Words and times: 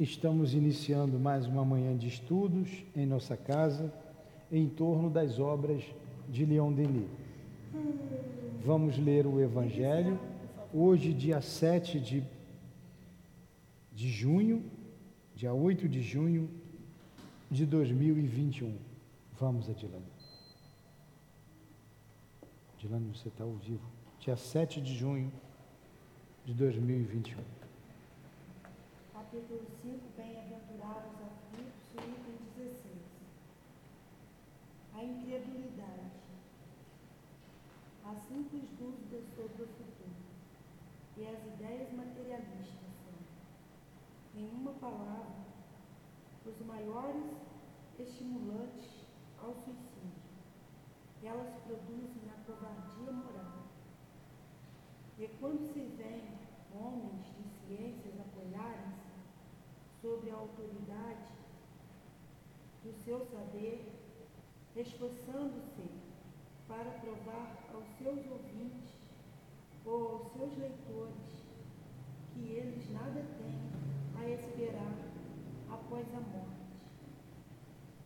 Estamos 0.00 0.54
iniciando 0.54 1.20
mais 1.20 1.46
uma 1.46 1.62
manhã 1.62 1.94
de 1.94 2.08
estudos 2.08 2.70
em 2.96 3.04
nossa 3.04 3.36
casa 3.36 3.92
em 4.50 4.66
torno 4.66 5.10
das 5.10 5.38
obras 5.38 5.84
de 6.26 6.46
Leon 6.46 6.72
Denis. 6.72 7.06
Vamos 8.64 8.96
ler 8.96 9.26
o 9.26 9.38
Evangelho, 9.38 10.18
hoje, 10.72 11.12
dia 11.12 11.42
7 11.42 12.00
de, 12.00 12.24
de 13.92 14.08
junho, 14.08 14.64
dia 15.34 15.52
8 15.52 15.86
de 15.86 16.00
junho 16.00 16.48
de 17.50 17.66
2021. 17.66 18.74
Vamos, 19.38 19.68
Adilane. 19.68 20.02
Adilane, 22.78 23.06
você 23.14 23.28
está 23.28 23.44
ao 23.44 23.52
vivo. 23.52 23.84
Dia 24.18 24.38
7 24.38 24.80
de 24.80 24.94
junho 24.94 25.30
de 26.46 26.54
2021 26.54 27.59
capítulo 29.30 29.64
5, 29.80 29.96
Bem-aventurados 30.16 31.14
aflitos, 31.22 31.72
item 31.94 32.34
16. 32.56 32.98
A 34.92 35.04
incredulidade. 35.04 36.10
A 38.04 38.14
simples 38.26 38.68
dúvida 38.76 39.22
sobre 39.36 39.62
o 39.62 39.68
futuro 39.68 40.16
e 41.16 41.28
as 41.28 41.46
ideias 41.46 41.92
materialistas 41.92 42.90
são, 43.04 44.40
em 44.40 44.48
uma 44.48 44.72
palavra, 44.72 45.46
os 46.44 46.66
maiores 46.66 47.36
estimulantes 48.00 49.06
ao 49.38 49.54
suicídio. 49.54 50.10
Elas 51.22 51.54
produzem 51.62 52.22
a 52.34 52.44
covardia 52.44 53.12
moral. 53.12 53.62
E 55.20 55.28
quando 55.38 55.72
se 55.72 55.80
vêem 55.96 56.36
homens 56.74 57.26
de 57.36 57.44
ciências 57.64 58.18
apoiarem-se 58.18 59.10
sobre 60.00 60.30
a 60.30 60.34
autoridade 60.34 61.28
do 62.82 62.92
seu 63.04 63.20
saber, 63.26 63.92
esforçando-se 64.74 65.90
para 66.66 66.90
provar 67.00 67.68
aos 67.74 67.86
seus 67.98 68.26
ouvintes 68.30 68.94
ou 69.84 70.08
aos 70.08 70.32
seus 70.32 70.56
leitores 70.56 71.44
que 72.32 72.40
eles 72.40 72.90
nada 72.90 73.22
têm 73.38 74.22
a 74.22 74.30
esperar 74.30 74.94
após 75.70 76.06
a 76.14 76.20
morte. 76.20 76.60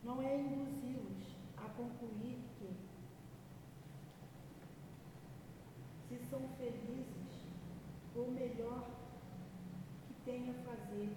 Não 0.02 0.20
é 0.20 0.40
induzi-los 0.40 1.36
a 1.56 1.68
concluir 1.70 2.38
que, 2.58 2.74
se 6.08 6.18
são 6.28 6.40
felizes, 6.58 7.44
o 8.16 8.30
melhor 8.30 8.90
que 10.08 10.14
têm 10.24 10.50
a 10.50 10.55
fazer 10.55 11.16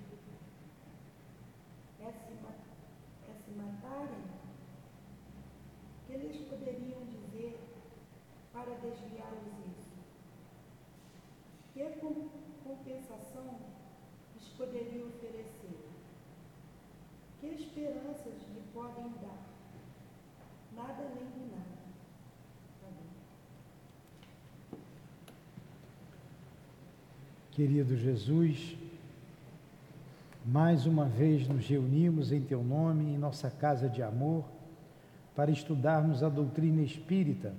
é 2.00 2.12
se, 2.12 2.34
é 3.30 3.34
se 3.34 3.52
matarem, 3.52 4.24
que 6.06 6.14
eles 6.14 6.38
poderiam 6.48 7.04
dizer 7.06 7.60
para 8.54 8.76
desviá-los 8.76 9.78
isso? 9.78 9.98
Que 11.74 11.84
compensação 12.64 13.60
lhes 14.34 14.48
poderiam 14.58 15.10
oferecer? 15.10 15.90
Que 17.40 17.48
esperanças 17.48 18.42
lhe 18.54 18.64
podem 18.74 19.10
dar? 19.22 19.46
Nada 20.74 21.04
além 21.04 21.26
do 21.26 21.52
nada. 21.52 21.78
Querido 27.58 27.98
Jesus, 27.98 28.78
mais 30.46 30.86
uma 30.86 31.06
vez 31.06 31.48
nos 31.48 31.68
reunimos 31.68 32.32
em 32.32 32.40
Teu 32.40 32.64
nome, 32.64 33.06
em 33.06 33.18
nossa 33.18 33.50
casa 33.50 33.90
de 33.90 34.04
amor, 34.04 34.46
para 35.36 35.50
estudarmos 35.50 36.22
a 36.22 36.30
doutrina 36.30 36.84
espírita. 36.84 37.56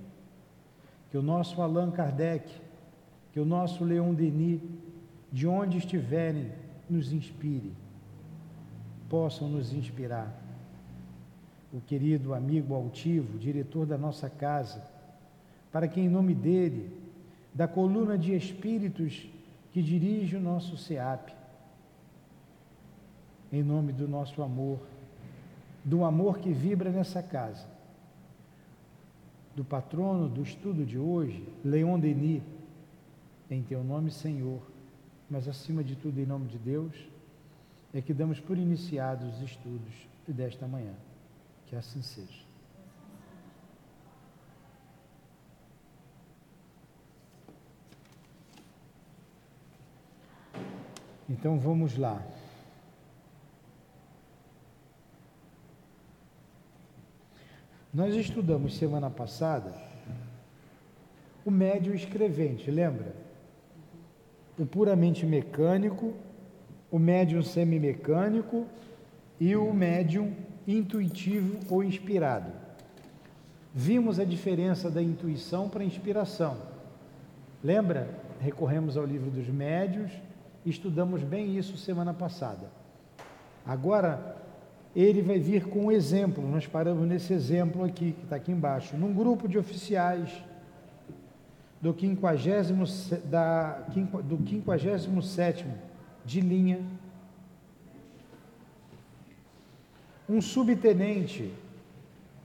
Que 1.11 1.17
o 1.17 1.21
nosso 1.21 1.61
Allan 1.61 1.91
Kardec, 1.91 2.49
que 3.33 3.41
o 3.41 3.45
nosso 3.45 3.83
Leon 3.83 4.13
Denis, 4.13 4.61
de 5.33 5.45
onde 5.45 5.79
estiverem, 5.79 6.49
nos 6.89 7.11
inspire, 7.11 7.73
possam 9.09 9.49
nos 9.49 9.73
inspirar. 9.73 10.33
O 11.73 11.81
querido 11.81 12.33
amigo 12.33 12.73
altivo, 12.73 13.37
diretor 13.37 13.85
da 13.85 13.97
nossa 13.97 14.29
casa, 14.29 14.81
para 15.73 15.89
que, 15.89 15.99
em 15.99 16.07
nome 16.07 16.33
dele, 16.33 16.89
da 17.53 17.67
coluna 17.67 18.17
de 18.17 18.33
espíritos 18.33 19.27
que 19.71 19.81
dirige 19.81 20.35
o 20.35 20.39
nosso 20.39 20.77
SEAP, 20.77 21.31
em 23.51 23.63
nome 23.63 23.91
do 23.91 24.07
nosso 24.07 24.41
amor, 24.41 24.79
do 25.83 26.03
amor 26.03 26.39
que 26.39 26.51
vibra 26.51 26.91
nessa 26.91 27.21
casa, 27.21 27.67
do 29.55 29.63
patrono 29.63 30.29
do 30.29 30.41
estudo 30.41 30.85
de 30.85 30.97
hoje, 30.97 31.47
Leon 31.63 31.99
Denis, 31.99 32.43
em 33.49 33.63
teu 33.63 33.83
nome, 33.83 34.11
Senhor, 34.11 34.61
mas 35.29 35.47
acima 35.47 35.83
de 35.83 35.95
tudo, 35.95 36.19
em 36.19 36.25
nome 36.25 36.47
de 36.47 36.57
Deus, 36.57 36.93
é 37.93 38.01
que 38.01 38.13
damos 38.13 38.39
por 38.39 38.57
iniciados 38.57 39.35
os 39.35 39.41
estudos 39.41 40.07
desta 40.27 40.67
manhã. 40.67 40.93
Que 41.65 41.75
assim 41.75 42.01
seja. 42.01 42.48
Então 51.29 51.59
vamos 51.59 51.95
lá. 51.95 52.21
Nós 57.93 58.15
estudamos 58.15 58.75
semana 58.77 59.09
passada 59.09 59.89
o 61.45 61.51
médio 61.51 61.95
escrevente, 61.95 62.69
lembra? 62.69 63.13
O 64.57 64.65
puramente 64.65 65.25
mecânico, 65.25 66.13
o 66.91 66.99
médium 66.99 67.41
semimecânico 67.41 68.67
e 69.39 69.55
o 69.55 69.73
médium 69.73 70.33
intuitivo 70.67 71.59
ou 71.69 71.83
inspirado. 71.83 72.51
Vimos 73.73 74.19
a 74.19 74.25
diferença 74.25 74.91
da 74.91 75.01
intuição 75.01 75.69
para 75.69 75.81
a 75.81 75.85
inspiração. 75.85 76.57
Lembra? 77.63 78.09
Recorremos 78.41 78.95
ao 78.97 79.05
livro 79.05 79.29
dos 79.29 79.47
médios, 79.47 80.11
estudamos 80.65 81.23
bem 81.23 81.57
isso 81.57 81.77
semana 81.77 82.13
passada. 82.13 82.69
Agora, 83.65 84.37
ele 84.95 85.21
vai 85.21 85.39
vir 85.39 85.65
com 85.65 85.85
um 85.85 85.91
exemplo. 85.91 86.47
Nós 86.47 86.67
paramos 86.67 87.07
nesse 87.07 87.33
exemplo 87.33 87.83
aqui, 87.83 88.13
que 88.13 88.23
está 88.23 88.35
aqui 88.35 88.51
embaixo. 88.51 88.97
Num 88.97 89.13
grupo 89.13 89.47
de 89.47 89.57
oficiais 89.57 90.29
do 91.81 91.95
50, 91.97 93.17
da, 93.25 93.73
do 94.23 94.37
57 94.47 95.65
de 96.25 96.41
linha, 96.41 96.79
um 100.27 100.41
subtenente, 100.41 101.51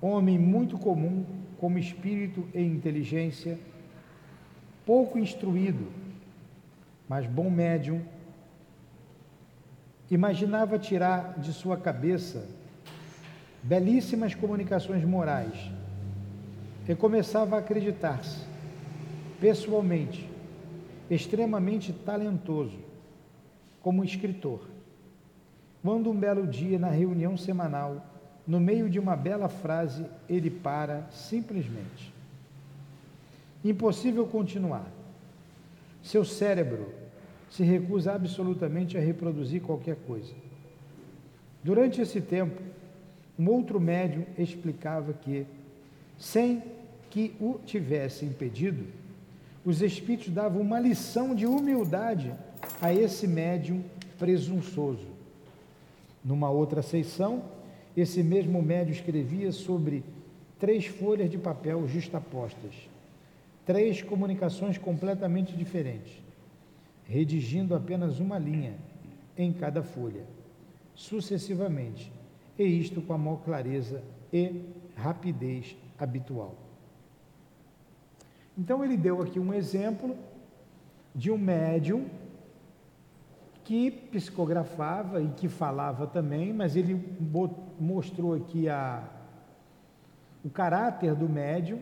homem 0.01 0.39
muito 0.39 0.79
comum, 0.79 1.25
como 1.59 1.79
espírito 1.79 2.47
e 2.55 2.61
inteligência, 2.61 3.59
pouco 4.87 5.19
instruído, 5.19 5.87
mas 7.09 7.27
bom 7.27 7.51
médium, 7.51 8.03
imaginava 10.11 10.79
tirar 10.79 11.39
de 11.39 11.53
sua 11.53 11.77
cabeça 11.77 12.47
belíssimas 13.63 14.35
comunicações 14.35 15.05
morais 15.05 15.71
e 16.87 16.95
começava 16.95 17.57
a 17.57 17.61
acreditar-se, 17.61 18.41
pessoalmente, 19.41 20.29
extremamente 21.11 21.93
talentoso 21.93 22.79
como 23.83 24.05
escritor. 24.05 24.69
Quando 25.83 26.11
um 26.11 26.19
belo 26.19 26.47
dia, 26.47 26.79
na 26.79 26.89
reunião 26.89 27.37
semanal, 27.37 28.05
no 28.47 28.61
meio 28.61 28.89
de 28.91 28.99
uma 28.99 29.17
bela 29.17 29.49
frase, 29.49 30.07
ele 30.29 30.51
para 30.51 31.07
simplesmente. 31.11 32.13
Impossível 33.65 34.27
continuar. 34.27 34.87
Seu 36.03 36.25
cérebro 36.25 36.93
se 37.55 37.63
recusa 37.63 38.13
absolutamente 38.13 38.99
a 38.99 39.01
reproduzir 39.01 39.63
qualquer 39.63 39.95
coisa. 39.95 40.35
Durante 41.63 42.01
esse 42.01 42.21
tempo, 42.21 42.61
um 43.39 43.49
outro 43.49 43.79
médium 43.79 44.25
explicava 44.37 45.13
que, 45.13 45.47
sem 46.19 46.65
que 47.11 47.33
o 47.39 47.61
tivesse 47.65 48.25
impedido, 48.25 48.85
os 49.65 49.83
espíritos 49.83 50.31
davam 50.31 50.61
uma 50.61 50.81
lição 50.81 51.33
de 51.33 51.47
humildade 51.47 52.35
a 52.83 52.93
esse 52.93 53.29
médium 53.29 53.85
presunçoso. 54.19 55.07
Numa 56.25 56.51
outra 56.51 56.83
sessão, 56.83 57.45
esse 57.97 58.21
mesmo 58.21 58.61
médium 58.61 58.95
escrevia 58.95 59.53
sobre 59.53 60.03
três 60.59 60.87
folhas 60.87 61.31
de 61.31 61.39
papel 61.39 61.87
justapostas, 61.87 62.75
três 63.65 64.03
comunicações 64.03 64.77
completamente 64.77 65.57
diferentes 65.57 66.24
redigindo 67.07 67.75
apenas 67.75 68.19
uma 68.19 68.39
linha 68.39 68.75
em 69.37 69.53
cada 69.53 69.83
folha. 69.83 70.25
sucessivamente, 70.95 72.13
e 72.57 72.63
isto 72.63 73.03
com 73.03 73.13
a 73.13 73.19
maior 73.19 73.39
clareza 73.39 74.01
e 74.33 74.63
rapidez 74.95 75.77
habitual. 75.99 76.55
Então 78.57 78.85
ele 78.85 78.97
deu 78.97 79.21
aqui 79.21 79.41
um 79.41 79.53
exemplo 79.53 80.17
de 81.13 81.33
um 81.33 81.39
médium 81.39 82.07
que 83.65 83.91
psicografava 83.91 85.23
e 85.23 85.29
que 85.29 85.49
falava 85.49 86.07
também, 86.07 86.53
mas 86.53 86.77
ele 86.77 87.03
mostrou 87.81 88.35
aqui 88.35 88.69
a, 88.69 89.03
o 90.45 90.51
caráter 90.51 91.15
do 91.15 91.29
médium. 91.29 91.81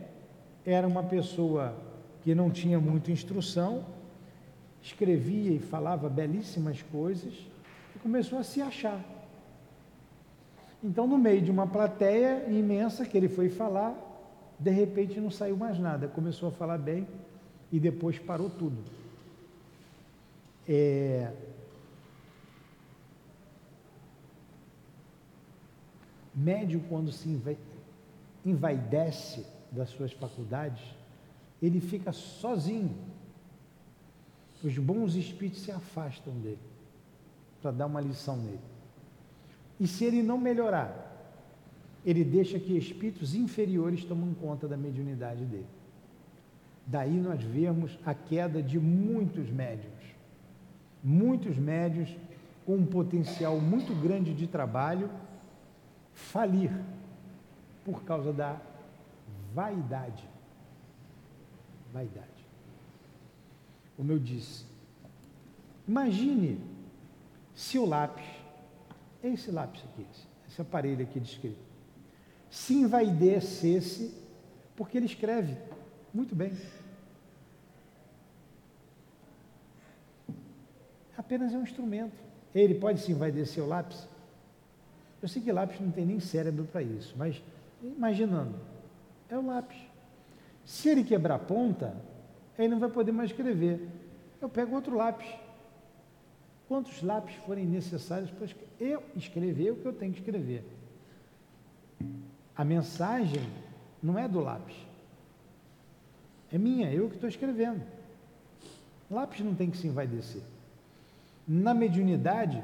Era 0.65 0.87
uma 0.87 1.03
pessoa 1.03 1.75
que 2.21 2.33
não 2.33 2.49
tinha 2.49 2.79
muita 2.79 3.11
instrução, 3.11 3.85
escrevia 4.83 5.51
e 5.51 5.59
falava 5.59 6.09
belíssimas 6.09 6.81
coisas 6.81 7.33
e 7.95 7.99
começou 7.99 8.37
a 8.37 8.43
se 8.43 8.61
achar. 8.61 9.01
Então, 10.83 11.07
no 11.07 11.17
meio 11.17 11.41
de 11.41 11.49
uma 11.49 11.65
plateia 11.65 12.45
imensa 12.49 13.05
que 13.05 13.17
ele 13.17 13.29
foi 13.29 13.47
falar, 13.47 13.95
de 14.59 14.69
repente 14.69 15.19
não 15.21 15.31
saiu 15.31 15.55
mais 15.55 15.79
nada, 15.79 16.09
começou 16.09 16.49
a 16.49 16.51
falar 16.51 16.77
bem 16.77 17.07
e 17.71 17.79
depois 17.79 18.19
parou 18.19 18.49
tudo. 18.49 18.77
É... 20.67 21.31
Médio, 26.35 26.83
quando 26.89 27.11
se 27.11 27.41
envaidece 28.45 29.45
das 29.71 29.89
suas 29.89 30.11
faculdades, 30.11 30.83
ele 31.61 31.79
fica 31.79 32.11
sozinho. 32.11 33.12
Os 34.63 34.77
bons 34.77 35.15
espíritos 35.15 35.61
se 35.61 35.71
afastam 35.71 36.33
dele 36.35 36.59
para 37.61 37.71
dar 37.71 37.85
uma 37.85 37.99
lição 37.99 38.37
nele. 38.37 38.59
E 39.79 39.87
se 39.87 40.05
ele 40.05 40.23
não 40.23 40.37
melhorar, 40.37 41.11
ele 42.05 42.23
deixa 42.23 42.59
que 42.59 42.77
espíritos 42.77 43.35
inferiores 43.35 44.03
tomem 44.03 44.33
conta 44.33 44.67
da 44.67 44.77
mediunidade 44.77 45.43
dele. 45.45 45.67
Daí 46.85 47.19
nós 47.19 47.41
vemos 47.41 47.97
a 48.05 48.13
queda 48.13 48.61
de 48.61 48.79
muitos 48.79 49.49
médios. 49.49 49.93
Muitos 51.03 51.57
médios 51.57 52.09
com 52.65 52.75
um 52.75 52.85
potencial 52.85 53.59
muito 53.59 53.93
grande 54.01 54.33
de 54.33 54.47
trabalho 54.47 55.09
falir 56.13 56.71
por 57.83 58.03
causa 58.03 58.31
da 58.31 58.57
vaidade. 59.53 60.23
Vaidade. 61.91 62.32
Como 63.95 64.11
eu 64.11 64.19
disse, 64.19 64.65
imagine 65.87 66.59
se 67.53 67.77
o 67.77 67.85
lápis, 67.85 68.25
esse 69.23 69.51
lápis 69.51 69.83
aqui, 69.83 70.05
esse 70.47 70.61
aparelho 70.61 71.03
aqui 71.03 71.19
descrito, 71.19 71.59
se 72.49 72.73
envaidecesse, 72.73 74.13
porque 74.75 74.97
ele 74.97 75.05
escreve 75.05 75.57
muito 76.13 76.35
bem. 76.35 76.51
Apenas 81.17 81.53
é 81.53 81.57
um 81.57 81.63
instrumento. 81.63 82.15
Ele 82.53 82.75
pode 82.75 82.99
se 82.99 83.11
envaidecer 83.11 83.63
o 83.63 83.67
lápis? 83.67 84.07
Eu 85.21 85.27
sei 85.27 85.41
que 85.41 85.51
lápis 85.51 85.79
não 85.79 85.89
tem 85.89 86.05
nem 86.05 86.19
cérebro 86.19 86.65
para 86.65 86.83
isso, 86.83 87.15
mas 87.17 87.41
imaginando, 87.81 88.59
é 89.29 89.37
o 89.37 89.45
lápis. 89.45 89.77
Se 90.65 90.89
ele 90.89 91.03
quebrar 91.03 91.35
a 91.35 91.39
ponta, 91.39 91.95
ele 92.57 92.69
não 92.69 92.79
vai 92.79 92.89
poder 92.89 93.11
mais 93.11 93.31
escrever. 93.31 93.87
Eu 94.41 94.49
pego 94.49 94.75
outro 94.75 94.95
lápis. 94.95 95.27
Quantos 96.67 97.01
lápis 97.01 97.35
forem 97.45 97.65
necessários 97.65 98.31
para 98.31 98.47
eu 98.79 99.03
escrever 99.15 99.71
o 99.71 99.75
que 99.75 99.85
eu 99.85 99.93
tenho 99.93 100.13
que 100.13 100.19
escrever? 100.19 100.63
A 102.55 102.63
mensagem 102.63 103.43
não 104.01 104.17
é 104.17 104.27
do 104.27 104.39
lápis. 104.39 104.75
É 106.51 106.57
minha, 106.57 106.91
eu 106.91 107.09
que 107.09 107.15
estou 107.15 107.29
escrevendo. 107.29 107.81
Lápis 109.09 109.39
não 109.41 109.55
tem 109.55 109.69
que 109.69 109.77
se 109.77 109.87
envaidecer. 109.87 110.41
Na 111.47 111.73
mediunidade, 111.73 112.63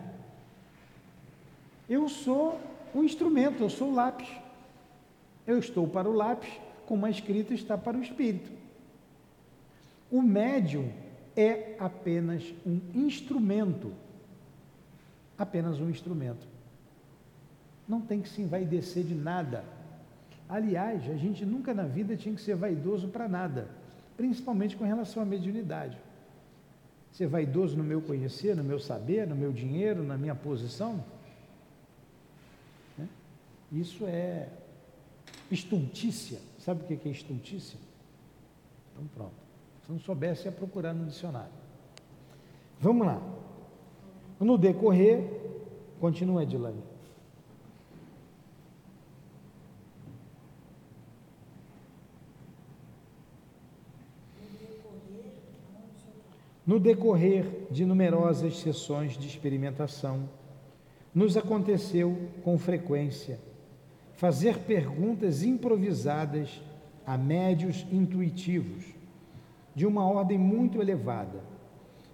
eu 1.90 2.08
sou 2.08 2.60
o 2.94 3.04
instrumento, 3.04 3.64
eu 3.64 3.70
sou 3.70 3.90
o 3.90 3.96
lápis. 3.96 4.30
Eu 5.46 5.58
estou 5.58 5.88
para 5.88 6.08
o 6.08 6.14
lápis, 6.14 6.52
como 6.86 7.06
a 7.06 7.10
escrita 7.10 7.54
está 7.54 7.78
para 7.78 7.98
o 7.98 8.02
espírito. 8.02 8.59
O 10.12 10.22
médium 10.22 10.92
é 11.36 11.76
apenas 11.80 12.44
um 12.66 12.80
instrumento. 12.94 13.94
Apenas 15.38 15.80
um 15.80 15.90
instrumento. 15.90 16.48
Não 17.88 18.02
tem 18.02 18.22
que 18.22 18.30
se 18.30 18.42
envaidecer 18.42 19.04
de 19.04 19.16
nada. 19.16 19.64
Aliás, 20.48 21.10
a 21.10 21.16
gente 21.16 21.46
nunca 21.46 21.74
na 21.74 21.84
vida 21.84 22.18
tinha 22.18 22.34
que 22.34 22.42
ser 22.42 22.56
vaidoso 22.56 23.08
para 23.08 23.28
nada, 23.28 23.70
principalmente 24.18 24.76
com 24.76 24.84
relação 24.84 25.22
à 25.22 25.26
mediunidade. 25.26 25.98
Ser 27.12 27.28
vaidoso 27.28 27.78
no 27.78 27.84
meu 27.84 28.02
conhecer, 28.02 28.56
no 28.56 28.64
meu 28.64 28.80
saber, 28.80 29.28
no 29.28 29.36
meu 29.36 29.52
dinheiro, 29.52 30.04
na 30.04 30.18
minha 30.18 30.36
posição? 30.36 31.04
Né? 32.98 33.08
Isso 33.72 34.06
é 34.08 34.50
estultícia. 35.52 36.40
Sabe 36.60 36.84
o 36.84 36.98
que 36.98 37.08
é 37.08 37.12
estultícia? 37.12 37.80
Então 38.92 39.08
pronto. 39.16 39.49
Se 39.90 39.94
não 39.94 40.00
soubesse, 40.00 40.46
ia 40.46 40.52
procurar 40.52 40.94
no 40.94 41.08
dicionário. 41.08 41.52
Vamos 42.80 43.08
lá. 43.08 43.20
No 44.40 44.56
decorrer, 44.56 45.28
continua 46.00 46.44
Edilane. 46.44 46.84
No 56.68 56.80
decorrer 56.80 57.66
de 57.72 57.84
numerosas 57.84 58.60
sessões 58.60 59.18
de 59.18 59.28
experimentação, 59.28 60.30
nos 61.16 61.36
aconteceu 61.36 62.30
com 62.44 62.60
frequência 62.60 63.40
fazer 64.14 64.60
perguntas 64.60 65.42
improvisadas 65.42 66.62
a 67.08 67.18
médios 67.18 67.88
intuitivos, 67.92 68.99
de 69.80 69.86
uma 69.86 70.06
ordem 70.06 70.38
muito 70.38 70.82
elevada 70.82 71.42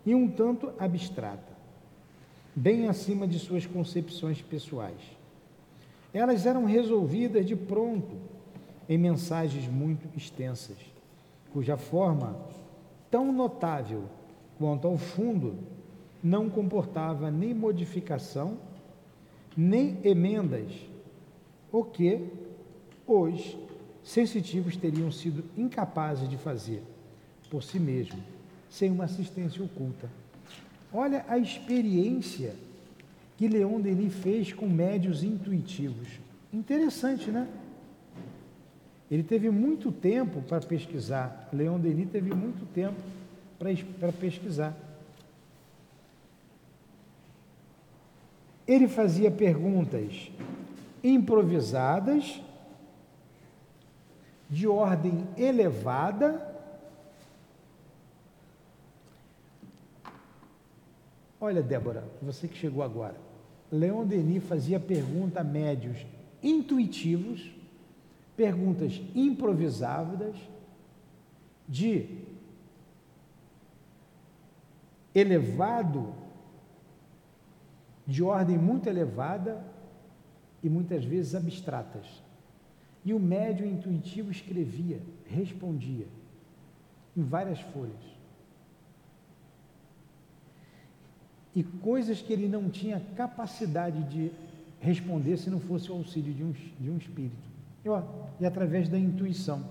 e 0.06 0.14
um 0.14 0.30
tanto 0.30 0.72
abstrata, 0.78 1.52
bem 2.56 2.88
acima 2.88 3.28
de 3.28 3.40
suas 3.40 3.66
concepções 3.66 4.40
pessoais. 4.40 5.02
Elas 6.14 6.46
eram 6.46 6.66
resolvidas 6.66 7.44
de 7.44 7.56
pronto 7.56 8.18
em 8.88 9.00
mensagens 9.00 9.68
muito 9.68 10.08
extensas, 10.16 10.78
cuja 11.52 11.76
forma 11.76 12.38
tão 13.10 13.34
notável 13.34 14.04
quanto 14.60 14.88
ao 14.88 14.96
fundo, 14.96 15.58
não 16.22 16.52
comportava 16.52 17.32
nem 17.32 17.52
modificação, 17.52 18.60
nem 19.58 19.98
emendas, 20.04 20.72
o 21.72 21.84
que 21.84 22.30
os 23.08 23.58
sensitivos 24.04 24.78
teriam 24.78 25.12
sido 25.12 25.44
incapazes 25.58 26.30
de 26.30 26.38
fazer 26.38 26.84
por 27.56 27.64
si 27.64 27.80
mesmos, 27.80 28.20
sem 28.70 28.92
uma 28.92 29.06
assistência 29.06 29.64
oculta. 29.64 30.10
Olha 30.92 31.24
a 31.26 31.38
experiência 31.38 32.54
que 33.38 33.48
Leon 33.48 33.80
Denis 33.80 34.14
fez 34.14 34.52
com 34.52 34.68
médios 34.68 35.24
intuitivos. 35.24 36.06
Interessante, 36.52 37.32
né? 37.32 37.48
Ele 39.10 39.24
teve 39.24 39.50
muito 39.50 39.90
tempo 39.90 40.42
para 40.42 40.60
pesquisar. 40.60 41.48
Leon 41.54 41.80
Denis 41.80 42.10
teve 42.12 42.36
muito 42.36 42.66
tempo 42.74 43.00
para 43.58 44.12
pesquisar. 44.12 44.76
Ele 48.68 48.90
fazia 48.90 49.32
perguntas 49.32 50.30
improvisadas, 51.02 52.42
de 54.50 54.68
ordem 54.68 55.26
elevada. 55.38 56.54
Olha, 61.40 61.62
Débora, 61.62 62.04
você 62.22 62.48
que 62.48 62.58
chegou 62.58 62.82
agora. 62.84 63.16
Leon 63.72 64.06
Denis 64.06 64.44
fazia 64.44 64.80
perguntas 64.80 65.38
a 65.38 65.44
médios 65.44 66.06
intuitivos, 66.42 67.52
perguntas 68.36 69.02
improvisadas, 69.14 70.36
de 71.68 72.24
elevado, 75.14 76.14
de 78.06 78.22
ordem 78.22 78.58
muito 78.58 78.88
elevada 78.88 79.66
e 80.62 80.70
muitas 80.70 81.04
vezes 81.04 81.34
abstratas. 81.34 82.24
E 83.04 83.14
o 83.14 83.20
médium 83.20 83.68
intuitivo 83.68 84.32
escrevia, 84.32 85.00
respondia, 85.26 86.08
em 87.16 87.24
várias 87.24 87.60
folhas. 87.62 88.15
E 91.56 91.64
coisas 91.64 92.22
que 92.22 92.34
ele 92.34 92.48
não 92.48 92.70
tinha 92.70 93.02
capacidade 93.16 94.04
de 94.04 94.32
responder 94.82 95.38
se 95.38 95.50
não 95.50 95.60
fosse 95.60 95.90
o 95.90 95.96
auxílio 95.96 96.34
de 96.34 96.44
um, 96.44 96.52
de 96.52 96.90
um 96.92 96.98
espírito. 96.98 97.50
E, 97.84 97.90
ó, 97.90 98.04
e 98.40 98.46
através 98.46 98.90
da 98.90 99.00
intuição. 99.00 99.64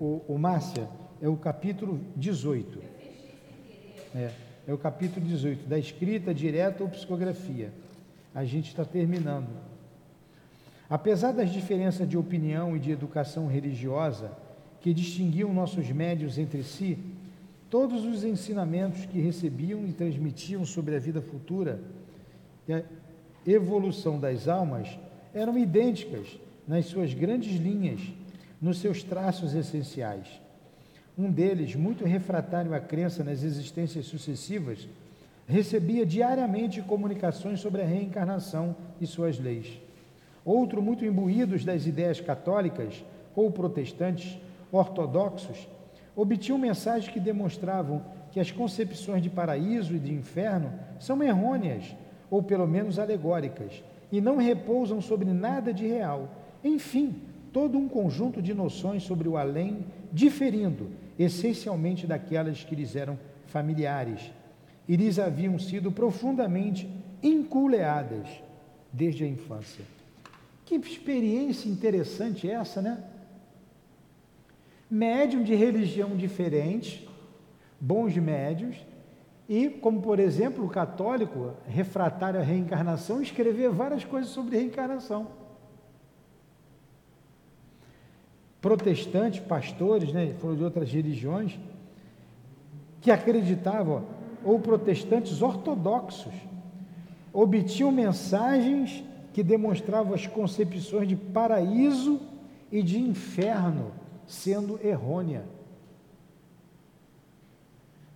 O, 0.00 0.22
o 0.26 0.38
Márcia 0.38 0.88
é 1.22 1.28
o 1.28 1.36
capítulo 1.36 2.00
18. 2.16 2.80
É, 4.14 4.30
é 4.66 4.72
o 4.72 4.78
capítulo 4.78 5.24
18, 5.24 5.68
da 5.68 5.78
escrita 5.78 6.34
direta 6.34 6.82
ou 6.82 6.90
psicografia. 6.90 7.72
A 8.34 8.44
gente 8.44 8.68
está 8.68 8.84
terminando. 8.84 9.48
Apesar 10.90 11.32
das 11.32 11.52
diferenças 11.52 12.08
de 12.08 12.16
opinião 12.16 12.76
e 12.76 12.80
de 12.80 12.90
educação 12.90 13.46
religiosa 13.46 14.32
que 14.80 14.94
distinguiam 14.94 15.52
nossos 15.52 15.90
médios 15.90 16.38
entre 16.38 16.62
si, 16.62 16.98
todos 17.70 18.04
os 18.04 18.24
ensinamentos 18.24 19.04
que 19.06 19.20
recebiam 19.20 19.86
e 19.86 19.92
transmitiam 19.92 20.64
sobre 20.64 20.96
a 20.96 20.98
vida 20.98 21.20
futura 21.20 21.80
e 22.66 22.72
a 22.72 22.82
evolução 23.46 24.18
das 24.18 24.48
almas 24.48 24.98
eram 25.34 25.56
idênticas 25.58 26.38
nas 26.66 26.86
suas 26.86 27.14
grandes 27.14 27.60
linhas, 27.60 28.00
nos 28.60 28.78
seus 28.78 29.02
traços 29.02 29.54
essenciais. 29.54 30.26
Um 31.16 31.30
deles, 31.30 31.74
muito 31.74 32.04
refratário 32.04 32.74
à 32.74 32.80
crença 32.80 33.24
nas 33.24 33.42
existências 33.42 34.06
sucessivas, 34.06 34.88
recebia 35.46 36.04
diariamente 36.04 36.82
comunicações 36.82 37.60
sobre 37.60 37.82
a 37.82 37.86
reencarnação 37.86 38.76
e 39.00 39.06
suas 39.06 39.38
leis. 39.38 39.80
Outro, 40.44 40.80
muito 40.80 41.04
imbuídos 41.04 41.64
das 41.64 41.86
ideias 41.86 42.20
católicas 42.20 43.02
ou 43.34 43.50
protestantes, 43.50 44.38
ortodoxos, 44.70 45.66
obtinham 46.18 46.58
mensagens 46.58 47.12
que 47.12 47.20
demonstravam 47.20 48.02
que 48.32 48.40
as 48.40 48.50
concepções 48.50 49.22
de 49.22 49.30
paraíso 49.30 49.94
e 49.94 50.00
de 50.00 50.12
inferno 50.12 50.72
são 50.98 51.22
errôneas, 51.22 51.94
ou 52.28 52.42
pelo 52.42 52.66
menos 52.66 52.98
alegóricas, 52.98 53.84
e 54.10 54.20
não 54.20 54.36
repousam 54.36 55.00
sobre 55.00 55.32
nada 55.32 55.72
de 55.72 55.86
real. 55.86 56.28
Enfim, 56.64 57.14
todo 57.52 57.78
um 57.78 57.88
conjunto 57.88 58.42
de 58.42 58.52
noções 58.52 59.04
sobre 59.04 59.28
o 59.28 59.36
além, 59.36 59.86
diferindo 60.12 60.90
essencialmente 61.16 62.04
daquelas 62.04 62.64
que 62.64 62.74
lhes 62.74 62.96
eram 62.96 63.16
familiares 63.46 64.32
e 64.88 64.96
lhes 64.96 65.20
haviam 65.20 65.56
sido 65.56 65.92
profundamente 65.92 66.88
inculeadas 67.22 68.26
desde 68.92 69.22
a 69.22 69.28
infância. 69.28 69.84
Que 70.64 70.74
experiência 70.74 71.68
interessante 71.68 72.50
essa, 72.50 72.82
né? 72.82 73.04
Médium 74.90 75.42
de 75.42 75.54
religião 75.54 76.16
diferente, 76.16 77.08
bons 77.80 78.16
médios, 78.16 78.76
e, 79.48 79.68
como 79.68 80.02
por 80.02 80.18
exemplo, 80.18 80.64
o 80.64 80.68
católico, 80.68 81.54
refratário 81.66 82.40
à 82.40 82.42
reencarnação, 82.42 83.22
escrever 83.22 83.70
várias 83.70 84.04
coisas 84.04 84.30
sobre 84.30 84.56
reencarnação. 84.56 85.28
Protestantes, 88.60 89.40
pastores, 89.40 90.12
né, 90.12 90.34
foram 90.38 90.56
de 90.56 90.64
outras 90.64 90.90
religiões, 90.90 91.58
que 93.00 93.10
acreditavam, 93.10 94.04
ou 94.44 94.58
protestantes 94.58 95.40
ortodoxos, 95.40 96.34
obtinham 97.32 97.92
mensagens 97.92 99.04
que 99.32 99.42
demonstravam 99.42 100.14
as 100.14 100.26
concepções 100.26 101.08
de 101.08 101.16
paraíso 101.16 102.20
e 102.70 102.82
de 102.82 102.98
inferno 102.98 103.92
sendo 104.28 104.78
errônea. 104.86 105.44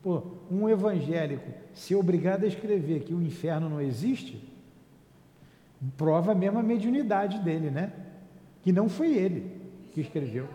Pô, 0.02 0.22
um 0.50 0.68
evangélico 0.68 1.50
ser 1.72 1.94
obrigado 1.96 2.44
a 2.44 2.46
escrever 2.46 3.02
que 3.02 3.14
o 3.14 3.22
inferno 3.22 3.68
não 3.68 3.80
existe, 3.80 4.42
prova 5.96 6.34
mesmo 6.34 6.58
a 6.58 6.62
mediunidade 6.62 7.38
dele, 7.38 7.70
né? 7.70 7.92
Que 8.62 8.72
não 8.72 8.88
foi 8.88 9.14
ele 9.14 9.60
que 9.92 10.00
escreveu. 10.00 10.48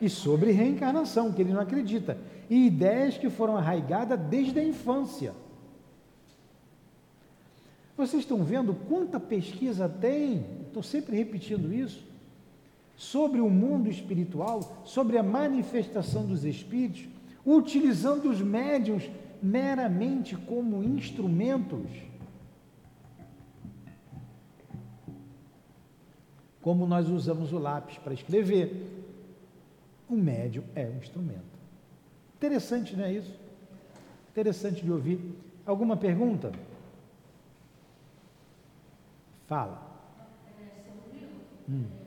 E 0.00 0.08
sobre 0.08 0.50
reencarnação, 0.50 1.32
que 1.32 1.42
ele 1.42 1.52
não 1.52 1.60
acredita. 1.60 2.16
E 2.48 2.66
ideias 2.66 3.18
que 3.18 3.28
foram 3.28 3.56
arraigadas 3.56 4.18
desde 4.18 4.58
a 4.58 4.64
infância. 4.64 5.34
Vocês 7.96 8.22
estão 8.22 8.44
vendo 8.44 8.72
quanta 8.88 9.18
pesquisa 9.18 9.88
tem, 9.88 10.46
estou 10.68 10.84
sempre 10.84 11.16
repetindo 11.16 11.72
isso, 11.72 12.07
sobre 12.98 13.40
o 13.40 13.48
mundo 13.48 13.88
espiritual, 13.88 14.82
sobre 14.84 15.16
a 15.16 15.22
manifestação 15.22 16.26
dos 16.26 16.44
espíritos, 16.44 17.08
utilizando 17.46 18.28
os 18.28 18.42
médiums 18.42 19.08
meramente 19.40 20.36
como 20.36 20.82
instrumentos. 20.82 21.86
Como 26.60 26.88
nós 26.88 27.08
usamos 27.08 27.52
o 27.52 27.58
lápis 27.58 27.96
para 27.98 28.12
escrever, 28.12 29.06
o 30.10 30.16
médium 30.16 30.64
é 30.74 30.84
um 30.84 30.98
instrumento. 30.98 31.56
Interessante, 32.36 32.96
não 32.96 33.04
é 33.04 33.12
isso? 33.12 33.38
Interessante 34.32 34.82
de 34.82 34.90
ouvir. 34.90 35.20
Alguma 35.64 35.96
pergunta? 35.96 36.50
Fala. 39.46 39.86
Hum. 41.68 41.97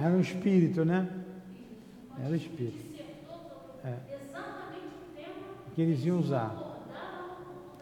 Era 0.00 0.14
um 0.14 0.20
espírito, 0.20 0.84
né? 0.84 1.08
Era 2.22 2.30
o 2.30 2.36
espírito. 2.36 2.84
É. 3.84 3.94
Que 5.74 5.82
eles 5.82 6.04
iam 6.04 6.18
usar. 6.18 6.78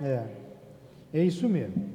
É. 0.01 0.25
É 1.13 1.25
isso 1.25 1.49
mesmo. 1.49 1.89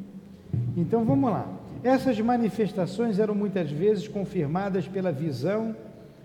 Então 0.78 1.04
vamos 1.06 1.30
lá. 1.30 1.48
Essas 1.84 2.20
manifestações 2.20 3.20
eram 3.20 3.34
muitas 3.34 3.72
vezes 3.72 4.08
confirmadas 4.08 4.88
pela 4.88 5.12
visão 5.12 5.76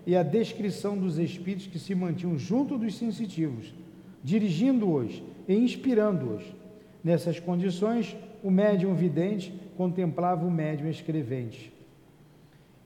e 0.06 0.14
a 0.14 0.22
descrição 0.22 0.96
dos 0.96 1.18
espíritos 1.18 1.66
que 1.66 1.78
se 1.78 1.94
mantinham 1.94 2.38
junto 2.38 2.78
dos 2.78 2.96
sensitivos, 2.96 3.74
dirigindo-os 4.22 5.22
e 5.48 5.54
inspirando-os. 5.54 6.44
Nessas 7.02 7.40
condições, 7.40 8.16
o 8.42 8.50
médium 8.50 8.94
vidente 8.94 9.52
contemplava 9.76 10.46
o 10.46 10.50
médium 10.50 10.88
escrevente. 10.88 11.72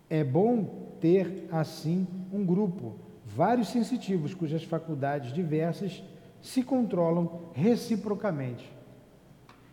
É 0.08 0.24
bom 0.24 0.89
ter, 1.00 1.48
assim, 1.50 2.06
um 2.32 2.44
grupo, 2.44 2.96
vários 3.24 3.68
sensitivos, 3.68 4.34
cujas 4.34 4.62
faculdades 4.64 5.32
diversas 5.32 6.02
se 6.42 6.62
controlam 6.62 7.50
reciprocamente. 7.54 8.70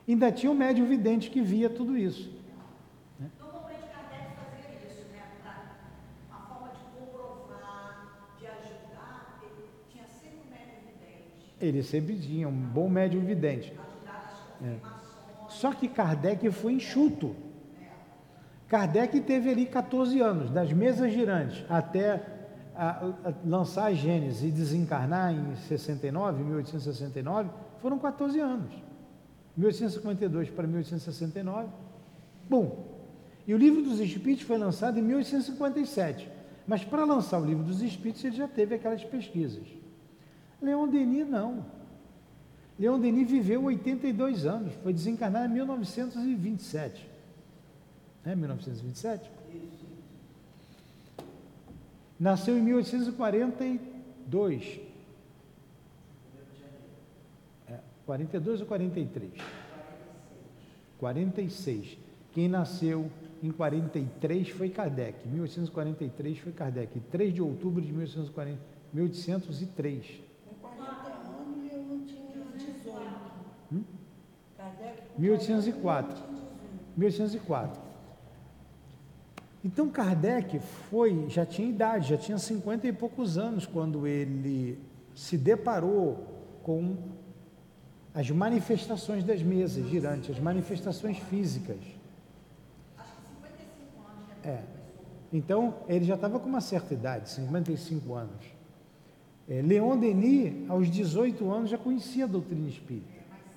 Ainda 0.08 0.32
tinha 0.32 0.52
um 0.52 0.56
médio 0.56 0.86
vidente 0.86 1.30
que 1.30 1.42
via 1.42 1.70
tudo 1.70 1.98
isso. 1.98 2.38
Ele 11.60 11.82
sempre 11.82 12.18
tinha 12.20 12.48
um 12.48 12.52
bom 12.52 12.88
médium 12.88 13.26
vidente. 13.26 13.74
É. 14.62 14.76
Só 15.50 15.74
que 15.74 15.88
Kardec 15.88 16.52
foi 16.52 16.74
enxuto. 16.74 17.36
Kardec 18.68 19.22
teve 19.22 19.50
ali 19.50 19.66
14 19.66 20.20
anos, 20.20 20.52
das 20.52 20.74
mesas 20.74 21.14
girantes 21.14 21.64
até 21.70 22.22
a, 22.76 22.90
a 22.90 23.34
lançar 23.46 23.86
a 23.86 23.94
Gênesis 23.94 24.44
e 24.44 24.52
desencarnar 24.52 25.34
em 25.34 25.56
69, 25.56 26.44
1869, 26.44 27.50
foram 27.82 27.98
14 27.98 28.40
anos. 28.40 28.72
1852 29.56 30.50
para 30.50 30.68
1869. 30.68 31.70
Bom, 32.50 32.98
e 33.48 33.54
o 33.54 33.58
Livro 33.58 33.82
dos 33.82 34.00
Espíritos 34.00 34.46
foi 34.46 34.58
lançado 34.58 35.00
em 35.00 35.02
1857. 35.02 36.30
Mas 36.68 36.84
para 36.84 37.06
lançar 37.06 37.42
o 37.42 37.46
Livro 37.46 37.64
dos 37.64 37.82
Espíritos, 37.82 38.24
ele 38.26 38.36
já 38.36 38.48
teve 38.48 38.76
aquelas 38.76 39.04
pesquisas. 39.04 39.66
Leon 40.62 40.88
Denis 40.90 41.28
não. 41.28 41.66
Leon 42.78 43.00
Denis 43.00 43.32
viveu 43.32 43.64
82 43.64 44.46
anos, 44.46 44.74
foi 44.84 44.94
desencarnar 44.94 45.46
em 45.46 45.54
1927. 45.54 47.17
É 48.28 48.36
1927? 48.36 49.32
Nasceu 52.20 52.58
em 52.58 52.62
1842. 52.62 54.82
É, 57.70 57.80
42 58.06 58.60
ou 58.60 58.68
43? 58.68 59.32
46. 61.00 61.98
Quem 62.34 62.50
nasceu 62.50 63.10
em 63.42 63.50
43 63.50 64.50
foi 64.50 64.72
Kardec. 64.72 65.26
1843 65.26 66.40
foi 66.40 66.52
Kardec. 66.52 67.00
3 67.00 67.34
de 67.34 67.42
outubro 67.42 67.82
de 67.82 67.94
1840, 67.94 68.60
1803. 68.92 70.20
Com 70.46 70.56
40 70.56 70.84
anos 70.84 71.72
eu 71.72 71.82
não 71.82 72.06
tinha 72.06 72.44
18. 72.58 73.00
Hum? 73.72 73.86
Kardec 74.58 75.02
com 75.14 75.22
1804. 75.22 76.14
40 76.14 76.28
anos, 76.28 76.34
eu 76.34 76.36
não 76.36 76.44
tinha 76.52 76.76
18. 76.76 76.98
1804. 76.98 77.87
Então 79.64 79.90
Kardec 79.90 80.60
foi, 80.90 81.26
já 81.30 81.46
tinha 81.46 81.68
idade, 81.68 82.10
já 82.10 82.18
tinha 82.18 82.38
50 82.38 82.88
e 82.88 82.94
poucos 82.94 83.38
anos 83.38 83.66
quando 83.66 84.06
ele 84.06 84.80
se 85.16 85.38
deparou 85.38 86.26
com 86.64 86.96
as 88.14 88.30
manifestações 88.32 89.24
das 89.24 89.42
mesas 89.44 89.88
girantes, 89.90 90.32
as 90.32 90.40
manifestações 90.40 91.18
físicas. 91.18 91.78
É. 94.44 94.62
Então, 95.32 95.76
ele 95.88 96.06
já 96.06 96.16
estava 96.16 96.40
com 96.40 96.48
uma 96.48 96.62
certa 96.62 96.94
idade, 96.94 97.30
55 97.30 98.14
anos. 98.14 98.46
É, 99.48 99.62
Leon 99.62 99.98
Denis, 99.98 100.70
aos 100.70 100.90
18 100.90 101.52
anos, 101.52 101.70
já 101.70 101.78
conhecia 101.78 102.24
a 102.24 102.28
doutrina 102.28 102.68
espírita, 102.68 103.08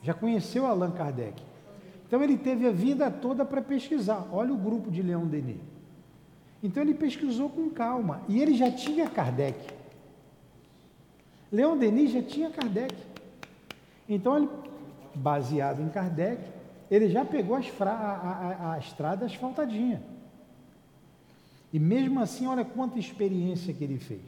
já 0.03 0.13
conheceu 0.13 0.67
Allan 0.67 0.91
Kardec. 0.91 1.41
Então, 2.07 2.23
ele 2.23 2.37
teve 2.37 2.67
a 2.67 2.73
vida 2.73 3.11
toda 3.11 3.45
para 3.45 3.63
pesquisar. 3.63 4.29
Olha 4.33 4.53
o 4.53 4.57
grupo 4.57 4.91
de 4.91 5.01
Leon 5.01 5.27
Denis. 5.27 5.70
Então, 6.63 6.83
ele 6.83 6.95
pesquisou 6.95 7.49
com 7.49 7.71
calma. 7.71 8.23
E 8.29 8.41
ele 8.41 8.55
já 8.55 8.71
tinha 8.71 9.09
Kardec. 9.09 9.59
Leon 11.51 11.77
Denis 11.77 12.13
já 12.13 12.23
tinha 12.23 12.51
Kardec. 12.51 12.95
Então, 14.09 14.37
ele, 14.37 14.49
baseado 15.15 15.81
em 15.83 15.89
Kardec, 15.89 16.43
ele 16.91 17.09
já 17.09 17.25
pegou 17.25 17.57
as 17.57 17.67
fra- 17.69 17.93
a, 17.93 18.13
a- 18.71 18.73
a- 18.75 18.79
estrada 18.79 19.25
asfaltadinha. 19.27 20.03
E 21.73 21.79
mesmo 21.79 22.21
assim, 22.21 22.47
olha 22.47 22.65
quanta 22.65 22.99
experiência 22.99 23.73
que 23.73 23.83
ele 23.85 23.99
fez. 23.99 24.21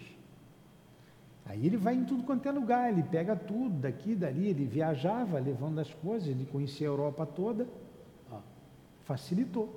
Aí 1.44 1.66
ele 1.66 1.76
vai 1.76 1.94
em 1.96 2.04
tudo 2.04 2.22
quanto 2.22 2.48
é 2.48 2.52
lugar, 2.52 2.88
ele 2.90 3.02
pega 3.02 3.34
tudo 3.34 3.80
daqui, 3.80 4.14
dali, 4.14 4.46
ele 4.46 4.64
viajava 4.64 5.40
levando 5.40 5.80
as 5.80 5.92
coisas, 5.92 6.28
ele 6.28 6.46
conhecia 6.50 6.86
a 6.86 6.90
Europa 6.90 7.26
toda, 7.26 7.66
facilitou. 9.04 9.76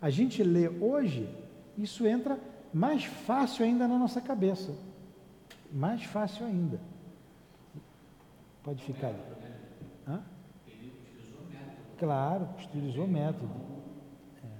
A 0.00 0.08
gente 0.10 0.42
lê 0.44 0.68
hoje, 0.68 1.28
isso 1.76 2.06
entra 2.06 2.38
mais 2.72 3.04
fácil 3.04 3.64
ainda 3.64 3.86
na 3.88 3.98
nossa 3.98 4.20
cabeça. 4.20 4.74
Mais 5.72 6.04
fácil 6.04 6.46
ainda. 6.46 6.80
Pode 8.62 8.82
ficar 8.84 9.08
ali. 9.08 9.22
Hã? 10.06 10.22
Claro, 11.98 12.48
utilizou 12.58 13.06
método. 13.06 13.48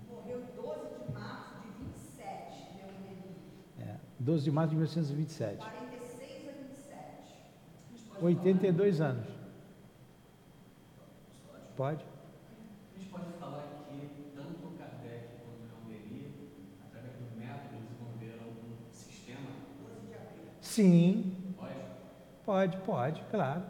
Morreu 0.08 0.42
12 0.56 1.06
de 1.06 1.12
março 1.12 1.54
de 1.60 1.84
27, 1.84 2.76
Leon 2.76 2.92
Denis. 3.02 3.36
É, 3.80 3.96
12 4.18 4.44
de 4.44 4.50
março 4.50 4.70
de 4.70 4.76
1927. 4.76 5.58
46 5.58 6.48
a 6.48 6.52
27. 6.52 8.22
82 8.22 9.00
anos. 9.00 9.26
Pode? 11.76 12.04
A 12.04 12.98
gente 12.98 13.10
pode 13.10 13.32
falar 13.40 13.64
que 13.88 14.30
tanto 14.36 14.66
o 14.66 14.70
Kardec 14.78 15.28
quanto 15.42 15.62
o 15.62 15.88
Leon 15.88 16.00
Denis, 16.00 16.32
através 16.86 17.14
do 17.16 17.36
método, 17.38 17.76
desenvolveram 17.80 18.50
um 18.50 18.92
sistema. 18.92 19.50
Sim, 20.72 21.32
Pode? 21.58 21.74
pode, 22.46 22.76
pode, 22.78 23.22
claro. 23.30 23.62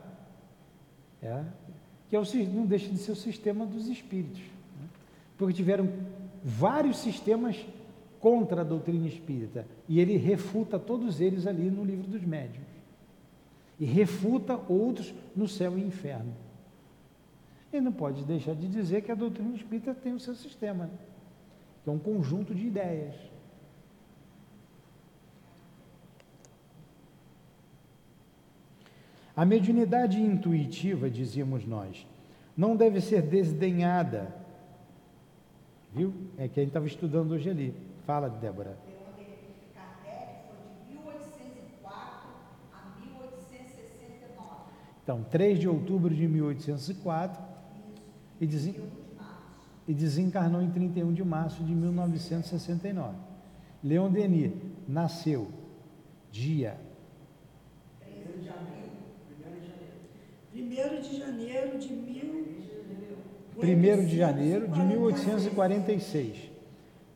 É, 1.21 1.43
que 2.09 2.15
é 2.15 2.21
o, 2.21 2.23
não 2.55 2.65
deixa 2.65 2.89
de 2.89 2.99
ser 2.99 3.11
o 3.11 3.17
sistema 3.17 3.67
dos 3.67 3.89
espíritos. 3.89 4.41
né? 4.41 4.87
Porque 5.37 5.53
tiveram 5.53 5.89
vários 6.45 6.99
sistemas 6.99 7.57
contra 8.21 8.61
a 8.61 8.65
doutrina 8.65 9.09
espírita. 9.09 9.67
E 9.89 9.99
ele 9.99 10.17
refuta 10.17 10.79
todos 10.79 11.21
eles 11.21 11.45
ali 11.45 11.69
no 11.71 11.85
livro 11.85 12.07
dos 12.07 12.23
médiuns. 12.23 12.69
E 13.81 13.85
refuta 13.85 14.57
outros 14.69 15.13
no 15.35 15.49
céu 15.49 15.77
e 15.77 15.83
inferno. 15.83 16.33
E 17.73 17.81
não 17.81 17.91
pode 17.91 18.23
deixar 18.25 18.55
de 18.55 18.69
dizer 18.69 19.03
que 19.03 19.11
a 19.11 19.17
doutrina 19.17 19.57
espírita 19.57 19.93
tem 19.93 20.13
o 20.13 20.21
seu 20.21 20.37
sistema, 20.37 20.85
né? 20.85 20.99
que 21.83 21.91
é 21.91 21.93
um 21.93 21.99
conjunto 21.99 22.55
de 22.55 22.65
ideias. 22.65 23.32
A 29.37 29.45
mediunidade 29.45 30.21
intuitiva, 30.21 31.09
dizíamos 31.09 31.65
nós, 31.67 32.07
não 32.57 32.77
deve 32.77 33.01
ser 33.01 33.23
desdenhada. 33.23 34.35
Viu? 35.95 36.13
É 36.39 36.49
que 36.49 36.61
a 36.61 36.63
gente 36.63 36.71
estava 36.71 36.87
estudando 36.87 37.33
hoje 37.33 37.49
ali. 37.51 37.75
Fala, 38.07 38.29
Débora. 38.29 38.77
Leon 38.87 38.99
Denis 39.17 39.39
Kardec 39.75 40.49
foi 40.49 40.57
de 40.87 40.93
1804 40.93 42.29
a 42.73 43.01
1869. 43.01 44.71
Então, 45.03 45.25
3 45.31 45.59
de 45.59 45.69
outubro 45.69 46.15
de 46.15 46.27
1804 46.29 47.43
e, 48.41 48.47
desen- 48.47 48.75
e 49.89 49.95
desencarnou 49.95 50.61
em 50.63 50.71
31 50.71 51.13
de 51.13 51.25
março 51.25 51.63
de 51.65 51.73
1969. 51.75 53.17
Leon 53.83 54.11
Denis 54.11 54.53
nasceu 54.87 55.49
dia 56.31 56.77
1 60.55 61.01
de 61.01 61.19
janeiro 61.19 61.79
de 61.79 61.93
mil... 61.93 62.43
1 63.57 64.07
de 64.07 64.17
janeiro 64.17 64.69
de 64.69 64.81
1846. 64.81 66.51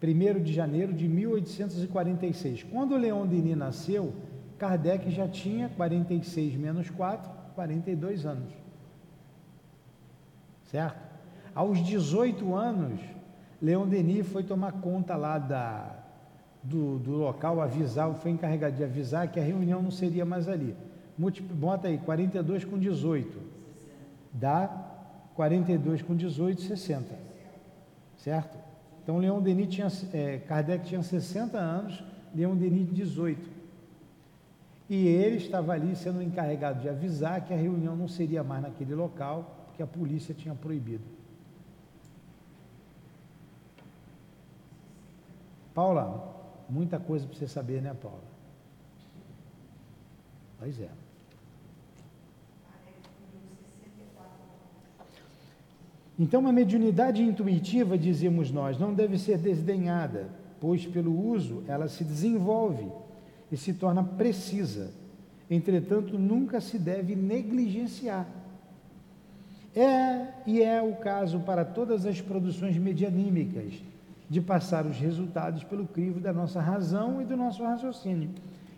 1 0.03 0.43
de 0.43 0.53
janeiro 0.53 0.93
de 0.93 1.09
1846. 1.09 2.63
Quando 2.65 2.95
o 2.95 2.99
Leon 2.99 3.27
Denis 3.27 3.57
nasceu, 3.57 4.13
Kardec 4.59 5.11
já 5.11 5.29
tinha 5.29 5.69
46 5.71 6.55
menos 6.57 6.91
4, 6.91 7.31
42 7.55 8.25
anos. 8.25 8.53
Certo? 10.65 11.01
Aos 11.55 11.79
18 11.85 12.55
anos, 12.55 13.01
Leon 13.61 13.87
Denis 13.87 14.27
foi 14.27 14.43
tomar 14.43 14.73
conta 14.73 15.17
lá 15.17 15.39
da, 15.39 15.97
do, 16.63 16.99
do 16.99 17.13
local, 17.13 17.61
avisar, 17.61 18.13
foi 18.15 18.31
encarregado 18.31 18.77
de 18.77 18.85
avisar 18.85 19.31
que 19.31 19.41
a 19.41 19.43
reunião 19.43 19.81
não 19.81 19.91
seria 19.91 20.25
mais 20.25 20.49
ali. 20.49 20.77
Bota 21.19 21.89
aí, 21.89 21.99
42 21.99 22.65
com 22.65 22.79
18. 22.79 23.39
Dá 24.33 24.69
42 25.35 26.03
com 26.03 26.15
18, 26.15 26.61
60. 26.63 27.15
Certo? 28.19 28.59
Então, 29.03 29.19
Leon 29.19 29.41
Denis 29.41 29.69
tinha, 29.69 29.89
eh, 30.13 30.39
Kardec 30.47 30.85
tinha 30.87 31.03
60 31.03 31.59
anos, 31.59 32.03
Leon 32.35 32.57
Denis 32.57 32.93
18. 32.93 33.49
E 34.89 35.07
ele 35.07 35.37
estava 35.37 35.73
ali 35.73 35.97
sendo 35.97 36.23
encarregado 36.23 36.81
de 36.81 36.89
avisar 36.89 37.45
que 37.45 37.53
a 37.53 37.57
reunião 37.57 37.97
não 37.97 38.09
seria 38.09 38.43
mais 38.45 38.63
naquele 38.63 38.95
local, 38.95 39.67
porque 39.67 39.83
a 39.83 39.87
polícia 39.87 40.35
tinha 40.35 40.55
proibido. 40.55 41.05
Paula, 45.75 46.35
muita 46.69 46.99
coisa 46.99 47.27
para 47.27 47.37
você 47.37 47.47
saber, 47.47 47.83
né, 47.83 47.95
Paula? 47.95 48.23
Pois 50.59 50.81
é. 50.81 50.89
Então, 56.19 56.47
a 56.47 56.53
mediunidade 56.53 57.23
intuitiva, 57.23 57.99
dizemos 57.99 58.51
nós, 58.51 58.79
não 58.79 58.95
deve 58.95 59.19
ser 59.19 59.37
desdenhada, 59.37 60.29
pois 60.61 60.87
pelo 60.87 61.15
uso 61.29 61.63
ela 61.69 61.89
se 61.89 62.03
desenvolve 62.03 62.87
e 63.53 63.57
se 63.57 63.75
torna 63.75 64.03
precisa. 64.03 64.91
Entretanto, 65.51 66.19
nunca 66.19 66.61
se 66.61 66.79
deve 66.79 67.15
negligenciar. 67.15 68.27
É 69.75 70.29
e 70.47 70.63
é 70.63 70.81
o 70.81 70.97
caso 70.97 71.41
para 71.41 71.65
todas 71.65 72.07
as 72.07 72.21
produções 72.21 72.79
medianímicas, 72.79 73.75
de 74.29 74.41
passar 74.41 74.87
os 74.87 74.99
resultados 74.99 75.63
pelo 75.63 75.87
crivo 75.87 76.19
da 76.19 76.33
nossa 76.33 76.61
razão 76.61 77.21
e 77.21 77.25
do 77.25 77.37
nosso 77.37 77.63
raciocínio. 77.63 78.31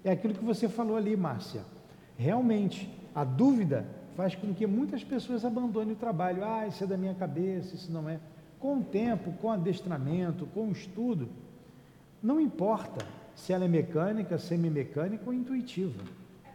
É 0.04 0.10
aquilo 0.10 0.34
que 0.34 0.44
você 0.44 0.68
falou 0.68 0.96
ali, 0.96 1.16
Márcia. 1.16 1.62
Realmente, 2.18 2.90
a 3.14 3.24
dúvida 3.24 3.86
faz 4.18 4.34
com 4.34 4.52
que 4.52 4.66
muitas 4.66 5.04
pessoas 5.04 5.44
abandonem 5.44 5.92
o 5.92 5.96
trabalho. 5.96 6.44
Ah, 6.44 6.66
isso 6.66 6.82
é 6.82 6.86
da 6.88 6.96
minha 6.96 7.14
cabeça, 7.14 7.76
isso 7.76 7.92
não 7.92 8.08
é. 8.08 8.18
Com 8.58 8.78
o 8.78 8.82
tempo, 8.82 9.30
com 9.40 9.48
adestramento, 9.48 10.44
com 10.46 10.66
o 10.66 10.72
estudo, 10.72 11.28
não 12.20 12.40
importa 12.40 13.06
se 13.36 13.52
ela 13.52 13.64
é 13.64 13.68
mecânica, 13.68 14.36
semimecânica 14.36 15.22
ou 15.24 15.32
intuitiva. 15.32 16.02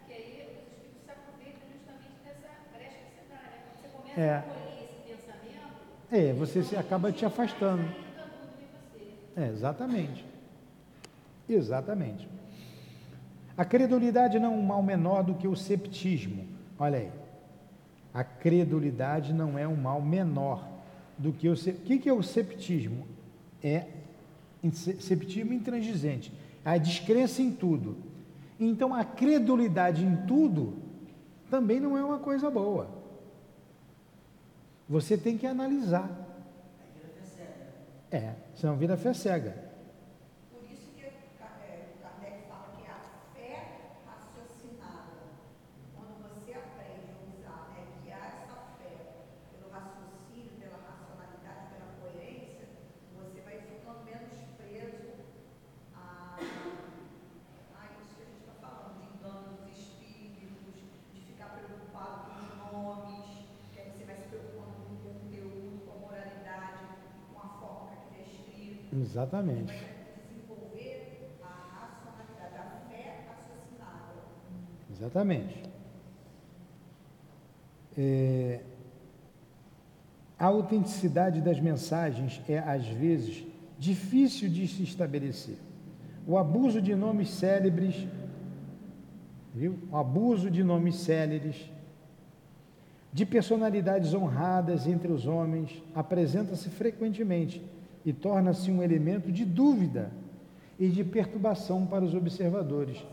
É 0.09 0.13
aí 0.13 0.19
os 0.19 0.57
espíritos 0.59 1.03
se 1.05 1.09
aproveitam 1.09 1.61
justamente 1.71 2.17
dessa 2.25 2.49
brecha 2.75 2.97
que 2.97 3.15
você 3.15 3.23
dá, 3.29 3.35
né? 3.35 3.61
Quando 3.63 3.81
você 3.81 3.97
começa 3.97 4.19
É. 4.19 4.35
a 4.35 4.41
colher 4.41 4.83
esse 4.83 5.15
pensamento, 5.15 5.71
É, 6.11 6.33
você 6.33 6.63
se 6.63 6.75
acaba 6.75 7.13
te 7.13 7.25
afastando. 7.25 7.85
É, 9.37 9.47
exatamente. 9.47 10.25
Exatamente. 11.47 12.27
A 13.55 13.63
credulidade 13.63 14.37
não 14.37 14.53
é 14.53 14.57
um 14.57 14.61
mal 14.61 14.83
menor 14.83 15.23
do 15.23 15.33
que 15.35 15.47
o 15.47 15.55
ceptismo. 15.55 16.45
Olha 16.77 16.99
aí. 16.99 17.22
A 18.13 18.23
credulidade 18.23 19.33
não 19.33 19.57
é 19.57 19.67
um 19.67 19.75
mal 19.75 20.01
menor 20.01 20.67
do 21.17 21.31
que 21.33 21.49
o. 21.49 21.53
O 21.53 21.55
que 21.99 22.07
é 22.07 22.13
o 22.13 22.21
ceptismo? 22.21 23.07
É 23.63 23.87
ce- 24.71 25.01
ceptismo 25.01 25.53
intransigente. 25.53 26.31
A 26.63 26.77
descrença 26.77 27.41
em 27.41 27.51
tudo. 27.51 27.97
Então, 28.59 28.93
a 28.93 29.03
credulidade 29.03 30.05
em 30.05 30.15
tudo 30.27 30.75
também 31.49 31.79
não 31.79 31.97
é 31.97 32.03
uma 32.03 32.19
coisa 32.19 32.49
boa. 32.51 32.87
Você 34.87 35.17
tem 35.17 35.37
que 35.37 35.47
analisar. 35.47 36.09
É, 38.11 38.33
senão 38.55 38.75
vira 38.77 38.95
fé 38.95 39.11
cega. 39.13 39.55
Por 40.51 40.63
isso 40.71 40.91
que 40.95 41.01
Ka- 41.39 41.57
é, 41.65 41.97
Kardec 41.99 42.47
fala 42.47 42.69
que 42.77 42.85
a 42.85 42.95
fé 43.33 43.89
raciocinada, 44.05 45.33
quando 45.95 46.21
você 46.21 46.53
aprende 46.53 47.09
a 47.09 47.17
usar, 47.25 47.73
né, 47.73 47.81
guiar 48.03 48.21
essa 48.21 48.53
fé 48.77 49.17
pelo 49.49 49.71
raciocínio, 49.73 50.51
pela 50.61 50.77
racionalidade, 50.77 51.73
pela 51.73 51.89
coerência, 51.97 52.69
você 53.17 53.41
vai 53.41 53.57
ficando 53.65 54.05
menos 54.05 54.29
preso 54.61 55.09
a, 55.97 56.37
a 56.37 57.81
isso 57.97 58.13
que 58.13 58.21
a 58.21 58.29
gente 58.29 58.45
está 58.45 58.53
falando, 58.61 59.01
de 59.01 59.09
engano 59.17 59.57
dos 59.57 59.73
espíritos, 59.73 60.85
de 61.17 61.19
ficar 61.33 61.49
preocupado 61.57 62.29
com 62.29 62.37
os 62.45 62.53
nomes, 62.61 63.41
que 63.73 63.79
aí 63.81 63.89
você 63.89 64.05
vai 64.05 64.17
se 64.21 64.29
preocupando 64.29 64.85
com 64.85 64.93
o 64.93 65.01
conteúdo, 65.01 65.81
com 65.81 65.91
a 65.97 65.99
moralidade, 66.05 66.85
com 67.33 67.39
a 67.41 67.49
forma 67.57 67.89
que 67.89 68.21
aquilo 68.21 68.21
é 68.21 68.29
escrito 68.29 68.93
Exatamente. 69.13 69.73
Exatamente. 74.89 75.63
É, 77.95 78.61
a 80.39 80.45
autenticidade 80.45 81.41
das 81.41 81.59
mensagens 81.59 82.41
é, 82.49 82.57
às 82.57 82.87
vezes, 82.87 83.45
difícil 83.77 84.49
de 84.49 84.67
se 84.67 84.81
estabelecer. 84.81 85.57
O 86.25 86.35
abuso 86.35 86.81
de 86.81 86.95
nomes 86.95 87.29
célebres, 87.29 88.07
viu? 89.53 89.77
O 89.91 89.97
abuso 89.97 90.49
de 90.49 90.63
nomes 90.63 90.95
céleres, 90.95 91.69
de 93.11 93.27
personalidades 93.27 94.11
honradas 94.15 94.87
entre 94.87 95.11
os 95.11 95.27
homens, 95.27 95.83
apresenta-se 95.93 96.67
frequentemente 96.69 97.61
e 98.05 98.11
torna-se 98.11 98.69
um 98.69 98.83
elemento 98.83 99.31
de 99.31 99.45
dúvida 99.45 100.11
e 100.79 100.89
de 100.89 101.03
perturbação 101.03 101.85
para 101.85 102.03
os 102.03 102.13
observadores. 102.13 103.03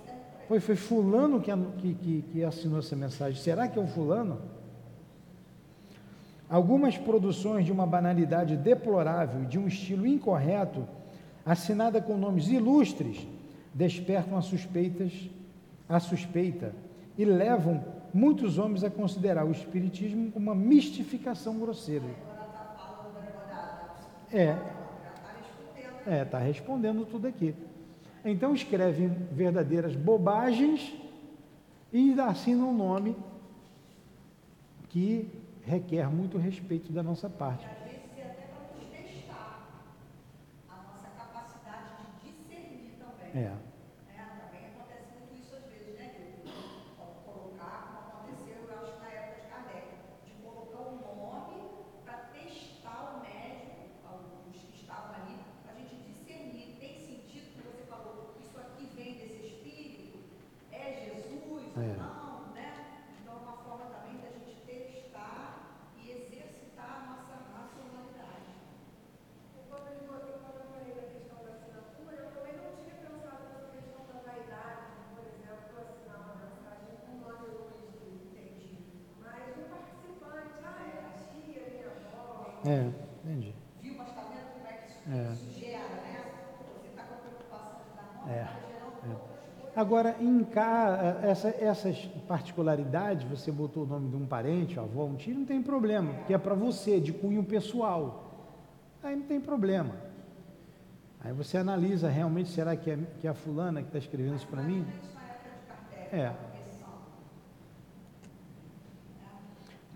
Foi, 0.48 0.59
foi 0.59 0.74
fulano 0.74 1.40
que, 1.40 1.53
que, 2.03 2.22
que, 2.33 2.44
assinou 2.44 2.81
essa 2.81 2.96
mensagem. 2.96 3.40
Será 3.40 3.68
que 3.68 3.79
é 3.79 3.83
o 3.83 3.87
fulano? 3.87 4.38
Algumas 6.48 6.98
produções 6.98 7.64
de 7.64 7.70
uma 7.70 7.87
banalidade 7.87 8.57
deplorável, 8.57 9.44
de 9.44 9.59
um 9.59 9.68
estilo 9.68 10.05
incorreto, 10.05 10.85
assinada 11.46 12.00
com 12.00 12.16
nomes 12.16 12.48
ilustres, 12.48 13.24
despertam 13.72 14.37
as 14.37 14.46
suspeitas, 14.46 15.12
a 15.88 16.00
suspeita 16.00 16.72
e 17.16 17.24
levam 17.24 17.85
muitos 18.12 18.59
homens 18.59 18.83
a 18.83 18.90
considerar 18.90 19.44
o 19.44 19.53
espiritismo 19.53 20.33
uma 20.35 20.55
mistificação 20.55 21.59
grosseira. 21.59 22.07
É, 24.33 24.57
é, 26.10 26.22
está 26.22 26.38
respondendo 26.38 27.06
tudo 27.06 27.26
aqui. 27.28 27.54
Então 28.24 28.54
escrevem 28.54 29.08
verdadeiras 29.32 29.94
bobagens 29.96 30.92
e 31.92 32.18
assinam 32.20 32.70
um 32.70 32.76
nome 32.76 33.16
que 34.88 35.30
requer 35.64 36.08
muito 36.10 36.36
respeito 36.36 36.92
da 36.92 37.02
nossa 37.02 37.28
parte. 37.30 37.64
E 37.64 37.70
às 37.70 37.78
vezes 37.84 38.18
é 38.18 38.22
até 38.22 38.42
para 38.42 38.76
nos 38.76 38.84
testar 38.90 39.68
a 40.68 40.76
nossa 40.82 41.08
capacidade 41.16 41.90
de 42.22 42.30
discernir 42.32 42.92
também. 42.98 43.42
É, 43.44 43.50
Né? 43.50 43.60
Também 44.42 44.66
acontece 44.74 45.06
muito 45.18 45.40
isso 45.40 45.54
às 45.54 45.64
vezes, 45.70 45.94
né, 45.98 46.12
Nilton? 46.18 46.50
Como 46.98 47.14
Colocar, 47.24 47.86
como 47.86 47.98
aconteceu, 48.26 48.56
eu 48.68 48.78
acho, 48.82 48.98
na 49.00 49.08
época 49.10 49.40
de 49.40 49.46
Kardec, 49.48 49.86
de 50.26 50.32
colocar 50.42 50.80
um 50.90 50.96
nome 50.98 51.56
para 52.04 52.18
testar 52.34 53.14
o 53.16 53.20
médium, 53.22 53.70
os 54.52 54.60
que 54.60 54.74
estavam 54.82 55.14
ali, 55.14 55.38
para 55.62 55.72
a 55.72 55.76
gente 55.78 55.94
discernir. 56.10 56.76
Tem 56.80 56.98
sentido 56.98 57.46
que 57.54 57.62
você 57.62 57.84
falou, 57.88 58.34
isso 58.42 58.58
aqui 58.58 58.90
vem 58.96 59.14
desse 59.14 59.46
espírito? 59.46 60.18
É 60.72 61.06
Jesus 61.06 61.30
É. 61.76 61.80
ou 61.80 61.96
não? 62.02 62.50
Né? 62.54 62.74
Então, 63.22 63.34
é 63.34 63.42
uma 63.46 63.56
forma 63.62 63.86
também 63.94 64.18
da 64.18 64.30
gente 64.34 64.58
testar 64.66 65.70
e 66.02 66.10
exercitar 66.10 66.90
a 66.98 67.00
nossa 67.14 67.36
racionalidade. 67.54 68.50
Quando 69.68 69.86
ele 69.92 70.02
falou- 70.08 70.40
quando 70.42 70.58
eu 70.60 70.66
falei 70.74 70.92
da 70.98 71.06
questão 71.14 71.38
da 71.44 71.50
assinatura, 71.54 72.16
eu 72.18 72.30
também 72.34 72.54
não 72.58 72.70
tinha 72.82 72.96
pensado 72.98 73.42
nessa 73.46 73.66
questão 73.70 74.00
da 74.10 74.16
vaidade, 74.26 74.82
por 75.14 75.22
exemplo, 75.30 75.70
assinar 75.78 76.18
uma 76.26 76.34
mensagem 76.42 76.92
com 77.06 77.12
nome 77.22 77.46
hoje, 77.54 77.86
entendi. 78.26 78.70
Mas 79.22 79.42
um 79.54 79.66
participante, 79.70 80.54
ah, 80.66 80.80
é 80.82 80.98
a 81.06 81.12
tia, 81.30 81.62
minha 81.70 81.86
avó. 81.86 82.58
é, 82.66 82.78
entendi. 83.22 83.54
Viu, 83.80 83.94
mas 83.96 84.08
está 84.08 84.22
vendo 84.26 84.48
como 84.58 84.66
é 84.66 84.72
que 84.74 84.86
isso, 84.90 85.00
É. 85.06 85.32
isso 85.32 85.48
gera, 85.60 85.94
né? 86.02 86.18
Você 86.74 86.88
está 86.90 87.02
com 87.04 87.14
a 87.14 87.18
preocupação 87.18 87.78
de 87.86 87.90
dar 87.94 88.08
nome, 88.18 88.32
É. 88.34 88.42
está 88.42 88.58
gerando 88.66 88.84
outras 88.90 89.46
coisas. 89.54 89.76
Agora, 89.76 90.16
em 90.20 90.39
cá, 90.50 91.18
essa, 91.22 91.48
essas 91.48 91.96
particularidades, 92.28 93.24
você 93.28 93.50
botou 93.50 93.84
o 93.84 93.86
nome 93.86 94.08
de 94.08 94.16
um 94.16 94.26
parente, 94.26 94.78
avó, 94.78 95.04
um 95.04 95.14
tio, 95.14 95.34
não 95.34 95.46
tem 95.46 95.62
problema, 95.62 96.12
porque 96.14 96.34
é 96.34 96.38
para 96.38 96.54
você, 96.54 97.00
de 97.00 97.12
cunho 97.12 97.42
pessoal. 97.42 98.30
Aí 99.02 99.16
não 99.16 99.24
tem 99.24 99.40
problema. 99.40 99.94
Aí 101.22 101.32
você 101.32 101.58
analisa 101.58 102.08
realmente, 102.08 102.50
será 102.50 102.74
que 102.76 102.90
é, 102.90 102.98
que 103.20 103.26
é 103.26 103.30
a 103.30 103.34
fulana 103.34 103.82
que 103.82 103.88
está 103.88 103.98
escrevendo 103.98 104.36
isso 104.36 104.46
para 104.46 104.62
mim? 104.62 104.86
É. 106.12 106.32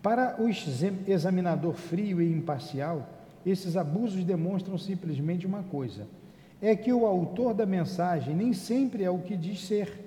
Para 0.03 0.37
o 0.39 0.49
exam- 0.49 0.99
examinador 1.07 1.73
frio 1.73 2.21
e 2.21 2.31
imparcial, 2.31 3.09
esses 3.45 3.75
abusos 3.77 4.23
demonstram 4.23 4.77
simplesmente 4.77 5.47
uma 5.47 5.63
coisa: 5.63 6.07
é 6.61 6.77
que 6.77 6.93
o 6.93 7.07
autor 7.07 7.55
da 7.55 7.65
mensagem 7.65 8.35
nem 8.35 8.53
sempre 8.53 9.03
é 9.03 9.11
o 9.11 9.19
que 9.19 9.37
diz 9.37 9.67
ser. 9.67 10.04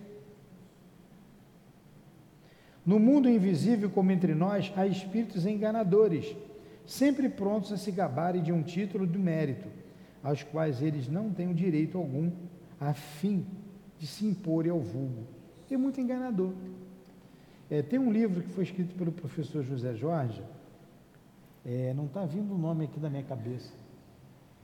No 2.88 2.97
mundo 3.00 3.30
invisível 3.30 3.89
como 3.89 4.12
entre 4.13 4.34
nós, 4.34 4.71
há 4.78 4.88
espíritos 4.88 5.45
enganadores, 5.45 6.34
sempre 6.86 7.28
prontos 7.28 7.73
a 7.73 7.78
se 7.78 7.91
gabarem 7.91 8.41
de 8.41 8.54
um 8.54 8.63
título 8.63 9.06
de 9.06 9.17
mérito, 9.19 9.67
aos 10.23 10.41
quais 10.41 10.82
eles 10.82 11.10
não 11.10 11.30
têm 11.30 11.54
direito 11.54 11.97
algum, 11.97 12.32
a 12.80 12.93
fim 12.93 13.45
de 14.00 14.08
se 14.08 14.26
imporem 14.26 14.71
ao 14.71 14.80
vulgo. 14.80 15.28
É 15.69 15.76
muito 15.76 16.00
enganador. 16.00 16.54
É, 17.69 17.82
tem 17.82 18.00
um 18.00 18.10
livro 18.10 18.41
que 18.41 18.50
foi 18.54 18.63
escrito 18.63 18.95
pelo 18.95 19.12
professor 19.12 19.62
José 19.65 19.93
Jorge, 19.93 20.41
é, 21.65 21.93
não 21.93 22.06
está 22.06 22.26
vindo 22.26 22.56
o 22.56 22.58
nome 22.58 22.86
aqui 22.86 22.97
da 23.02 23.10
minha 23.10 23.23
cabeça. 23.23 23.73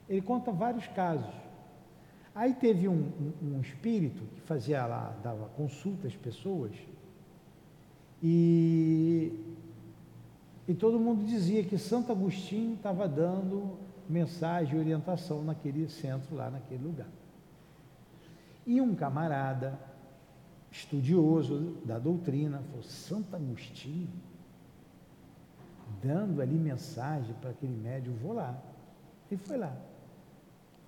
Ele 0.08 0.22
conta 0.22 0.50
vários 0.50 0.88
casos. 0.88 1.28
Aí 2.34 2.54
teve 2.54 2.88
um, 2.88 2.94
um- 3.44 3.56
um 3.58 3.60
espírito 3.60 4.24
que 4.34 4.40
fazia 4.42 4.86
lá, 4.86 5.14
dava 5.22 5.46
consulta 5.58 6.08
às 6.08 6.16
pessoas, 6.16 6.72
e, 8.24 9.38
e 10.66 10.74
todo 10.74 10.98
mundo 10.98 11.26
dizia 11.26 11.62
que 11.62 11.78
Santo 11.78 12.10
Agostinho 12.14 12.76
estava 12.76 13.06
dando 13.06 13.78
mensagem 14.08 14.78
e 14.78 14.80
orientação 14.80 15.44
naquele 15.44 15.90
centro 15.90 16.34
lá, 16.34 16.50
naquele 16.50 16.82
lugar. 16.82 17.10
E 18.66 18.80
um 18.80 18.96
camarada 18.96 19.78
estudioso 20.72 21.78
da 21.84 22.00
doutrina, 22.00 22.60
falou, 22.70 22.84
Santo 22.84 23.36
Agostinho, 23.36 24.08
dando 26.02 26.42
ali 26.42 26.56
mensagem 26.56 27.36
para 27.42 27.50
aquele 27.50 27.76
médium, 27.76 28.16
vou 28.16 28.32
lá. 28.32 28.58
E 29.30 29.36
foi 29.36 29.58
lá. 29.58 29.76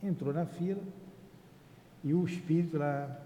Entrou 0.02 0.34
na 0.34 0.46
fila 0.46 0.82
e 2.02 2.14
o 2.14 2.24
espírito 2.24 2.78
lá, 2.78 3.25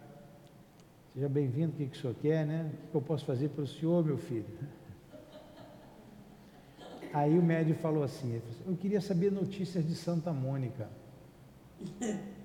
seja 1.14 1.30
bem-vindo, 1.30 1.74
o 1.74 1.76
que, 1.76 1.88
que 1.88 1.98
o 1.98 2.02
senhor 2.02 2.16
quer, 2.16 2.46
né? 2.46 2.72
O 2.86 2.92
que 2.92 2.96
eu 2.96 3.02
posso 3.02 3.26
fazer 3.26 3.50
para 3.50 3.64
o 3.64 3.68
senhor, 3.68 4.06
meu 4.06 4.18
filho? 4.18 4.46
Aí 7.14 7.38
o 7.38 7.42
médium 7.42 7.76
falou 7.76 8.04
assim, 8.04 8.32
ele 8.32 8.42
falou 8.42 8.56
assim, 8.56 8.72
eu 8.72 8.78
queria 8.78 9.02
saber 9.02 9.32
notícias 9.32 9.86
de 9.86 9.96
Santa 9.96 10.32
Mônica. 10.32 10.88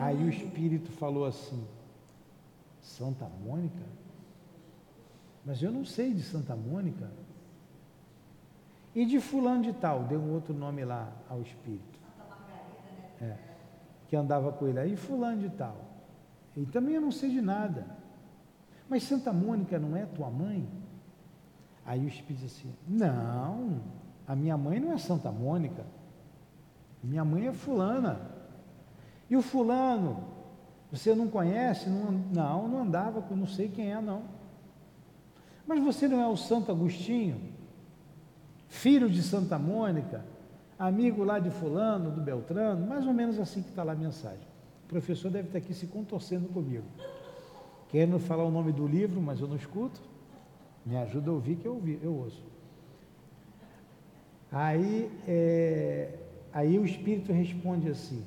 Aí 0.00 0.22
o 0.24 0.28
espírito 0.28 0.90
falou 0.92 1.24
assim: 1.24 1.66
Santa 2.80 3.28
Mônica? 3.44 3.84
Mas 5.44 5.62
eu 5.62 5.72
não 5.72 5.84
sei 5.84 6.12
de 6.12 6.22
Santa 6.22 6.54
Mônica. 6.54 7.10
E 8.94 9.04
de 9.04 9.20
fulano 9.20 9.62
de 9.62 9.72
tal, 9.72 10.04
deu 10.04 10.20
um 10.20 10.32
outro 10.32 10.52
nome 10.52 10.84
lá 10.84 11.12
ao 11.28 11.40
espírito. 11.42 11.98
É, 13.20 13.36
que 14.08 14.16
andava 14.16 14.52
com 14.52 14.66
ele 14.66 14.78
aí, 14.78 14.96
fulano 14.96 15.40
de 15.40 15.50
tal. 15.50 15.87
E 16.58 16.66
também 16.66 16.96
eu 16.96 17.00
não 17.00 17.12
sei 17.12 17.30
de 17.30 17.40
nada. 17.40 17.86
Mas 18.88 19.04
Santa 19.04 19.32
Mônica 19.32 19.78
não 19.78 19.96
é 19.96 20.04
tua 20.06 20.28
mãe? 20.28 20.68
Aí 21.86 22.04
o 22.04 22.08
espírito 22.08 22.42
disse 22.42 22.66
assim: 22.66 22.74
Não, 22.88 23.80
a 24.26 24.34
minha 24.34 24.56
mãe 24.56 24.80
não 24.80 24.92
é 24.92 24.98
Santa 24.98 25.30
Mônica. 25.30 25.84
Minha 27.02 27.24
mãe 27.24 27.46
é 27.46 27.52
fulana. 27.52 28.20
E 29.30 29.36
o 29.36 29.42
fulano, 29.42 30.24
você 30.90 31.14
não 31.14 31.28
conhece? 31.28 31.88
Não, 31.88 32.10
não, 32.10 32.68
não 32.68 32.82
andava, 32.82 33.22
com- 33.22 33.36
não 33.36 33.46
sei 33.46 33.68
quem 33.68 33.92
é, 33.92 34.00
não. 34.00 34.22
Mas 35.64 35.80
você 35.80 36.08
não 36.08 36.20
é 36.20 36.26
o 36.26 36.36
Santo 36.36 36.72
Agostinho, 36.72 37.40
filho 38.66 39.08
de 39.08 39.22
Santa 39.22 39.58
Mônica, 39.58 40.24
amigo 40.76 41.22
lá 41.22 41.38
de 41.38 41.50
fulano, 41.50 42.10
do 42.10 42.20
Beltrano, 42.20 42.84
mais 42.84 43.06
ou 43.06 43.12
menos 43.12 43.38
assim 43.38 43.62
que 43.62 43.68
está 43.68 43.84
lá 43.84 43.92
a 43.92 43.96
mensagem. 43.96 44.48
Professor 44.88 45.30
deve 45.30 45.48
estar 45.48 45.58
aqui 45.58 45.74
se 45.74 45.86
contorcendo 45.86 46.48
comigo. 46.48 46.84
Querendo 47.88 48.18
falar 48.18 48.44
o 48.44 48.50
nome 48.50 48.72
do 48.72 48.86
livro, 48.86 49.20
mas 49.20 49.40
eu 49.40 49.46
não 49.46 49.56
escuto. 49.56 50.00
Me 50.84 50.96
ajuda 50.96 51.30
a 51.30 51.34
ouvir 51.34 51.56
que 51.56 51.66
eu, 51.66 51.74
ouvi, 51.74 51.98
eu 52.02 52.12
ouço. 52.14 52.42
Aí, 54.50 55.10
é, 55.26 56.14
aí 56.52 56.78
o 56.78 56.84
Espírito 56.84 57.32
responde 57.32 57.88
assim: 57.90 58.24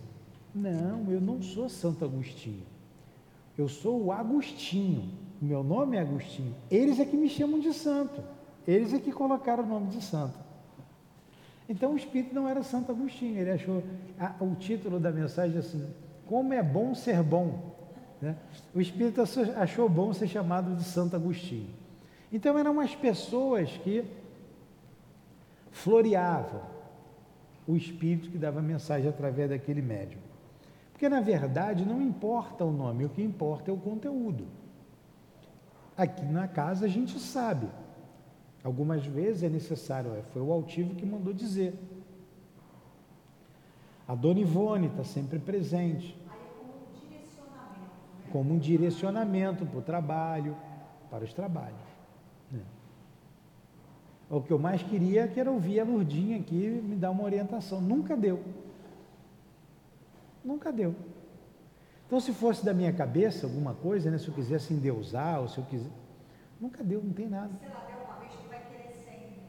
Não, 0.54 1.10
eu 1.12 1.20
não 1.20 1.42
sou 1.42 1.68
Santo 1.68 2.06
Agostinho. 2.06 2.64
Eu 3.58 3.68
sou 3.68 4.06
o 4.06 4.12
Agostinho. 4.12 5.10
Meu 5.42 5.64
nome 5.64 5.98
é 5.98 6.02
Agostinho. 6.02 6.54
Eles 6.70 7.00
é 7.00 7.06
que 7.06 7.18
me 7.18 7.28
chamam 7.28 7.60
de 7.60 7.74
santo. 7.74 8.22
Eles 8.68 8.94
é 8.94 9.00
que 9.00 9.12
colocaram 9.12 9.64
o 9.64 9.68
nome 9.68 9.88
de 9.88 10.02
santo. 10.04 10.38
Então 11.68 11.94
o 11.94 11.98
Espírito 11.98 12.36
não 12.36 12.48
era 12.48 12.62
Santo 12.62 12.92
Agostinho. 12.92 13.40
Ele 13.40 13.50
achou 13.50 13.84
a- 14.20 14.36
o 14.40 14.54
título 14.56 15.00
da 15.00 15.12
mensagem 15.12 15.58
assim: 15.58 15.84
Como 16.32 16.54
é 16.54 16.64
bom 16.64 16.96
ser 16.96 17.22
bom. 17.22 17.76
né? 18.22 18.38
O 18.74 18.80
Espírito 18.80 19.22
achou- 19.58 19.90
bom 19.90 20.14
ser 20.14 20.30
chamado 20.30 20.74
de 20.78 20.84
Santo 20.86 21.14
Agostinho. 21.14 21.70
Então 22.32 22.58
eram 22.58 22.72
umas 22.72 22.96
pessoas 22.96 23.70
que 23.84 24.06
floreavam 25.72 26.62
o 27.68 27.76
espírito 27.76 28.30
que 28.30 28.38
dava 28.38 28.62
mensagem 28.62 29.10
através 29.10 29.50
daquele 29.50 29.82
médium. 29.82 30.22
Porque 30.94 31.10
na 31.10 31.20
verdade 31.20 31.84
não 31.84 32.02
importa 32.02 32.64
o 32.64 32.72
nome, 32.72 33.04
o 33.04 33.10
que 33.10 33.22
importa 33.22 33.70
é 33.70 33.74
o 33.74 33.78
conteúdo. 33.78 34.46
Aqui 35.98 36.24
na 36.24 36.48
casa 36.48 36.86
a 36.86 36.90
gente 36.90 37.20
sabe. 37.20 37.68
Algumas 38.64 39.06
vezes 39.06 39.44
é 39.44 39.50
necessário, 39.50 40.12
foi 40.32 40.42
o 40.42 40.52
altivo 40.54 40.96
que 40.96 41.06
mandou 41.06 41.34
dizer. 41.34 41.74
A 44.08 44.16
Dona 44.16 44.40
Ivone 44.40 44.88
está 44.88 45.04
sempre 45.04 45.38
presente. 45.38 46.21
Como 48.32 48.54
um 48.54 48.58
direcionamento 48.58 49.66
para 49.66 49.80
o 49.80 49.82
trabalho, 49.82 50.56
para 51.10 51.24
os 51.24 51.34
trabalhos. 51.34 51.78
né? 52.52 52.62
O 54.30 54.42
que 54.42 54.52
eu 54.52 54.60
mais 54.60 54.82
queria 54.82 55.28
que 55.28 55.40
era 55.40 55.52
ouvir 55.52 55.80
a 55.80 55.84
Lurdinha 55.84 56.38
aqui 56.40 56.82
me 56.84 56.96
dar 56.96 57.12
uma 57.12 57.24
orientação. 57.24 57.82
Nunca 57.82 58.16
deu. 58.16 58.42
Nunca 60.44 60.72
deu. 60.72 60.96
Então, 62.08 62.20
se 62.20 62.34
fosse 62.34 62.66
da 62.66 62.74
minha 62.74 62.92
cabeça 62.92 63.46
alguma 63.46 63.74
coisa, 63.74 64.12
né, 64.12 64.18
se 64.18 64.28
eu 64.28 64.34
quisesse 64.34 64.74
endeusar, 64.74 65.40
ou 65.40 65.48
se 65.48 65.58
eu 65.58 65.64
quiser. 65.66 65.90
Nunca 66.60 66.84
deu, 66.84 67.02
não 67.02 67.14
tem 67.14 67.28
nada. 67.28 67.50
Se 67.60 67.66
ela 67.66 67.86
der 67.88 67.98
uma 68.06 68.20
vez, 68.20 68.34
tu 68.34 68.50
vai 68.50 68.60
querer 68.60 68.94
sempre. 69.06 69.40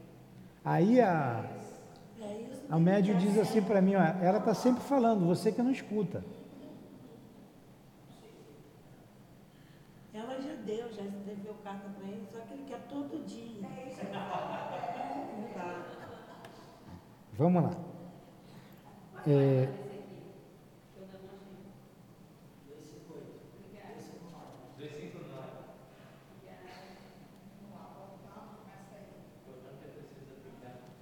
Aí 0.64 1.01
a, 1.01 1.45
É 2.21 2.47
a 2.71 2.79
médium 2.79 3.18
diz 3.18 3.37
assim 3.38 3.61
para 3.62 3.83
mim, 3.83 3.97
ó, 3.97 4.01
ela 4.01 4.38
está 4.38 4.55
sempre 4.55 4.83
falando, 4.85 5.27
você 5.27 5.51
que 5.51 5.61
não 5.61 5.73
escuta. 5.73 6.25
Ela 10.14 10.40
já 10.40 10.52
deu, 10.64 10.92
já 10.92 11.03
escreveu 11.03 11.55
carta 11.62 11.88
para 11.88 12.09
ele, 12.09 12.27
só 12.33 12.40
que 12.40 12.55
ele 12.55 12.64
quer 12.66 12.81
todo 12.88 13.25
dia. 13.27 13.62
Não 13.62 15.53
dá. 15.55 15.85
Vamos 17.38 17.62
lá. 17.62 17.70
É, 19.27 19.68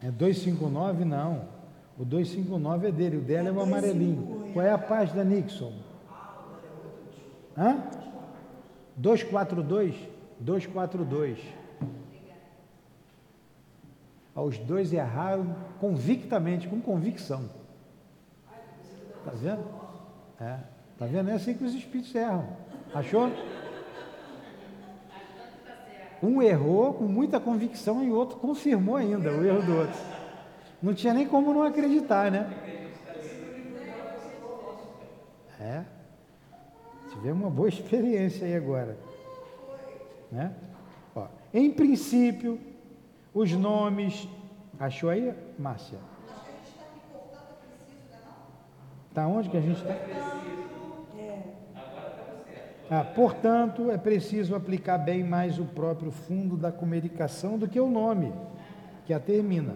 É 0.03 0.11
259 0.11 1.05
não. 1.05 1.45
O 1.99 2.05
259 2.05 2.89
é 2.89 2.93
dele, 2.93 3.17
o 3.19 3.21
dela 3.21 3.49
é 3.49 3.53
o 3.53 3.61
amarelinho. 3.61 4.51
Qual 4.55 4.65
é 4.65 4.73
a 4.73 4.79
página, 4.79 5.23
Nixon? 5.23 5.75
Hã? 7.57 8.00
242? 9.01 9.97
242. 10.39 11.39
Os 14.35 14.59
dois 14.59 14.93
erraram 14.93 15.57
convictamente, 15.81 16.69
com 16.69 16.81
convicção. 16.81 17.49
Tá 19.25 19.33
vendo? 19.35 19.65
É. 20.39 20.59
Tá 20.99 21.07
vendo? 21.07 21.31
É 21.31 21.35
assim 21.35 21.55
que 21.55 21.65
os 21.65 21.75
espíritos 21.75 22.15
erram. 22.15 22.47
Achou? 22.95 23.31
Um 26.23 26.43
errou 26.43 26.93
com 26.93 27.05
muita 27.05 27.41
convicção 27.41 28.05
e 28.05 28.11
o 28.11 28.15
outro 28.15 28.37
confirmou 28.37 28.97
ainda 28.97 29.33
o 29.33 29.45
erro 29.45 29.63
do 29.63 29.77
outro. 29.79 30.01
Não 30.83 30.93
tinha 30.93 31.15
nem 31.15 31.27
como 31.27 31.55
não 31.55 31.63
acreditar, 31.63 32.31
né? 32.31 32.51
É. 35.59 36.00
Tivemos 37.21 37.43
uma 37.43 37.51
boa 37.51 37.69
experiência 37.69 38.47
aí 38.47 38.57
agora. 38.57 38.97
Né? 40.33 40.55
Ó, 41.15 41.27
em 41.53 41.71
princípio, 41.71 42.59
os 43.35 43.53
nomes. 43.53 44.27
Achou 44.79 45.11
aí, 45.11 45.35
Márcia? 45.59 45.99
Está 49.11 49.27
onde 49.27 49.51
que 49.51 49.57
a 49.59 49.61
gente 49.61 49.77
está? 49.77 49.95
Ah, 52.91 53.05
portanto, 53.05 53.91
é 53.91 53.99
preciso 53.99 54.55
aplicar 54.55 54.97
bem 54.97 55.23
mais 55.23 55.59
o 55.59 55.67
próprio 55.67 56.11
fundo 56.11 56.57
da 56.57 56.73
comunicação 56.73 57.59
do 57.59 57.69
que 57.69 57.79
o 57.79 57.91
nome 57.91 58.33
que 59.05 59.13
a 59.13 59.21
termina. 59.21 59.75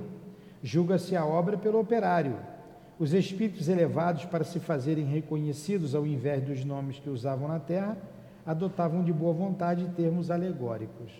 Julga-se 0.62 1.14
a 1.14 1.26
obra 1.26 1.59
pelo 1.59 1.78
operário. 1.78 2.38
Os 2.98 3.12
espíritos 3.12 3.68
elevados, 3.68 4.24
para 4.24 4.44
se 4.44 4.61
fazerem 4.61 5.04
reconhecidos 5.04 5.94
ao 5.94 6.07
invés 6.07 6.42
dos 6.42 6.64
nomes 6.64 6.98
que 6.98 7.11
usavam 7.11 7.48
na 7.48 7.59
terra, 7.59 7.96
adotavam 8.46 9.02
de 9.02 9.12
boa 9.12 9.33
vontade 9.33 9.90
termos 9.96 10.30
alegóricos. 10.30 11.11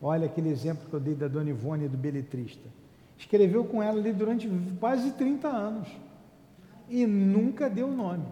Olha 0.00 0.26
aquele 0.26 0.48
exemplo 0.48 0.88
que 0.88 0.94
eu 0.94 0.98
dei 0.98 1.14
da 1.14 1.28
Dona 1.28 1.50
Ivone 1.50 1.88
do 1.88 1.96
beletrista. 1.96 2.68
Escreveu 3.16 3.64
com 3.64 3.80
ela 3.80 4.00
ali 4.00 4.12
durante 4.12 4.50
quase 4.80 5.12
30 5.12 5.46
anos 5.46 5.88
e 6.88 7.06
nunca 7.06 7.70
deu 7.70 7.86
nome. 7.86 8.26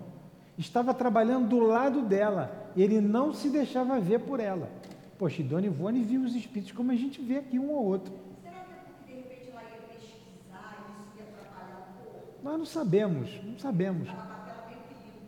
Estava 0.58 0.92
trabalhando 0.92 1.48
do 1.48 1.60
lado 1.60 2.02
dela, 2.02 2.72
ele 2.76 3.00
não 3.00 3.32
se 3.32 3.48
deixava 3.48 4.00
ver 4.00 4.20
por 4.20 4.40
ela. 4.40 4.68
Poxa, 5.16 5.42
e 5.42 5.44
Dona 5.44 5.66
Ivone 5.66 6.02
viu 6.02 6.22
os 6.22 6.34
espíritos 6.34 6.72
como 6.72 6.90
a 6.90 6.96
gente 6.96 7.20
vê 7.20 7.36
aqui 7.36 7.58
um 7.58 7.70
ou 7.70 7.84
outro. 7.84 8.12
Será 8.42 8.64
que 8.64 8.72
é 8.72 8.76
porque 8.76 9.12
de 9.12 9.18
repente 9.18 9.50
ela 9.50 9.62
ia 9.62 9.80
pesquisar 9.82 10.86
e 10.88 11.02
isso 11.02 11.18
ia 11.18 11.24
atrapalhar 11.24 11.88
um 11.88 12.02
pouco? 12.02 12.29
Nós 12.42 12.58
não 12.58 12.64
sabemos, 12.64 13.30
não 13.44 13.58
sabemos. 13.58 14.08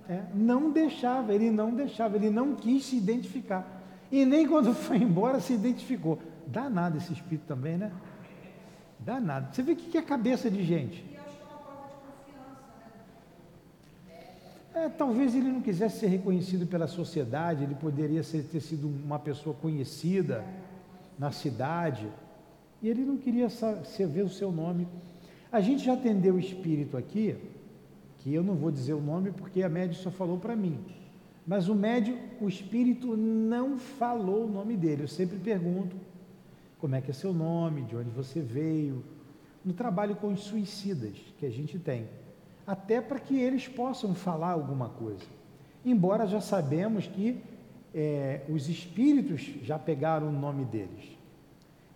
É, 0.08 0.22
não 0.34 0.70
deixava, 0.70 1.32
ele 1.32 1.50
não 1.50 1.74
deixava, 1.74 2.16
ele 2.16 2.30
não 2.30 2.54
quis 2.54 2.84
se 2.86 2.96
identificar. 2.96 3.66
E 4.10 4.24
nem 4.24 4.46
quando 4.46 4.74
foi 4.74 4.98
embora 4.98 5.40
se 5.40 5.52
identificou. 5.52 6.18
Danado 6.46 6.98
esse 6.98 7.12
espírito 7.12 7.46
também, 7.46 7.76
né? 7.76 7.92
Danado. 8.98 9.54
Você 9.54 9.62
vê 9.62 9.72
o 9.72 9.76
que 9.76 9.96
é 9.96 10.02
cabeça 10.02 10.50
de 10.50 10.62
gente. 10.64 11.04
E 11.10 11.16
acho 11.16 11.36
que 11.36 11.42
é 11.42 11.46
uma 11.46 11.58
prova 11.58 11.88
de 11.88 11.94
confiança, 12.04 12.72
né? 14.74 14.86
É, 14.86 14.88
talvez 14.88 15.34
ele 15.34 15.48
não 15.48 15.60
quisesse 15.60 16.00
ser 16.00 16.08
reconhecido 16.08 16.66
pela 16.66 16.86
sociedade, 16.86 17.64
ele 17.64 17.74
poderia 17.74 18.22
ser, 18.22 18.42
ter 18.44 18.60
sido 18.60 18.88
uma 18.88 19.18
pessoa 19.18 19.54
conhecida 19.54 20.44
na 21.18 21.30
cidade, 21.30 22.08
e 22.82 22.88
ele 22.88 23.04
não 23.04 23.16
queria 23.16 23.48
ver 24.08 24.22
o 24.22 24.28
seu 24.28 24.50
nome. 24.50 24.88
A 25.52 25.60
gente 25.60 25.84
já 25.84 25.92
atendeu 25.92 26.36
o 26.36 26.40
espírito 26.40 26.96
aqui, 26.96 27.36
que 28.20 28.32
eu 28.32 28.42
não 28.42 28.54
vou 28.54 28.70
dizer 28.70 28.94
o 28.94 29.02
nome 29.02 29.30
porque 29.30 29.62
a 29.62 29.68
médium 29.68 30.00
só 30.00 30.10
falou 30.10 30.38
para 30.38 30.56
mim. 30.56 30.78
Mas 31.46 31.68
o 31.68 31.74
médium, 31.74 32.16
o 32.40 32.48
espírito 32.48 33.14
não 33.16 33.78
falou 33.78 34.46
o 34.46 34.50
nome 34.50 34.78
dele. 34.78 35.02
Eu 35.02 35.08
sempre 35.08 35.38
pergunto 35.38 35.94
como 36.78 36.94
é 36.94 37.02
que 37.02 37.10
é 37.10 37.14
seu 37.14 37.34
nome, 37.34 37.82
de 37.82 37.94
onde 37.94 38.08
você 38.08 38.40
veio, 38.40 39.04
no 39.62 39.74
trabalho 39.74 40.16
com 40.16 40.32
os 40.32 40.40
suicidas 40.40 41.16
que 41.38 41.44
a 41.44 41.50
gente 41.50 41.78
tem, 41.78 42.08
até 42.66 43.00
para 43.00 43.20
que 43.20 43.38
eles 43.38 43.68
possam 43.68 44.14
falar 44.14 44.52
alguma 44.52 44.88
coisa. 44.88 45.24
Embora 45.84 46.26
já 46.26 46.40
sabemos 46.40 47.06
que 47.06 47.40
é, 47.94 48.40
os 48.48 48.70
espíritos 48.70 49.42
já 49.62 49.78
pegaram 49.78 50.28
o 50.28 50.32
nome 50.32 50.64
deles. 50.64 51.21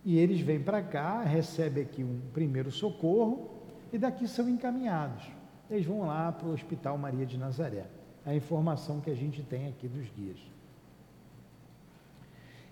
E 0.07 0.17
eles 0.17 0.39
vêm 0.39 0.63
para 0.63 0.81
cá, 0.81 1.21
recebem 1.21 1.83
aqui 1.83 2.01
um 2.01 2.21
primeiro 2.31 2.71
socorro 2.71 3.49
e 3.91 3.97
daqui 3.97 4.25
são 4.25 4.47
encaminhados. 4.47 5.27
Eles 5.69 5.85
vão 5.85 6.07
lá 6.07 6.31
para 6.31 6.47
o 6.47 6.53
Hospital 6.53 6.97
Maria 6.97 7.25
de 7.25 7.37
Nazaré. 7.37 7.87
A 8.25 8.33
informação 8.33 9.01
que 9.01 9.09
a 9.09 9.13
gente 9.13 9.43
tem 9.43 9.67
aqui 9.67 9.85
dos 9.85 10.09
guias. 10.11 10.39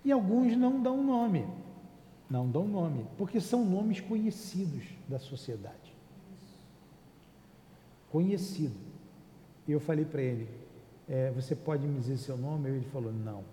E 0.02 0.10
alguns 0.10 0.56
não 0.56 0.80
dão 0.80 1.04
nome. 1.04 1.46
Não 2.30 2.48
dão 2.50 2.66
nome, 2.66 3.04
porque 3.18 3.38
são 3.38 3.66
nomes 3.66 4.00
conhecidos 4.00 4.86
da 5.06 5.18
sociedade. 5.18 5.94
Conhecido. 8.10 8.80
E 9.68 9.72
eu 9.72 9.78
falei 9.78 10.06
para 10.06 10.22
ele, 10.22 10.48
é, 11.06 11.30
você 11.32 11.54
pode 11.54 11.86
me 11.86 12.00
dizer 12.00 12.16
seu 12.16 12.38
nome? 12.38 12.70
Ele 12.70 12.86
falou, 12.86 13.12
não. 13.12 13.44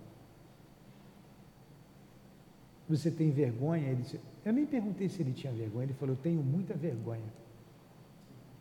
Você 2.98 3.10
tem 3.10 3.32
vergonha? 3.32 3.88
Ele 3.88 4.04
disse, 4.04 4.22
eu 4.46 4.54
nem 4.54 4.68
perguntei 4.68 5.10
se 5.10 5.20
ele 5.22 5.34
tinha 5.34 5.52
vergonha. 5.52 5.86
Ele 5.86 5.94
falou, 5.94 6.14
eu 6.14 6.22
tenho 6.22 6.44
muita 6.44 6.76
vergonha. 6.76 7.34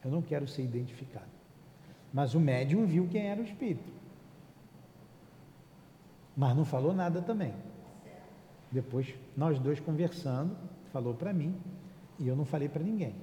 Eu 0.02 0.10
não 0.10 0.22
quero 0.22 0.48
ser 0.48 0.62
identificado. 0.62 1.30
Mas 2.12 2.34
o 2.34 2.40
médium 2.40 2.86
viu 2.86 3.06
quem 3.08 3.26
era 3.26 3.40
o 3.40 3.44
espírito. 3.44 3.92
Mas 6.34 6.56
não 6.56 6.64
falou 6.64 6.94
nada 6.94 7.20
também. 7.20 7.54
Depois, 8.70 9.14
nós 9.36 9.58
dois 9.58 9.78
conversando, 9.78 10.56
falou 10.90 11.12
para 11.12 11.30
mim, 11.30 11.54
e 12.18 12.26
eu 12.26 12.34
não 12.34 12.46
falei 12.46 12.70
para 12.70 12.82
ninguém. 12.82 13.14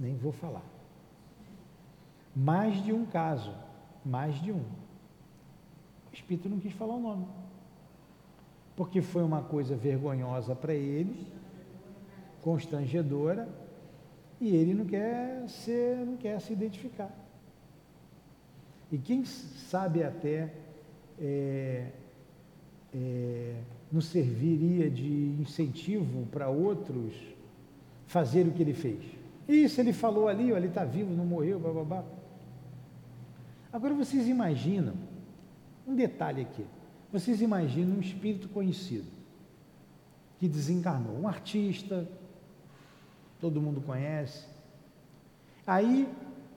Nem 0.00 0.16
vou 0.16 0.32
falar. 0.32 0.64
Mais 2.34 2.82
de 2.82 2.92
um 2.92 3.06
caso, 3.06 3.54
mais 4.04 4.34
de 4.42 4.50
um. 4.50 4.64
O 6.10 6.14
espírito 6.14 6.48
não 6.48 6.58
quis 6.58 6.72
falar 6.72 6.96
o 6.96 7.00
nome. 7.00 7.26
Porque 8.78 9.02
foi 9.02 9.24
uma 9.24 9.42
coisa 9.42 9.74
vergonhosa 9.74 10.54
para 10.54 10.72
ele, 10.72 11.26
constrangedora, 12.40 13.48
e 14.40 14.54
ele 14.54 14.72
não 14.72 14.84
quer 14.84 15.48
ser, 15.48 15.96
não 16.06 16.16
quer 16.16 16.40
se 16.40 16.52
identificar. 16.52 17.10
E 18.92 18.96
quem 18.96 19.24
sabe 19.24 20.04
até 20.04 20.54
é, 21.20 21.88
é, 22.94 23.54
nos 23.90 24.04
serviria 24.04 24.88
de 24.88 25.34
incentivo 25.40 26.24
para 26.30 26.48
outros 26.48 27.12
fazer 28.06 28.46
o 28.46 28.52
que 28.52 28.62
ele 28.62 28.74
fez. 28.74 29.02
Isso, 29.48 29.80
ele 29.80 29.92
falou 29.92 30.28
ali, 30.28 30.52
ele 30.52 30.68
está 30.68 30.84
vivo, 30.84 31.12
não 31.12 31.26
morreu, 31.26 31.58
blá. 31.58 32.04
Agora 33.72 33.92
vocês 33.92 34.28
imaginam, 34.28 34.94
um 35.84 35.96
detalhe 35.96 36.42
aqui, 36.42 36.64
vocês 37.12 37.40
imaginam 37.40 37.96
um 37.96 38.00
espírito 38.00 38.48
conhecido, 38.48 39.06
que 40.38 40.48
desencarnou, 40.48 41.18
um 41.18 41.28
artista, 41.28 42.06
todo 43.40 43.60
mundo 43.60 43.80
conhece. 43.80 44.46
Aí 45.66 46.08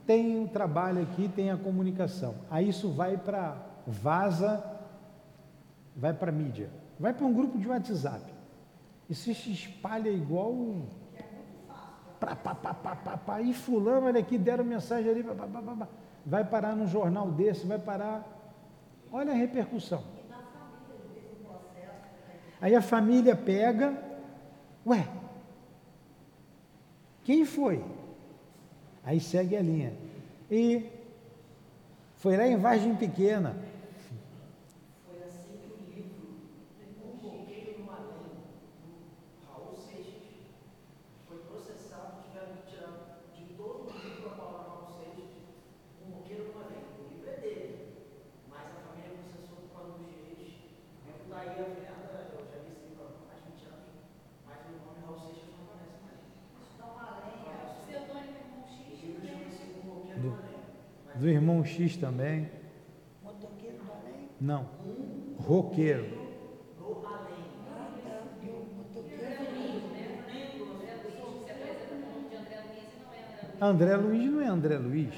tem 0.06 0.42
o 0.42 0.48
trabalho 0.48 1.02
aqui, 1.02 1.28
tem 1.28 1.50
a 1.50 1.56
comunicação. 1.56 2.34
Aí 2.50 2.68
isso 2.68 2.90
vai 2.90 3.16
para 3.16 3.56
vaza 3.86 4.72
vai 5.96 6.12
para 6.12 6.32
mídia, 6.32 6.70
vai 6.98 7.12
para 7.12 7.26
um 7.26 7.32
grupo 7.32 7.58
de 7.58 7.68
WhatsApp. 7.68 8.32
Isso 9.08 9.34
se 9.34 9.52
espalha 9.52 10.08
igual. 10.08 10.54
Pra, 12.18 12.36
pá, 12.36 12.54
pá, 12.54 12.72
pá, 12.72 12.94
pá, 12.94 13.16
pá, 13.16 13.40
e 13.40 13.52
fulano, 13.52 14.06
olha 14.06 14.20
aqui, 14.20 14.38
deram 14.38 14.64
mensagem 14.64 15.10
ali, 15.10 15.24
pá, 15.24 15.34
pá, 15.34 15.46
pá, 15.48 15.60
pá, 15.60 15.88
vai 16.24 16.44
parar 16.44 16.76
num 16.76 16.86
jornal 16.86 17.30
desse, 17.30 17.66
vai 17.66 17.78
parar. 17.78 18.24
Olha 19.10 19.32
a 19.32 19.34
repercussão. 19.34 20.02
Aí 22.62 22.76
a 22.76 22.80
família 22.80 23.34
pega, 23.34 23.92
ué, 24.86 25.04
quem 27.24 27.44
foi? 27.44 27.84
Aí 29.04 29.18
segue 29.18 29.56
a 29.56 29.60
linha. 29.60 29.92
E 30.48 30.86
foi 32.18 32.36
lá 32.36 32.46
em 32.46 32.56
Vargem 32.56 32.94
Pequena. 32.94 33.56
Irmão 61.62 61.64
X 61.64 61.96
também. 61.96 62.48
Motoqueiro 63.22 63.78
do 63.78 63.92
além? 63.92 64.28
Não. 64.40 64.66
Roqueiro. 65.38 66.22
André 73.60 73.94
Luiz 73.94 74.28
não 74.28 74.40
é 74.40 74.46
André 74.48 74.76
Luiz. 74.76 75.14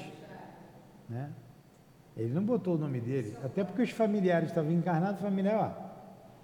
Né? 1.09 1.31
Ele 2.15 2.31
não 2.31 2.43
botou 2.43 2.75
o 2.75 2.77
nome 2.77 3.01
dele. 3.01 3.35
Até 3.43 3.63
porque 3.63 3.81
os 3.81 3.89
familiares 3.89 4.49
estavam 4.49 4.71
encarnados, 4.71 5.19
familiar, 5.19 5.57
ó. 5.81 5.85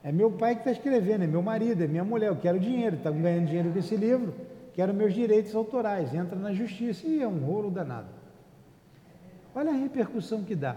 É 0.03 0.11
meu 0.11 0.31
pai 0.31 0.55
que 0.55 0.61
está 0.61 0.71
escrevendo, 0.71 1.25
é 1.25 1.27
meu 1.27 1.43
marido, 1.43 1.83
é 1.83 1.87
minha 1.87 2.03
mulher, 2.03 2.29
eu 2.29 2.35
quero 2.35 2.59
dinheiro, 2.59 2.95
está 2.95 3.11
ganhando 3.11 3.45
dinheiro 3.45 3.71
com 3.71 3.77
esse 3.77 3.95
livro, 3.95 4.33
quero 4.73 4.91
meus 4.95 5.13
direitos 5.13 5.53
autorais, 5.53 6.11
entra 6.11 6.35
na 6.39 6.51
justiça. 6.51 7.07
E 7.07 7.21
é 7.21 7.27
um 7.27 7.37
rolo 7.37 7.69
danado. 7.69 8.07
Olha 9.53 9.71
a 9.71 9.75
repercussão 9.75 10.43
que 10.43 10.55
dá. 10.55 10.75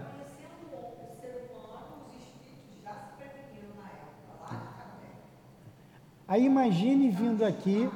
Aí 6.27 6.43
imagine 6.43 7.09
vindo 7.09 7.45
aqui, 7.45 7.87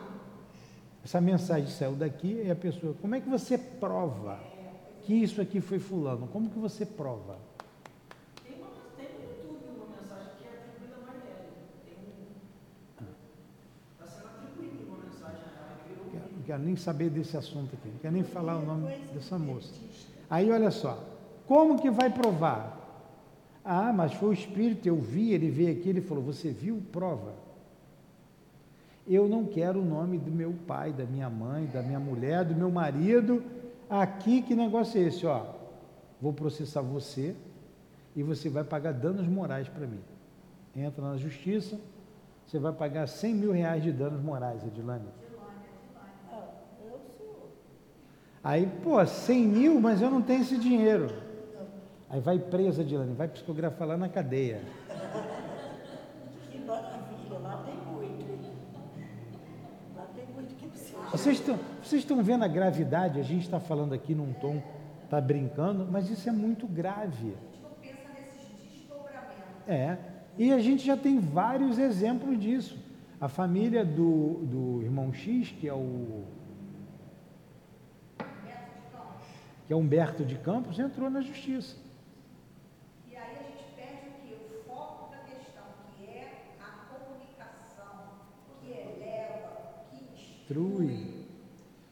essa 1.03 1.19
mensagem 1.19 1.67
saiu 1.67 1.95
daqui 1.95 2.43
e 2.45 2.51
a 2.51 2.55
pessoa, 2.55 2.93
como 3.01 3.15
é 3.15 3.19
que 3.19 3.27
você 3.27 3.57
prova 3.57 4.39
que 5.03 5.13
isso 5.15 5.41
aqui 5.41 5.59
foi 5.59 5.79
fulano? 5.79 6.27
Como 6.27 6.47
que 6.47 6.59
você 6.59 6.85
prova? 6.85 7.39
Tem, 8.43 8.55
uma, 8.57 8.69
tem 8.95 9.07
no 9.15 9.21
YouTube 9.23 9.65
uma 9.75 9.97
mensagem 9.97 10.31
que 10.37 10.45
é 10.45 10.51
atribuída 10.51 10.95
a 10.95 11.05
Marielle. 11.07 11.49
Está 13.93 14.05
sendo 14.05 14.27
atribuída 14.27 14.83
uma 14.85 14.97
mensagem 15.03 15.41
a 15.41 16.15
ela. 16.15 16.29
Não 16.31 16.43
quero 16.43 16.63
nem 16.63 16.75
saber 16.75 17.09
desse 17.09 17.35
assunto 17.35 17.73
aqui, 17.73 17.89
não 17.89 17.97
quero 17.97 18.13
nem 18.13 18.23
falar 18.23 18.57
o 18.57 18.65
nome 18.65 18.95
dessa 19.11 19.39
moça. 19.39 19.73
Aí 20.29 20.51
olha 20.51 20.71
só, 20.71 21.03
como 21.47 21.79
que 21.79 21.89
vai 21.89 22.09
provar? 22.09 22.77
Ah, 23.63 23.91
mas 23.91 24.13
foi 24.13 24.29
o 24.29 24.33
Espírito, 24.33 24.87
eu 24.87 24.97
vi, 24.97 25.33
ele 25.33 25.49
veio 25.49 25.71
aqui, 25.71 25.89
ele 25.89 26.01
falou, 26.01 26.23
você 26.23 26.51
viu? 26.51 26.81
Prova. 26.91 27.33
Eu 29.07 29.27
não 29.27 29.45
quero 29.45 29.79
o 29.79 29.85
nome 29.85 30.17
do 30.19 30.31
meu 30.31 30.53
pai, 30.67 30.93
da 30.93 31.03
minha 31.03 31.29
mãe, 31.29 31.65
da 31.65 31.81
minha 31.81 31.99
mulher, 31.99 32.45
do 32.45 32.53
meu 32.53 32.69
marido. 32.69 33.43
Aqui 33.89 34.43
que 34.43 34.53
negócio 34.53 35.01
é 35.01 35.05
esse, 35.05 35.25
ó? 35.25 35.45
Vou 36.21 36.31
processar 36.31 36.81
você 36.81 37.35
e 38.15 38.21
você 38.21 38.49
vai 38.49 38.63
pagar 38.63 38.93
danos 38.93 39.27
morais 39.27 39.67
para 39.67 39.87
mim. 39.87 40.01
Entra 40.75 41.03
na 41.03 41.17
justiça, 41.17 41.79
você 42.45 42.59
vai 42.59 42.71
pagar 42.71 43.07
100 43.07 43.33
mil 43.33 43.51
reais 43.51 43.81
de 43.81 43.91
danos 43.91 44.21
morais, 44.21 44.63
Edilane. 44.63 45.07
Aí, 48.49 48.65
pô, 48.83 49.05
100 49.05 49.47
mil, 49.47 49.79
mas 49.79 50.01
eu 50.01 50.09
não 50.09 50.23
tenho 50.23 50.41
esse 50.41 50.57
dinheiro. 50.57 51.07
Aí 52.09 52.19
vai 52.19 52.39
presa, 52.39 52.83
Dilane, 52.83 53.13
vai 53.13 53.27
psicografar 53.27 53.87
lá 53.87 53.95
na 53.95 54.09
cadeia. 54.09 54.59
Que 56.49 56.57
maravilha, 56.57 57.37
lá 57.43 57.63
tem 57.63 57.75
muito. 57.93 58.25
Lá 59.95 60.07
tem 60.15 60.25
muito 60.33 60.55
que 60.55 60.67
precisa. 60.67 60.97
Vocês 61.11 61.37
estão, 61.37 61.59
vocês 61.83 62.01
estão 62.01 62.23
vendo 62.23 62.43
a 62.43 62.47
gravidade? 62.47 63.19
A 63.19 63.23
gente 63.23 63.43
está 63.43 63.59
falando 63.59 63.93
aqui 63.93 64.15
num 64.15 64.33
tom 64.33 64.59
Está 65.03 65.21
brincando, 65.21 65.87
mas 65.91 66.09
isso 66.09 66.27
é 66.27 66.31
muito 66.31 66.65
grave. 66.65 67.35
A 67.35 67.53
gente 67.53 67.61
não 67.61 67.69
pensa 67.79 68.09
nesses 68.15 68.49
desdobramentos. 68.63 69.67
É. 69.67 69.95
E 70.39 70.51
a 70.51 70.57
gente 70.57 70.83
já 70.83 70.97
tem 70.97 71.19
vários 71.19 71.77
exemplos 71.77 72.39
disso. 72.39 72.79
A 73.21 73.27
família 73.27 73.85
do, 73.85 74.39
do 74.43 74.81
irmão 74.81 75.13
X, 75.13 75.51
que 75.51 75.67
é 75.67 75.73
o. 75.73 76.38
Que 79.69 79.73
é 79.73 79.75
Humberto 79.75 80.25
de 80.25 80.35
Campos, 80.39 80.79
entrou 80.79 81.11
na 81.11 81.21
justiça. 81.21 81.77
E 83.07 83.15
aí 83.15 83.35
a 83.37 83.43
gente 83.43 83.71
perde 83.75 84.07
o 84.07 84.27
quê? 84.27 84.35
O 84.57 84.63
foco 84.67 85.11
da 85.11 85.19
questão, 85.19 85.63
que 85.95 86.05
é 86.07 86.55
a 86.59 86.87
comunicação, 86.89 88.13
que 88.59 88.71
eleva, 88.71 89.85
que 89.91 90.03
Trui. 90.47 90.85
instrui, 90.85 91.25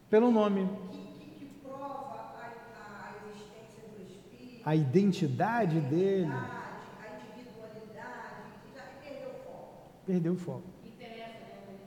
Pelo 0.09 0.31
nome. 0.31 0.67
que, 0.89 0.97
que, 1.19 1.29
que 1.37 1.45
prova 1.59 2.15
a, 2.41 3.11
a 3.11 3.27
existência 3.29 3.83
do 3.95 4.01
espírito. 4.01 4.67
A 4.67 4.75
identidade 4.75 5.79
dele. 5.79 6.31
A 6.31 7.05
individualidade, 7.35 8.41
já 8.73 8.81
perdeu 9.03 9.29
o 9.29 9.43
foco. 9.43 9.91
Perdeu 10.03 10.33
o 10.33 10.37
foco. 10.37 10.63
Interessa, 10.83 11.45
né? 11.45 11.77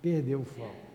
Perdeu 0.00 0.40
o 0.42 0.44
foco. 0.44 0.87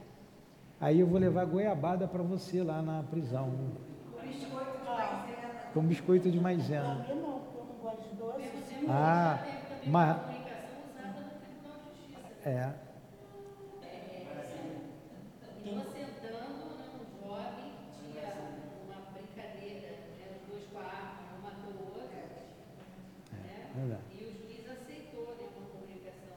Aí 0.84 1.00
eu 1.00 1.08
vou 1.08 1.18
levar 1.18 1.46
goiabada 1.46 2.06
para 2.10 2.22
você 2.22 2.62
lá 2.62 2.82
na 2.82 3.04
prisão. 3.04 3.48
O 3.48 4.22
biscoito 4.22 4.78
de 4.78 4.84
maisena. 4.84 5.72
Com 5.74 5.82
biscoito 5.84 6.30
de 6.30 6.40
maisena. 6.42 7.06
Pra 7.06 7.16
mim 7.16 7.22
não, 7.22 7.40
porque 7.40 7.58
eu 7.58 7.64
não 7.64 7.76
gosto 7.82 8.10
de 8.10 8.16
doce. 8.18 8.90
Ah, 8.90 9.40
mas. 9.86 10.18
É. 12.46 12.74
Uma 18.84 19.00
brincadeira, 19.14 19.88
né, 19.88 20.26
os 20.36 20.50
dois 20.50 20.66
com 20.70 20.80
a 20.80 20.82
arma, 20.82 21.40
matou 21.44 21.72
o 21.72 21.96
outro. 21.96 22.12
Verdade. 23.74 24.02
O 24.12 24.18
juiz 24.20 24.70
aceitou 24.70 25.24
uma 25.24 25.66
comunicação. 25.66 26.36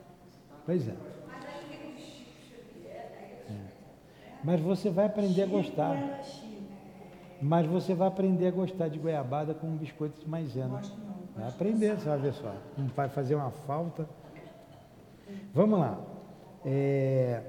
Pois 0.65 0.87
é. 0.87 0.95
Mas 1.27 1.45
aí 1.45 1.63
vem 1.69 1.93
o 1.93 1.99
Chico 1.99 2.31
Xavier, 2.49 3.11
né? 3.51 3.73
Mas 4.43 4.61
você 4.61 4.91
vai 4.91 5.07
aprender 5.07 5.43
a 5.43 5.47
gostar. 5.47 6.21
Mas 7.41 7.67
você 7.67 7.95
vai 7.95 8.09
aprender 8.09 8.49
a 8.49 8.51
gostar 8.51 8.89
de 8.89 8.99
goiabada 8.99 9.55
com 9.55 9.67
um 9.67 9.77
biscoito 9.77 10.21
de 10.21 10.29
maisena. 10.29 10.81
Vai 11.35 11.49
aprender, 11.49 11.97
você 11.97 12.09
vai 12.09 12.19
ver 12.19 12.33
só. 12.33 12.55
Não 12.77 12.87
vai 12.89 13.09
fazer 13.09 13.35
uma 13.35 13.51
falta. 13.51 14.09
Vamos 15.53 15.79
lá. 15.79 16.01
É, 16.65 17.43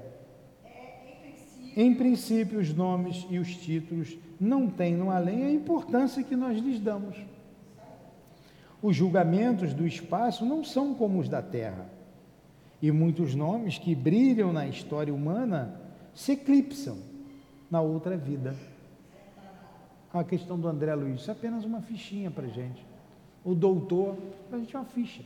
em 1.80 1.94
princípio, 1.94 2.58
os 2.58 2.74
nomes 2.74 3.24
e 3.30 3.38
os 3.38 3.54
títulos 3.56 4.16
não 4.40 4.68
têm 4.68 4.96
no 4.96 5.10
além 5.10 5.44
a 5.44 5.50
importância 5.52 6.24
que 6.24 6.34
nós 6.34 6.58
lhes 6.58 6.80
damos. 6.80 7.16
Os 8.82 8.96
julgamentos 8.96 9.72
do 9.72 9.86
espaço 9.86 10.44
não 10.44 10.64
são 10.64 10.92
como 10.92 11.20
os 11.20 11.28
da 11.28 11.40
terra. 11.40 11.86
E 12.82 12.90
muitos 12.90 13.34
nomes 13.34 13.78
que 13.78 13.94
brilham 13.94 14.52
na 14.52 14.66
história 14.66 15.14
humana 15.14 15.80
se 16.18 16.32
eclipsam 16.32 16.98
na 17.70 17.80
outra 17.80 18.16
vida. 18.16 18.56
A 20.12 20.24
questão 20.24 20.58
do 20.58 20.66
André 20.66 20.92
Luiz, 20.92 21.20
isso 21.20 21.30
é 21.30 21.32
apenas 21.32 21.64
uma 21.64 21.80
fichinha 21.80 22.28
para 22.28 22.48
gente. 22.48 22.84
O 23.44 23.54
doutor, 23.54 24.16
para 24.48 24.56
a 24.56 24.60
gente 24.60 24.74
é 24.74 24.78
uma 24.80 24.84
ficha. 24.84 25.22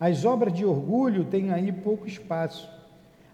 As 0.00 0.24
obras 0.24 0.54
de 0.54 0.64
orgulho 0.64 1.26
têm 1.26 1.52
aí 1.52 1.70
pouco 1.70 2.06
espaço. 2.06 2.66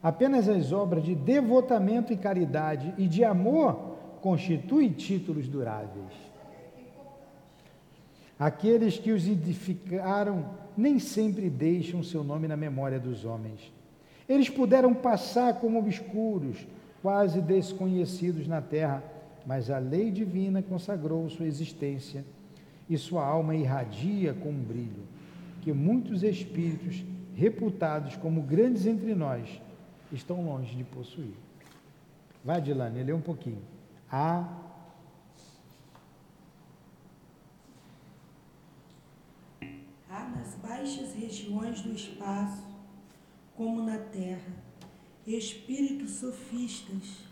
Apenas 0.02 0.48
as 0.48 0.72
obras 0.72 1.04
de 1.04 1.14
devotamento 1.14 2.12
e 2.12 2.16
caridade 2.16 2.92
e 2.98 3.06
de 3.06 3.22
amor 3.22 3.96
constituem 4.20 4.90
títulos 4.90 5.46
duráveis. 5.46 6.12
Aqueles 8.36 8.98
que 8.98 9.12
os 9.12 9.28
edificaram 9.28 10.50
nem 10.76 10.98
sempre 10.98 11.48
deixam 11.48 12.02
seu 12.02 12.24
nome 12.24 12.48
na 12.48 12.56
memória 12.56 12.98
dos 12.98 13.24
homens. 13.24 13.79
Eles 14.30 14.48
puderam 14.48 14.94
passar 14.94 15.54
como 15.54 15.80
obscuros, 15.80 16.64
quase 17.02 17.40
desconhecidos 17.40 18.46
na 18.46 18.62
terra, 18.62 19.02
mas 19.44 19.68
a 19.68 19.78
lei 19.78 20.12
divina 20.12 20.62
consagrou 20.62 21.28
sua 21.28 21.46
existência 21.46 22.24
e 22.88 22.96
sua 22.96 23.26
alma 23.26 23.56
irradia 23.56 24.32
com 24.32 24.50
um 24.50 24.62
brilho 24.62 25.02
que 25.62 25.72
muitos 25.72 26.22
espíritos 26.22 27.04
reputados 27.34 28.14
como 28.14 28.40
grandes 28.40 28.86
entre 28.86 29.16
nós 29.16 29.60
estão 30.12 30.44
longe 30.44 30.76
de 30.76 30.84
possuir. 30.84 31.34
Vai, 32.44 32.60
Dilane, 32.60 33.02
lê 33.02 33.12
um 33.12 33.20
pouquinho. 33.20 33.62
A 34.10 34.48
Há 40.08 40.28
nas 40.28 40.54
baixas 40.54 41.14
regiões 41.14 41.80
do 41.82 41.92
espaço, 41.92 42.69
como 43.60 43.82
na 43.82 43.98
terra, 43.98 44.54
espíritos 45.26 46.12
sofistas 46.12 47.26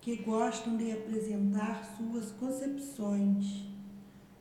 que 0.00 0.16
gostam 0.16 0.76
de 0.76 0.90
apresentar 0.90 1.84
suas 1.96 2.32
concepções 2.32 3.62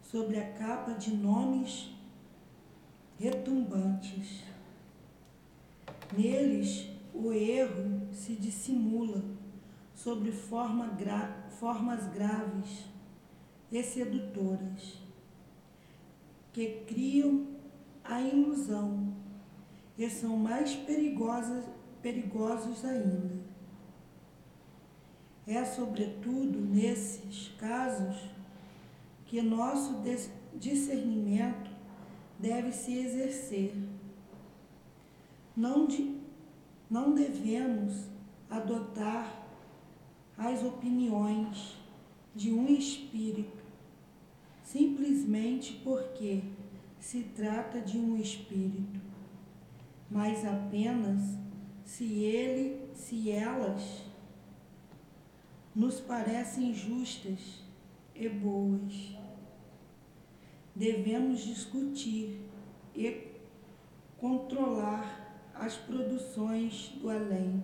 sobre 0.02 0.40
a 0.40 0.54
capa 0.54 0.94
de 0.94 1.14
nomes 1.14 1.92
retumbantes. 3.20 4.46
Neles, 6.18 6.90
o 7.14 7.32
erro 7.32 8.08
se 8.12 8.36
dissimula 8.36 9.24
sobre 9.94 10.32
forma 10.32 10.88
gra- 10.88 11.46
formas 11.60 12.08
graves 12.08 12.86
e 13.72 13.84
sedutoras 13.84 14.98
que 16.52 16.84
criam 16.88 17.46
a 18.04 18.20
ilusão 18.20 19.14
e 19.98 20.10
são 20.10 20.38
mais 20.38 20.76
perigosas, 20.76 21.66
perigosos 22.02 22.84
ainda. 22.84 23.46
É 25.48 25.64
sobretudo 25.64 26.60
nesses 26.60 27.50
casos 27.60 28.30
que 29.26 29.42
nosso 29.42 30.02
discernimento 30.56 31.70
deve 32.40 32.72
se 32.72 32.98
exercer. 32.98 33.74
Não, 35.56 35.86
de, 35.88 36.20
não 36.90 37.14
devemos 37.14 38.08
adotar 38.50 39.46
as 40.38 40.64
opiniões 40.64 41.78
de 42.36 42.52
um 42.52 42.68
espírito 42.68 43.66
simplesmente 44.66 45.80
porque 45.84 46.42
se 47.00 47.22
trata 47.36 47.80
de 47.80 47.98
um 47.98 48.18
espírito, 48.18 49.00
mas 50.16 50.46
apenas 50.46 51.22
se 51.84 52.24
ele, 52.24 52.90
se 52.94 53.30
elas 53.30 54.02
nos 55.76 56.00
parecem 56.00 56.74
justas 56.74 57.62
e 58.16 58.30
boas. 58.30 59.14
Devemos 60.74 61.42
discutir 61.42 62.50
e 62.96 63.28
controlar 64.18 65.52
as 65.54 65.76
produções 65.76 66.94
do 67.02 67.10
além 67.10 67.62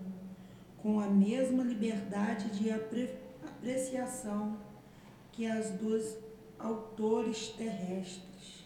com 0.82 0.99
a 0.99 1.08
mesma 1.08 1.64
liberdade 1.64 2.49
de 2.49 2.70
apre- 2.70 3.16
apreciação 3.47 4.58
que 5.32 5.45
as 5.45 5.70
dos 5.72 6.18
autores 6.60 7.47
terrestres. 7.52 8.66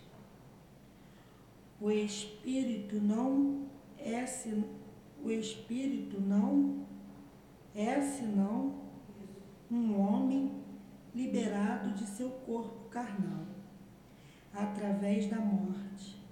O 1.80 1.92
espírito 1.92 2.96
não 2.96 3.75
é 4.06 4.26
se- 4.26 4.64
o 5.24 5.32
espírito 5.32 6.22
não 6.22 6.86
é 7.74 8.00
senão 8.00 8.76
um 9.72 10.00
homem 10.00 10.52
liberado 11.14 11.94
de 11.96 12.06
seu 12.06 12.30
corpo 12.30 12.88
carnal 12.90 13.46
através 14.54 15.28
da 15.28 15.38
morte. 15.40 16.24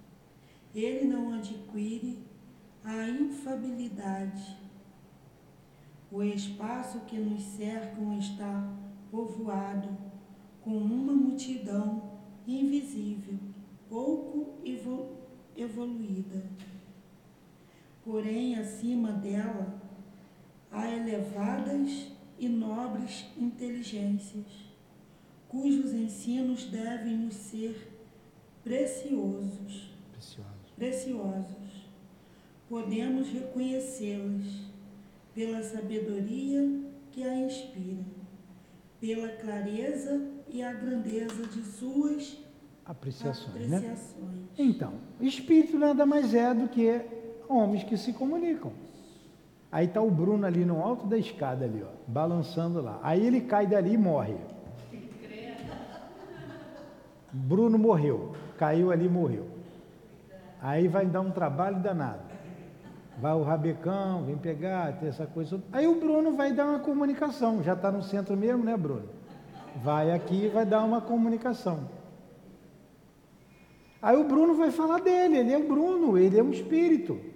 Ele 0.73 1.05
não 1.07 1.33
adquire 1.33 2.19
a 2.83 3.09
infabilidade. 3.09 4.57
O 6.11 6.21
espaço 6.21 6.99
que 7.01 7.17
nos 7.17 7.41
cercam 7.41 8.17
está 8.19 8.71
povoado 9.09 9.89
com 10.61 10.77
uma 10.77 11.13
multidão 11.13 12.11
invisível, 12.47 13.37
pouco 13.89 14.59
evo- 14.63 15.17
evoluída. 15.57 16.43
Porém, 18.03 18.55
acima 18.55 19.11
dela, 19.11 19.81
há 20.71 20.89
elevadas 20.89 22.07
e 22.37 22.49
nobres 22.49 23.25
inteligências, 23.37 24.45
cujos 25.47 25.93
ensinos 25.93 26.65
devem 26.65 27.17
nos 27.17 27.35
ser 27.35 27.93
preciosos 28.63 29.93
precioso. 30.11 30.49
preciosos. 30.75 31.83
Podemos 32.69 33.29
reconhecê-las 33.29 34.43
pela 35.33 35.61
sabedoria 35.61 36.81
que 37.11 37.23
a 37.23 37.35
inspira, 37.35 38.03
pela 38.99 39.29
clareza 39.29 40.27
e 40.47 40.63
a 40.63 40.73
grandeza 40.73 41.45
de 41.47 41.63
suas 41.63 42.37
Apreciações, 42.85 43.69
né? 43.69 43.77
apreciações. 43.77 44.49
Então, 44.57 44.95
espírito 45.21 45.77
nada 45.77 46.05
mais 46.05 46.33
é 46.33 46.53
do 46.53 46.67
que 46.67 47.01
homens 47.49 47.83
que 47.83 47.97
se 47.97 48.13
comunicam. 48.13 48.71
Aí 49.71 49.87
está 49.87 50.01
o 50.01 50.11
Bruno 50.11 50.45
ali 50.45 50.63
no 50.63 50.83
alto 50.83 51.07
da 51.07 51.17
escada 51.17 51.65
ali, 51.65 51.83
ó, 51.83 51.89
balançando 52.07 52.79
lá. 52.79 52.99
Aí 53.01 53.25
ele 53.25 53.41
cai 53.41 53.65
dali 53.65 53.93
e 53.93 53.97
morre. 53.97 54.35
Bruno 57.31 57.79
morreu, 57.79 58.33
caiu 58.57 58.91
ali 58.91 59.05
e 59.05 59.09
morreu. 59.09 59.47
Aí 60.61 60.87
vai 60.87 61.07
dar 61.07 61.21
um 61.21 61.31
trabalho 61.31 61.79
danado. 61.79 62.21
Vai 63.19 63.33
o 63.33 63.41
rabecão, 63.41 64.23
vem 64.23 64.37
pegar, 64.37 64.99
tem 64.99 65.09
essa 65.09 65.25
coisa. 65.25 65.61
Aí 65.71 65.87
o 65.87 65.99
Bruno 65.99 66.35
vai 66.35 66.53
dar 66.53 66.67
uma 66.67 66.79
comunicação. 66.79 67.63
Já 67.63 67.73
está 67.73 67.91
no 67.91 68.03
centro 68.03 68.37
mesmo, 68.37 68.63
né, 68.63 68.77
Bruno? 68.77 69.09
Vai 69.83 70.11
aqui 70.11 70.45
e 70.45 70.49
vai 70.49 70.65
dar 70.65 70.83
uma 70.83 71.01
comunicação. 71.01 71.89
Aí 73.99 74.15
o 74.15 74.23
Bruno 74.23 74.53
vai 74.53 74.69
falar 74.69 74.99
dele, 74.99 75.37
ele 75.37 75.51
é 75.51 75.57
o 75.57 75.67
Bruno, 75.67 76.17
ele 76.17 76.37
é 76.37 76.43
um 76.43 76.51
espírito. 76.51 77.32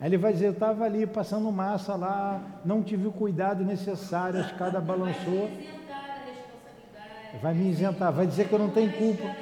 Aí 0.00 0.08
ele 0.08 0.16
vai 0.16 0.32
dizer, 0.32 0.46
eu 0.46 0.52
estava 0.52 0.84
ali 0.84 1.06
passando 1.06 1.50
massa 1.50 1.96
lá, 1.96 2.40
não 2.64 2.82
tive 2.82 3.08
o 3.08 3.12
cuidado 3.12 3.64
necessário, 3.64 4.38
a 4.38 4.42
escada 4.42 4.80
balançou. 4.80 5.48
Vai 5.48 5.52
me 5.52 5.60
isentar 5.60 6.06
da 6.06 6.14
responsabilidade. 6.24 7.42
Vai 7.42 7.54
me 7.54 7.70
isentar, 7.70 8.12
vai 8.12 8.26
dizer 8.26 8.48
que 8.48 8.52
eu 8.52 8.58
não 8.60 8.70
tenho 8.70 8.92
culpa. 8.92 9.34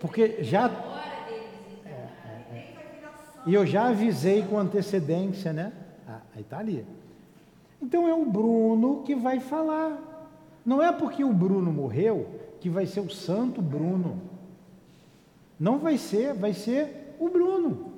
Porque 0.00 0.42
já- 0.42 0.66
na 0.68 0.78
hora 0.78 1.02
deles 1.28 1.50
encarnar. 1.78 3.42
E 3.46 3.54
eu 3.54 3.64
já 3.64 3.88
avisei 3.88 4.42
com 4.42 4.58
antecedência, 4.58 5.52
né? 5.52 5.72
Ah, 6.08 6.20
aí 6.34 6.42
está 6.42 6.58
ali. 6.58 6.84
Então 7.80 8.08
é 8.08 8.12
o 8.14 8.24
Bruno 8.24 9.02
que 9.04 9.14
vai 9.14 9.38
falar. 9.40 9.96
Não 10.66 10.82
é 10.82 10.90
porque 10.92 11.22
o 11.22 11.32
Bruno 11.32 11.72
morreu 11.72 12.28
que 12.60 12.68
vai 12.68 12.86
ser 12.86 13.00
o 13.00 13.08
santo 13.10 13.62
Bruno. 13.62 14.20
Não 15.58 15.78
vai 15.78 15.96
ser, 15.96 16.34
vai 16.34 16.52
ser 16.52 17.14
o 17.20 17.28
Bruno. 17.28 17.92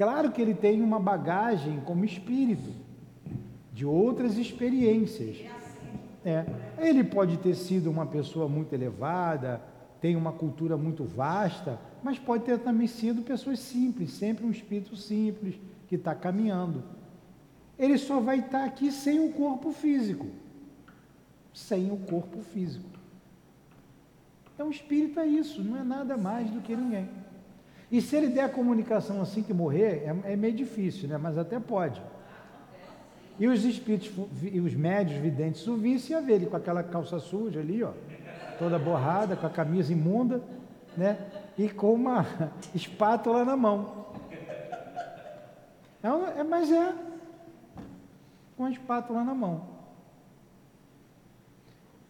Claro 0.00 0.32
que 0.32 0.40
ele 0.40 0.54
tem 0.54 0.80
uma 0.80 0.98
bagagem 0.98 1.78
como 1.80 2.06
espírito, 2.06 2.72
de 3.70 3.84
outras 3.84 4.38
experiências. 4.38 5.36
É. 6.24 6.46
Ele 6.78 7.04
pode 7.04 7.36
ter 7.36 7.54
sido 7.54 7.90
uma 7.90 8.06
pessoa 8.06 8.48
muito 8.48 8.72
elevada, 8.72 9.60
tem 10.00 10.16
uma 10.16 10.32
cultura 10.32 10.74
muito 10.78 11.04
vasta, 11.04 11.78
mas 12.02 12.18
pode 12.18 12.44
ter 12.44 12.58
também 12.60 12.86
sido 12.86 13.20
pessoas 13.20 13.58
simples, 13.58 14.12
sempre 14.12 14.46
um 14.46 14.50
espírito 14.50 14.96
simples 14.96 15.56
que 15.86 15.96
está 15.96 16.14
caminhando. 16.14 16.82
Ele 17.78 17.98
só 17.98 18.20
vai 18.20 18.38
estar 18.38 18.64
aqui 18.64 18.90
sem 18.90 19.20
o 19.20 19.30
corpo 19.34 19.70
físico. 19.70 20.28
Sem 21.52 21.92
o 21.92 21.98
corpo 21.98 22.40
físico. 22.40 22.88
Então 24.54 24.68
o 24.68 24.70
espírito 24.70 25.20
é 25.20 25.26
isso, 25.26 25.62
não 25.62 25.76
é 25.78 25.84
nada 25.84 26.16
mais 26.16 26.50
do 26.50 26.62
que 26.62 26.74
ninguém. 26.74 27.06
E 27.90 28.00
se 28.00 28.16
ele 28.16 28.28
der 28.28 28.44
a 28.44 28.48
comunicação 28.48 29.20
assim 29.20 29.42
que 29.42 29.52
morrer, 29.52 30.04
é, 30.04 30.32
é 30.32 30.36
meio 30.36 30.54
difícil, 30.54 31.08
né? 31.08 31.18
mas 31.18 31.36
até 31.36 31.58
pode. 31.58 32.00
E 33.38 33.48
os 33.48 33.64
espíritos, 33.64 34.12
e 34.42 34.60
os 34.60 34.74
médios 34.74 35.18
videntes 35.18 35.66
o 35.66 35.76
vissem, 35.76 36.14
ia 36.14 36.22
ver 36.22 36.34
ele 36.34 36.46
com 36.46 36.56
aquela 36.56 36.82
calça 36.82 37.18
suja 37.18 37.58
ali, 37.58 37.82
ó, 37.82 37.92
toda 38.58 38.78
borrada, 38.78 39.34
com 39.34 39.46
a 39.46 39.50
camisa 39.50 39.92
imunda, 39.92 40.42
né? 40.94 41.18
E 41.56 41.68
com 41.70 41.94
uma 41.94 42.26
espátula 42.74 43.44
na 43.44 43.56
mão. 43.56 44.06
É, 46.02 46.40
é, 46.40 46.44
mas 46.44 46.70
é, 46.70 46.94
com 48.56 48.66
a 48.66 48.70
espátula 48.70 49.24
na 49.24 49.34
mão. 49.34 49.68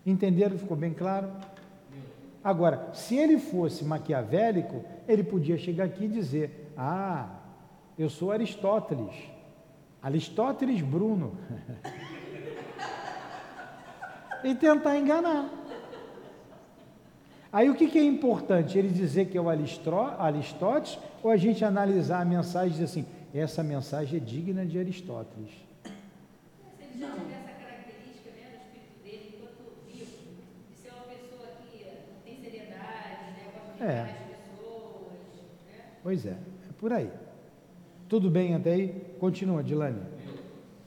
Entenderam? 0.04 0.58
Ficou 0.58 0.76
bem 0.76 0.92
claro? 0.92 1.30
Agora, 2.42 2.88
se 2.94 3.16
ele 3.16 3.38
fosse 3.38 3.84
maquiavélico, 3.84 4.82
ele 5.06 5.22
podia 5.22 5.58
chegar 5.58 5.84
aqui 5.84 6.04
e 6.04 6.08
dizer: 6.08 6.72
Ah, 6.76 7.28
eu 7.98 8.08
sou 8.08 8.32
Aristóteles. 8.32 9.14
Aristóteles 10.02 10.80
Bruno. 10.80 11.36
e 14.42 14.54
tentar 14.54 14.96
enganar. 14.98 15.50
Aí 17.52 17.68
o 17.68 17.74
que, 17.74 17.88
que 17.88 17.98
é 17.98 18.04
importante? 18.04 18.78
Ele 18.78 18.88
dizer 18.88 19.26
que 19.26 19.36
é 19.36 19.40
o 19.40 19.48
Aristró- 19.50 20.14
Aristóteles 20.18 20.98
ou 21.22 21.30
a 21.30 21.36
gente 21.36 21.62
analisar 21.64 22.22
a 22.22 22.24
mensagem 22.24 22.68
e 22.68 22.72
dizer 22.72 22.84
assim: 22.84 23.04
essa 23.34 23.62
mensagem 23.62 24.16
é 24.18 24.22
digna 24.22 24.64
de 24.64 24.78
Aristóteles? 24.78 25.50
Se 26.78 26.84
ele 26.84 26.98
já 27.00 27.10
tiver 27.10 27.34
essa 27.34 27.52
característica 27.60 28.30
né, 28.30 28.46
do 28.50 28.56
espírito 28.62 29.02
dele 29.04 29.34
enquanto 29.36 29.62
vivo, 29.86 30.16
de 30.70 30.76
ser 30.80 30.88
uma 30.90 31.02
pessoa 31.04 31.46
que 31.60 31.82
eh, 31.82 32.04
tem 32.24 32.36
seriedade, 32.40 33.32
né, 33.36 33.42
gosta 33.52 33.69
de 33.69 33.69
É. 33.80 34.14
Pois 36.02 36.26
é, 36.26 36.30
é 36.30 36.72
por 36.78 36.92
aí. 36.92 37.10
Tudo 38.08 38.30
bem 38.30 38.54
até 38.54 38.72
aí? 38.72 38.88
Continua, 39.18 39.62
Dilane. 39.62 40.00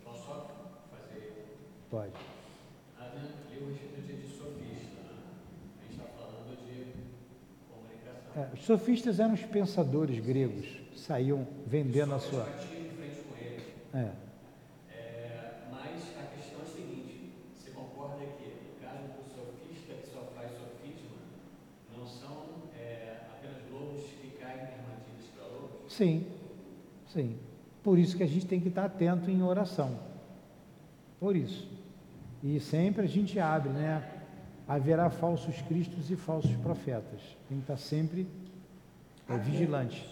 Posso 0.04 0.26
só 0.26 0.48
fazer 0.92 1.46
Pode. 1.90 2.12
Ali 3.00 3.58
o 3.62 3.70
respeito 3.70 4.02
de, 4.08 4.28
de 4.28 4.28
sofista? 4.38 5.02
A 5.80 5.84
gente 5.84 5.92
está 5.92 6.06
falando 6.18 6.58
de 6.66 6.94
comunicação. 7.70 8.44
É, 8.44 8.54
os 8.54 8.66
sofistas 8.66 9.20
eram 9.20 9.34
os 9.34 9.44
pensadores 9.44 10.20
gregos, 10.20 10.66
saíam 10.96 11.48
vendendo 11.66 12.16
a 12.16 12.20
sua. 12.20 12.48
É, 13.94 14.12
mas 15.70 16.02
a 16.18 16.26
questão 16.36 16.60
é 16.60 16.64
a 16.64 16.66
seguinte: 16.66 17.32
você 17.54 17.70
concorda 17.70 18.26
que, 18.38 18.48
no 18.50 18.82
caso 18.82 19.04
do 19.14 19.24
sofista 19.30 19.94
que 19.94 20.08
só 20.08 20.22
faz 20.36 20.50
sofisma, 20.52 21.18
não 21.96 22.08
são 22.08 22.64
é, 22.76 23.18
apenas 23.32 23.62
lobos 23.72 24.06
que 24.20 24.30
caem 24.40 24.58
em 24.58 24.62
armadilhas 24.62 25.30
para 25.36 25.46
lobos? 25.46 25.83
Sim, 25.94 26.28
sim. 27.08 27.38
Por 27.84 28.00
isso 28.00 28.16
que 28.16 28.24
a 28.24 28.28
gente 28.28 28.46
tem 28.46 28.60
que 28.60 28.70
estar 28.70 28.86
atento 28.86 29.30
em 29.30 29.42
oração. 29.42 30.00
Por 31.20 31.36
isso. 31.36 31.70
E 32.44 32.60
sempre 32.60 33.04
a 33.04 33.08
gente 33.08 33.40
abre, 33.40 33.70
né? 33.70 34.10
Haverá 34.68 35.10
falsos 35.10 35.62
cristos 35.62 36.10
e 36.10 36.16
falsos 36.16 36.56
profetas. 36.58 37.22
Tem 37.48 37.58
que 37.58 37.64
estar 37.64 37.78
sempre 37.78 38.28
é, 39.30 39.38
vigilante. 39.38 40.06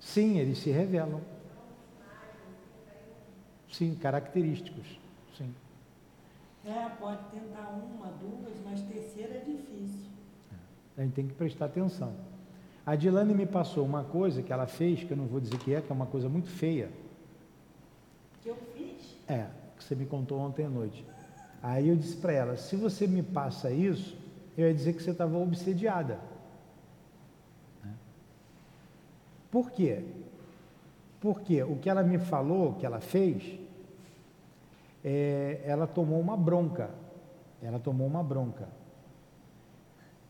Sim, 0.00 0.38
eles 0.38 0.58
se 0.58 0.70
revelam. 0.70 1.20
Sim, 3.70 3.94
característicos. 3.94 4.98
Sim. 5.36 5.54
É, 6.66 6.88
pode 6.98 7.20
tentar 7.30 7.70
uma, 7.70 8.08
duas, 8.08 8.52
mas 8.64 8.82
terceira 8.82 9.34
é 9.34 9.38
difícil. 9.38 10.10
A 10.98 11.02
gente 11.02 11.12
tem 11.12 11.26
que 11.28 11.34
prestar 11.34 11.66
atenção. 11.66 12.12
A 12.84 12.96
Dilane 12.96 13.34
me 13.34 13.46
passou 13.46 13.84
uma 13.84 14.02
coisa 14.02 14.42
que 14.42 14.52
ela 14.52 14.66
fez, 14.66 15.04
que 15.04 15.12
eu 15.12 15.16
não 15.16 15.26
vou 15.26 15.38
dizer 15.38 15.58
que 15.58 15.72
é, 15.72 15.80
que 15.80 15.92
é 15.92 15.94
uma 15.94 16.06
coisa 16.06 16.28
muito 16.28 16.48
feia. 16.48 16.90
Que 18.42 18.48
eu 18.48 18.56
fiz? 18.74 19.16
É, 19.28 19.46
que 19.76 19.84
você 19.84 19.94
me 19.94 20.06
contou 20.06 20.40
ontem 20.40 20.66
à 20.66 20.68
noite. 20.68 21.06
Aí 21.62 21.88
eu 21.88 21.96
disse 21.96 22.16
para 22.16 22.32
ela: 22.32 22.56
se 22.56 22.74
você 22.74 23.06
me 23.06 23.22
passa 23.22 23.70
isso, 23.70 24.16
eu 24.56 24.66
ia 24.66 24.74
dizer 24.74 24.94
que 24.94 25.02
você 25.02 25.10
estava 25.10 25.38
obsediada. 25.38 26.18
Né? 27.84 27.94
Por 29.50 29.70
quê? 29.70 30.04
Porque 31.20 31.62
o 31.62 31.76
que 31.76 31.88
ela 31.88 32.02
me 32.02 32.18
falou, 32.18 32.74
que 32.74 32.86
ela 32.86 33.00
fez, 33.00 33.58
é, 35.08 35.60
ela 35.64 35.86
tomou 35.86 36.18
uma 36.18 36.36
bronca. 36.36 36.90
Ela 37.62 37.78
tomou 37.78 38.08
uma 38.08 38.24
bronca. 38.24 38.68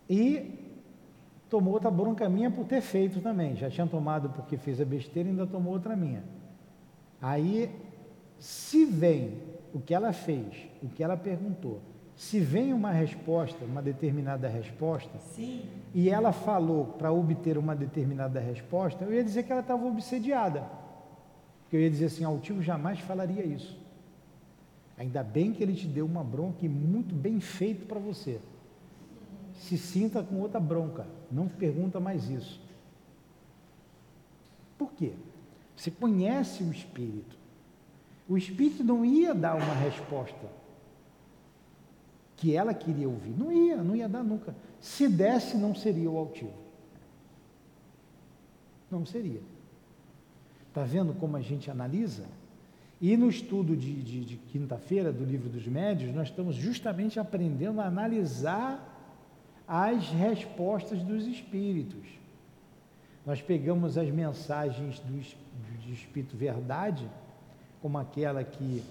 E 0.08 0.76
tomou 1.48 1.72
outra 1.72 1.90
bronca 1.90 2.28
minha 2.28 2.50
por 2.50 2.66
ter 2.66 2.82
feito 2.82 3.22
também. 3.22 3.56
Já 3.56 3.70
tinha 3.70 3.86
tomado 3.86 4.28
porque 4.28 4.58
fez 4.58 4.78
a 4.78 4.84
besteira 4.84 5.30
e 5.30 5.32
ainda 5.32 5.46
tomou 5.46 5.72
outra 5.72 5.96
minha. 5.96 6.22
Aí, 7.22 7.74
se 8.38 8.84
vem 8.84 9.40
o 9.72 9.80
que 9.80 9.94
ela 9.94 10.12
fez, 10.12 10.68
o 10.82 10.88
que 10.90 11.02
ela 11.02 11.16
perguntou, 11.16 11.80
se 12.14 12.38
vem 12.38 12.74
uma 12.74 12.90
resposta, 12.90 13.64
uma 13.64 13.80
determinada 13.80 14.46
resposta, 14.46 15.18
Sim. 15.18 15.64
e 15.94 16.10
ela 16.10 16.32
falou 16.32 16.84
para 16.98 17.10
obter 17.10 17.56
uma 17.56 17.74
determinada 17.74 18.40
resposta, 18.40 19.04
eu 19.04 19.14
ia 19.14 19.24
dizer 19.24 19.42
que 19.42 19.52
ela 19.52 19.62
estava 19.62 19.86
obsediada. 19.86 20.64
Porque 21.62 21.76
eu 21.76 21.80
ia 21.80 21.90
dizer 21.90 22.06
assim, 22.06 22.24
altivo 22.24 22.62
jamais 22.62 23.00
falaria 23.00 23.44
isso. 23.44 23.85
Ainda 24.98 25.22
bem 25.22 25.52
que 25.52 25.62
ele 25.62 25.74
te 25.74 25.86
deu 25.86 26.06
uma 26.06 26.24
bronca 26.24 26.64
e 26.64 26.68
muito 26.68 27.14
bem 27.14 27.38
feito 27.40 27.86
para 27.86 27.98
você. 27.98 28.40
Se 29.54 29.76
sinta 29.76 30.22
com 30.22 30.40
outra 30.40 30.60
bronca, 30.60 31.06
não 31.30 31.48
pergunta 31.48 32.00
mais 32.00 32.28
isso. 32.30 32.60
Por 34.78 34.92
quê? 34.92 35.12
Você 35.76 35.90
conhece 35.90 36.62
o 36.62 36.70
espírito. 36.70 37.36
O 38.28 38.36
espírito 38.36 38.82
não 38.82 39.04
ia 39.04 39.34
dar 39.34 39.56
uma 39.56 39.74
resposta 39.74 40.50
que 42.36 42.54
ela 42.54 42.74
queria 42.74 43.08
ouvir. 43.08 43.30
Não 43.36 43.52
ia, 43.52 43.82
não 43.82 43.94
ia 43.94 44.08
dar 44.08 44.22
nunca. 44.22 44.54
Se 44.80 45.08
desse, 45.08 45.56
não 45.56 45.74
seria 45.74 46.10
o 46.10 46.18
altivo. 46.18 46.52
Não 48.90 49.04
seria. 49.04 49.40
Está 50.68 50.84
vendo 50.84 51.14
como 51.14 51.36
a 51.36 51.40
gente 51.40 51.70
analisa? 51.70 52.26
E 53.00 53.16
no 53.16 53.28
estudo 53.28 53.76
de, 53.76 54.02
de, 54.02 54.24
de 54.24 54.36
quinta-feira 54.36 55.12
do 55.12 55.24
livro 55.24 55.48
dos 55.48 55.66
médios, 55.66 56.14
nós 56.14 56.28
estamos 56.28 56.56
justamente 56.56 57.20
aprendendo 57.20 57.80
a 57.80 57.86
analisar 57.86 58.94
as 59.68 60.08
respostas 60.08 61.02
dos 61.02 61.26
espíritos. 61.26 62.06
Nós 63.26 63.42
pegamos 63.42 63.98
as 63.98 64.08
mensagens 64.08 65.00
do, 65.00 65.12
do 65.12 65.92
Espírito 65.92 66.36
Verdade, 66.36 67.06
como 67.82 67.98
aquela 67.98 68.42
que 68.42 68.82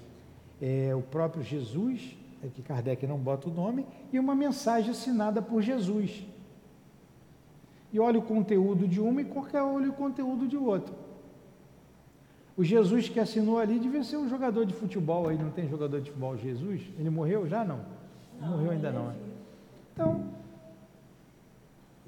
é, 0.62 0.94
o 0.94 1.02
próprio 1.02 1.44
Jesus, 1.44 2.16
é 2.44 2.48
que 2.48 2.62
Kardec 2.62 3.08
não 3.08 3.18
bota 3.18 3.50
o 3.50 3.54
nome, 3.54 3.86
e 4.12 4.20
uma 4.20 4.36
mensagem 4.36 4.92
assinada 4.92 5.42
por 5.42 5.62
Jesus. 5.62 6.24
E 7.92 8.00
olha 8.00 8.20
o 8.20 8.24
conteúdo 8.24 8.88
de 8.88 9.00
uma 9.00 9.22
e 9.22 9.26
qualquer 9.26 9.62
olha 9.62 9.90
o 9.90 9.94
conteúdo 9.94 10.48
de 10.48 10.58
outro. 10.58 10.94
O 12.58 12.64
Jesus 12.64 13.10
que 13.10 13.20
assinou 13.20 13.60
ali 13.60 13.80
devia 13.80 14.04
ser 14.04 14.18
um 14.18 14.30
jogador 14.30 14.66
de 14.66 14.74
futebol 14.74 15.28
aí, 15.28 15.38
não 15.38 15.52
tem 15.52 15.68
jogador 15.68 16.00
de 16.00 16.10
futebol 16.10 16.38
Jesus? 16.38 16.82
Ele 16.98 17.10
morreu 17.10 17.48
já 17.48 17.66
não? 17.66 17.82
não 18.40 18.50
morreu 18.50 18.72
ainda 18.72 18.92
não. 18.92 19.08
Né? 19.08 19.16
Então, 19.94 20.26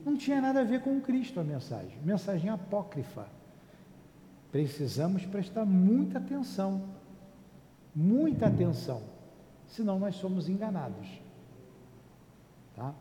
não 0.06 0.16
tinha 0.16 0.39
nada 0.39 0.62
a 0.62 0.64
ver 0.64 0.82
com 0.82 1.02
Cristo 1.02 1.39
a 1.39 1.43
mensagem, 1.43 1.98
mensagem 2.04 2.50
apócrifa. 2.50 3.28
Precisamos 4.52 5.26
prestar 5.26 5.66
muita 5.66 6.18
atenção, 6.20 6.82
muita 7.93 8.48
atenção, 8.48 9.02
senão 9.68 10.00
nós 10.00 10.16
somos 10.16 10.48
enganados. 10.48 11.08
Tá? 12.74 12.93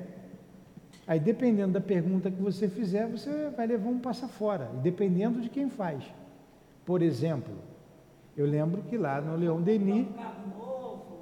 Aí, 1.06 1.18
dependendo 1.18 1.72
da 1.72 1.80
pergunta 1.80 2.30
que 2.30 2.40
você 2.40 2.68
fizer, 2.68 3.06
você 3.06 3.50
vai 3.56 3.66
levar 3.66 3.88
um 3.88 3.98
passo 3.98 4.28
fora, 4.28 4.70
dependendo 4.82 5.40
de 5.40 5.48
quem 5.48 5.70
faz. 5.70 6.04
Por 6.84 7.00
exemplo, 7.00 7.54
eu 8.36 8.46
lembro 8.46 8.82
que 8.82 8.96
lá 8.96 9.20
no 9.20 9.34
Leão 9.36 9.62
Denis, 9.62 10.06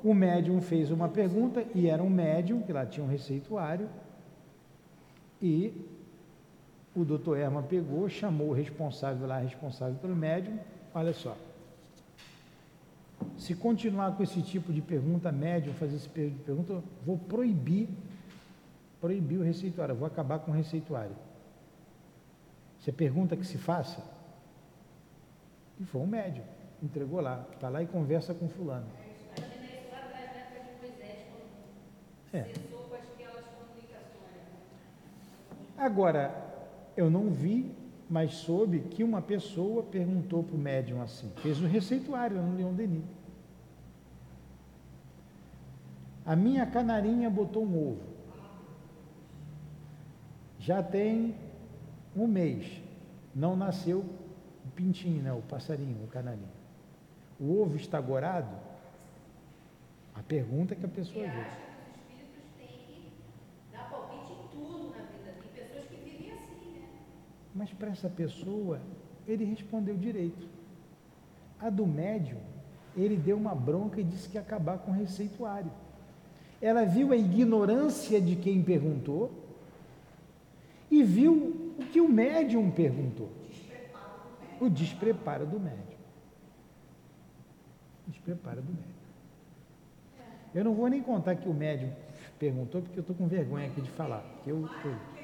o 0.02 0.12
médium 0.12 0.60
fez 0.60 0.90
uma 0.90 1.08
pergunta, 1.08 1.64
e 1.74 1.88
era 1.88 2.02
um 2.02 2.10
médium, 2.10 2.60
que 2.60 2.72
lá 2.72 2.84
tinha 2.84 3.04
um 3.04 3.08
receituário, 3.08 3.88
e 5.40 5.72
o 7.00 7.04
doutor 7.04 7.38
Herman 7.38 7.62
pegou, 7.62 8.08
chamou 8.08 8.48
o 8.48 8.52
responsável 8.52 9.26
lá, 9.26 9.38
responsável 9.38 9.94
pelo 9.96 10.16
médium, 10.16 10.58
olha 10.94 11.12
só. 11.12 11.36
Se 13.36 13.54
continuar 13.54 14.16
com 14.16 14.22
esse 14.22 14.42
tipo 14.42 14.72
de 14.72 14.80
pergunta, 14.80 15.30
médium, 15.32 15.72
fazer 15.74 15.96
esse 15.96 16.08
tipo 16.08 16.20
de 16.20 16.44
pergunta, 16.44 16.82
vou 17.04 17.18
proibir, 17.18 17.88
proibir 19.00 19.38
o 19.38 19.42
receituário, 19.42 19.94
vou 19.94 20.06
acabar 20.06 20.38
com 20.38 20.50
o 20.50 20.54
receituário. 20.54 21.16
A 22.86 22.92
pergunta 22.92 23.36
que 23.36 23.44
se 23.44 23.58
faça, 23.58 24.02
e 25.78 25.84
foi 25.84 26.00
um 26.00 26.06
médium, 26.06 26.44
entregou 26.82 27.20
lá, 27.20 27.44
está 27.52 27.68
lá 27.68 27.82
e 27.82 27.86
conversa 27.86 28.32
com 28.32 28.48
fulano. 28.48 28.86
É. 32.32 32.46
Agora, 35.76 36.47
eu 36.98 37.08
não 37.08 37.30
vi, 37.30 37.70
mas 38.10 38.34
soube 38.34 38.80
que 38.80 39.04
uma 39.04 39.22
pessoa 39.22 39.84
perguntou 39.84 40.42
para 40.42 40.56
o 40.56 40.58
médium 40.58 41.00
assim, 41.00 41.30
fez 41.36 41.62
um 41.62 41.68
receituário 41.68 42.42
no 42.42 42.56
Leão 42.56 42.74
Denis. 42.74 43.04
A 46.26 46.34
minha 46.34 46.66
canarinha 46.66 47.30
botou 47.30 47.64
um 47.64 47.90
ovo. 47.90 48.02
Já 50.58 50.82
tem 50.82 51.36
um 52.16 52.26
mês. 52.26 52.82
Não 53.32 53.54
nasceu 53.54 54.00
o 54.00 54.70
pintinho, 54.74 55.22
né, 55.22 55.32
o 55.32 55.40
passarinho, 55.42 56.02
o 56.02 56.08
canarinho. 56.08 56.58
O 57.38 57.62
ovo 57.62 57.76
está 57.76 58.00
gorado? 58.00 58.56
A 60.16 60.22
pergunta 60.22 60.74
que 60.74 60.84
a 60.84 60.88
pessoa 60.88 61.24
fez. 61.30 61.67
Mas 67.58 67.72
para 67.72 67.90
essa 67.90 68.08
pessoa, 68.08 68.80
ele 69.26 69.44
respondeu 69.44 69.96
direito. 69.96 70.46
A 71.58 71.68
do 71.68 71.84
médium, 71.84 72.38
ele 72.96 73.16
deu 73.16 73.36
uma 73.36 73.52
bronca 73.52 74.00
e 74.00 74.04
disse 74.04 74.28
que 74.28 74.36
ia 74.36 74.40
acabar 74.40 74.78
com 74.78 74.92
o 74.92 74.94
receituário. 74.94 75.72
Ela 76.62 76.84
viu 76.84 77.10
a 77.10 77.16
ignorância 77.16 78.20
de 78.20 78.36
quem 78.36 78.62
perguntou 78.62 79.32
e 80.88 81.02
viu 81.02 81.74
o 81.76 81.84
que 81.86 82.00
o 82.00 82.08
médium 82.08 82.70
perguntou. 82.70 83.28
O 84.60 84.68
despreparo 84.68 85.44
do 85.44 85.58
médium. 85.58 85.98
Despreparo 88.06 88.62
do 88.62 88.72
médium. 88.72 88.98
Eu 90.54 90.62
não 90.62 90.74
vou 90.74 90.86
nem 90.86 91.02
contar 91.02 91.34
que 91.34 91.48
o 91.48 91.52
médium 91.52 91.92
perguntou, 92.38 92.82
porque 92.82 93.00
eu 93.00 93.02
estou 93.02 93.16
com 93.16 93.26
vergonha 93.26 93.66
aqui 93.66 93.80
de 93.80 93.90
falar. 93.90 94.24
Eu, 94.46 94.68
eu... 94.84 95.18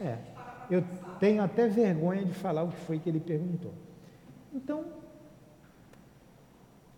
É. 0.00 0.39
Eu 0.70 0.84
tenho 1.18 1.42
até 1.42 1.66
vergonha 1.66 2.24
de 2.24 2.32
falar 2.32 2.62
o 2.62 2.68
que 2.68 2.80
foi 2.80 2.98
que 2.98 3.08
ele 3.08 3.18
perguntou. 3.18 3.72
Então, 4.52 4.84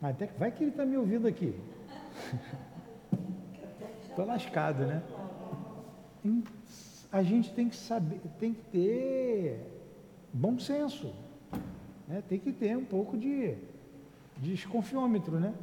até 0.00 0.26
vai 0.38 0.50
que 0.50 0.64
ele 0.64 0.70
está 0.70 0.84
me 0.84 0.96
ouvindo 0.96 1.26
aqui. 1.26 1.58
Estou 4.08 4.26
lascado, 4.26 4.84
né? 4.84 5.02
A 7.10 7.22
gente 7.22 7.52
tem 7.54 7.68
que 7.68 7.76
saber, 7.76 8.20
tem 8.38 8.52
que 8.52 8.62
ter 8.64 9.66
bom 10.32 10.58
senso. 10.58 11.14
Né? 12.06 12.22
Tem 12.28 12.38
que 12.38 12.52
ter 12.52 12.76
um 12.76 12.84
pouco 12.84 13.16
de, 13.16 13.54
de 14.36 14.50
desconfiômetro, 14.50 15.40
né? 15.40 15.54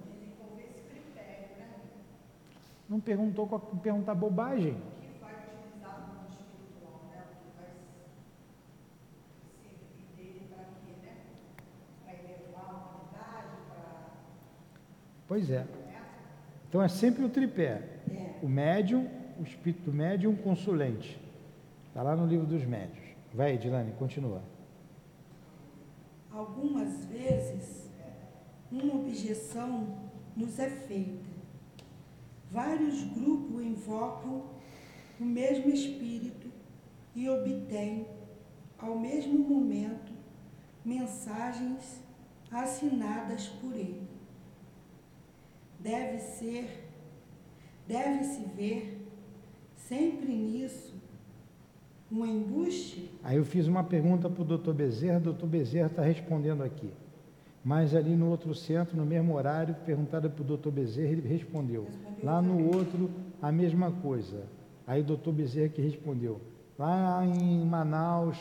Não 2.89 2.99
perguntou, 2.99 3.47
perguntar 3.83 4.15
bobagem. 4.15 4.75
Pois 15.29 15.51
é. 15.51 15.63
Então 16.67 16.81
é 16.81 16.87
sempre 16.87 17.23
o 17.23 17.29
tripé. 17.29 17.83
É. 18.09 18.39
O 18.41 18.49
médium, 18.49 19.07
o 19.39 19.43
espírito 19.43 19.93
médium, 19.93 20.33
o 20.33 20.37
consulente. 20.37 21.21
Está 21.87 22.01
lá 22.01 22.15
no 22.15 22.25
livro 22.25 22.47
dos 22.47 22.65
médios. 22.65 23.05
Vai, 23.31 23.53
Edilane, 23.53 23.91
continua. 23.91 24.41
Algumas 26.31 27.05
vezes, 27.05 27.91
uma 28.71 28.95
objeção 28.95 29.99
nos 30.35 30.57
é 30.57 30.67
feita. 30.67 31.29
Vários 32.49 33.03
grupos 33.03 33.61
invocam 33.61 34.45
o 35.19 35.25
mesmo 35.25 35.69
espírito 35.69 36.51
e 37.15 37.29
obtêm, 37.29 38.07
ao 38.79 38.97
mesmo 38.97 39.37
momento, 39.37 40.11
mensagens 40.83 42.01
assinadas 42.51 43.47
por 43.61 43.75
ele 43.75 44.08
deve 45.79 46.19
ser, 46.19 46.89
deve-se 47.87 48.43
ver 48.55 49.07
sempre 49.75 50.33
nisso 50.33 50.93
um 52.11 52.25
embuste? 52.25 53.11
Aí 53.23 53.37
eu 53.37 53.45
fiz 53.45 53.67
uma 53.67 53.83
pergunta 53.83 54.29
para 54.29 54.41
o 54.41 54.45
doutor 54.45 54.73
Bezerra, 54.73 55.17
o 55.17 55.21
doutor 55.21 55.47
Bezerra 55.47 55.87
está 55.87 56.01
respondendo 56.01 56.63
aqui. 56.63 56.89
Mas 57.63 57.93
ali 57.93 58.15
no 58.15 58.29
outro 58.29 58.55
centro, 58.55 58.95
no 58.95 59.05
mesmo 59.05 59.35
horário, 59.35 59.75
perguntada 59.85 60.29
para 60.29 60.41
o 60.41 60.45
doutor 60.45 60.71
Bezerra, 60.71 61.11
ele 61.11 61.27
respondeu. 61.27 61.87
Lá 62.23 62.41
no 62.41 62.75
outro, 62.75 63.09
a 63.41 63.51
mesma 63.51 63.91
coisa. 63.91 64.43
Aí 64.87 65.01
o 65.01 65.03
doutor 65.03 65.33
Bezerra 65.33 65.69
que 65.69 65.81
respondeu. 65.81 66.41
Lá 66.77 67.23
em 67.25 67.63
Manaus, 67.65 68.37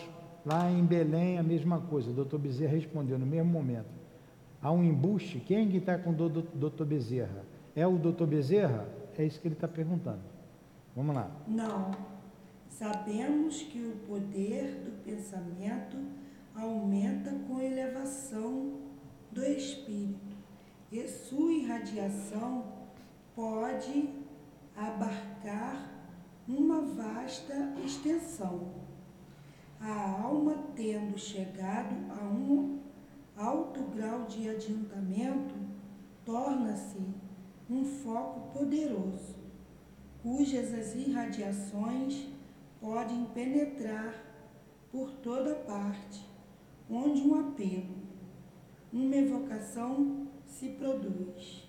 lá 0.47 0.71
em 0.71 0.85
Belém, 0.85 1.37
a 1.39 1.43
mesma 1.43 1.81
coisa. 1.81 2.11
O 2.11 2.15
doutor 2.15 2.39
Bezerra 2.39 2.73
respondeu 2.73 3.19
no 3.19 3.27
mesmo 3.27 3.51
momento. 3.51 3.98
Há 4.61 4.73
um 4.73 4.83
embuste. 4.83 5.39
Quem 5.41 5.67
é 5.67 5.71
que 5.71 5.77
está 5.77 5.97
com 5.99 6.11
o 6.11 6.15
doutor 6.15 6.87
Bezerra? 6.87 7.45
É 7.77 7.87
o 7.87 7.97
doutor 7.97 8.27
Bezerra? 8.27 8.89
É 9.17 9.25
isso 9.25 9.41
que 9.41 9.49
ele 9.49 9.55
está 9.55 9.67
perguntando. 9.67 10.21
Vamos 10.95 11.15
lá. 11.15 11.31
Não. 11.47 11.91
Sabemos 12.69 13.63
que 13.63 13.81
o 13.81 13.97
poder 14.07 14.83
do 14.85 15.03
pensamento 15.03 15.97
aumenta 16.55 17.33
com 17.47 17.57
a 17.57 17.65
elevação 17.65 18.75
do 19.33 19.45
espírito 19.45 20.37
e 20.91 21.07
sua 21.07 21.53
irradiação 21.53 22.65
pode 23.35 24.09
abarcar 24.77 25.91
uma 26.49 26.81
vasta 26.81 27.75
extensão. 27.85 28.73
A 29.81 30.23
alma, 30.23 30.57
tendo 30.75 31.19
chegado 31.19 31.95
a 32.11 32.25
um 32.25 32.81
alto 33.39 33.83
grau 33.95 34.25
de 34.25 34.51
adiantamento, 34.51 35.55
torna-se 36.25 36.99
um 37.71 37.85
foco 37.85 38.59
poderoso, 38.59 39.37
cujas 40.23 40.75
as 40.75 40.95
irradiações 40.95 42.27
podem 42.81 43.27
penetrar 43.27 44.15
por 44.91 45.11
toda 45.23 45.55
parte, 45.55 46.27
onde 46.91 47.23
um 47.23 47.49
apelo, 47.49 47.97
uma 48.93 49.15
evocação 49.15 50.27
se 50.45 50.71
produz. 50.71 51.69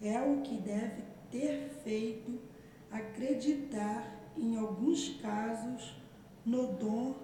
É 0.00 0.20
o 0.22 0.40
que 0.40 0.56
deve 0.56 1.02
ter 1.30 1.68
feito 1.84 2.40
acreditar, 2.90 4.32
em 4.36 4.56
alguns 4.56 5.20
casos, 5.20 6.00
no 6.46 6.72
dom 6.74 7.14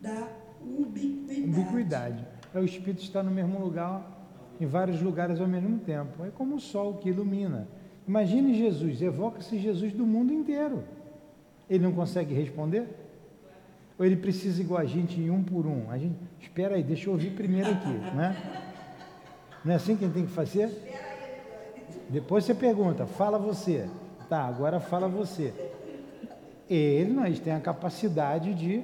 da 0.00 0.28
ubiquidade. 0.60 1.60
Ubiquidade. 1.60 2.39
É 2.54 2.58
o 2.58 2.64
espírito 2.64 3.02
estar 3.02 3.22
no 3.22 3.30
mesmo 3.30 3.58
lugar, 3.58 4.02
em 4.60 4.66
vários 4.66 5.00
lugares 5.00 5.40
ao 5.40 5.48
mesmo 5.48 5.78
tempo. 5.78 6.24
É 6.24 6.30
como 6.30 6.56
o 6.56 6.60
sol 6.60 6.94
que 6.94 7.08
ilumina. 7.08 7.68
Imagine 8.06 8.54
Jesus, 8.54 9.00
evoca-se 9.00 9.58
Jesus 9.58 9.92
do 9.92 10.04
mundo 10.04 10.32
inteiro. 10.32 10.82
Ele 11.68 11.84
não 11.84 11.92
consegue 11.92 12.34
responder? 12.34 12.88
Ou 13.98 14.04
ele 14.04 14.16
precisa 14.16 14.60
igual 14.60 14.80
a 14.80 14.84
gente 14.84 15.20
em 15.20 15.30
um 15.30 15.44
por 15.44 15.66
um? 15.66 15.90
A 15.90 15.98
gente, 15.98 16.16
espera 16.40 16.74
aí, 16.74 16.82
deixa 16.82 17.08
eu 17.08 17.12
ouvir 17.12 17.30
primeiro 17.30 17.70
aqui, 17.70 17.88
né? 17.88 18.34
Não 19.64 19.72
é 19.72 19.76
assim 19.76 19.96
que 19.96 20.08
tem 20.08 20.24
que 20.24 20.32
fazer? 20.32 20.70
Depois 22.08 22.44
você 22.44 22.54
pergunta, 22.54 23.06
fala 23.06 23.38
você. 23.38 23.88
Tá, 24.28 24.44
agora 24.44 24.80
fala 24.80 25.06
você. 25.06 25.52
Ele, 26.68 27.12
nós 27.12 27.38
tem 27.38 27.52
a 27.52 27.60
capacidade 27.60 28.54
de, 28.54 28.82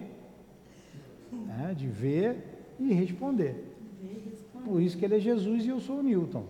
né, 1.33 1.75
de 1.77 1.89
ver 1.89 2.56
e 2.79 2.93
responder. 2.93 3.73
Por 4.65 4.81
isso 4.81 4.97
que 4.97 5.05
ele 5.05 5.17
é 5.17 5.21
Jesus 5.21 5.65
e 5.65 5.69
eu 5.69 5.81
sou 5.81 6.01
o 6.01 6.03
Newton. 6.03 6.45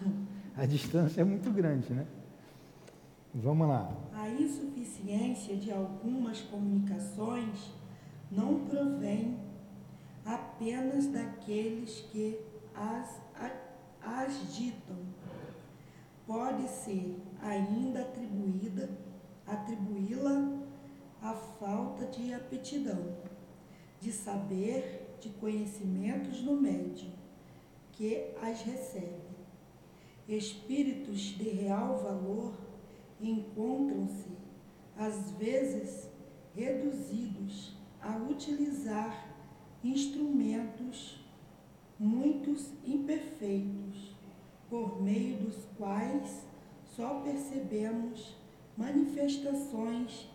A 0.56 0.66
distância 0.66 1.20
é 1.20 1.24
muito 1.24 1.50
grande, 1.50 1.92
né? 1.92 2.06
Vamos 3.34 3.68
lá. 3.68 3.94
A 4.14 4.30
insuficiência 4.30 5.56
de 5.56 5.70
algumas 5.70 6.40
comunicações 6.40 7.70
não 8.30 8.60
provém 8.60 9.36
apenas 10.24 11.06
daqueles 11.06 12.00
que 12.10 12.38
as, 12.74 13.20
ditam. 14.56 14.96
Pode 16.26 16.68
ser 16.68 17.16
ainda 17.40 18.00
atribuída, 18.00 18.90
atribuí-la 19.46 20.58
à 21.22 21.34
falta 21.34 22.06
de 22.06 22.34
aptidão, 22.34 23.04
de 24.00 24.12
saber, 24.12 25.16
de 25.20 25.30
conhecimentos 25.30 26.42
no 26.42 26.60
médio, 26.60 27.10
que 27.92 28.32
as 28.42 28.62
recebe. 28.62 29.26
Espíritos 30.28 31.20
de 31.20 31.48
real 31.48 31.98
valor 31.98 32.54
encontram-se, 33.20 34.36
às 34.96 35.30
vezes, 35.32 36.08
reduzidos 36.54 37.76
a 38.00 38.16
utilizar 38.16 39.34
instrumentos 39.82 41.24
muitos 41.98 42.72
imperfeitos, 42.84 44.14
por 44.68 45.00
meio 45.00 45.38
dos 45.38 45.56
quais 45.78 46.44
só 46.94 47.20
percebemos 47.20 48.36
manifestações 48.76 50.28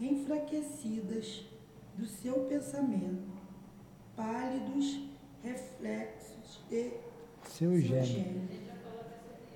enfraquecidas 0.00 1.44
do 1.96 2.06
seu 2.06 2.34
pensamento, 2.44 3.22
pálidos 4.16 5.08
reflexos 5.42 6.60
de 6.68 6.90
seu, 7.44 7.72
seu 7.72 7.80
gênio. 7.80 8.04
gênio. 8.04 8.48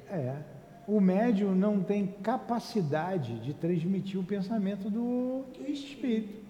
É 0.09 0.57
o 0.87 1.01
médium 1.01 1.55
não 1.55 1.83
tem 1.83 2.07
capacidade 2.07 3.41
de 3.41 3.53
transmitir 3.53 4.21
o 4.21 4.25
pensamento 4.25 4.89
do 4.89 5.45
espírito. 5.67 6.47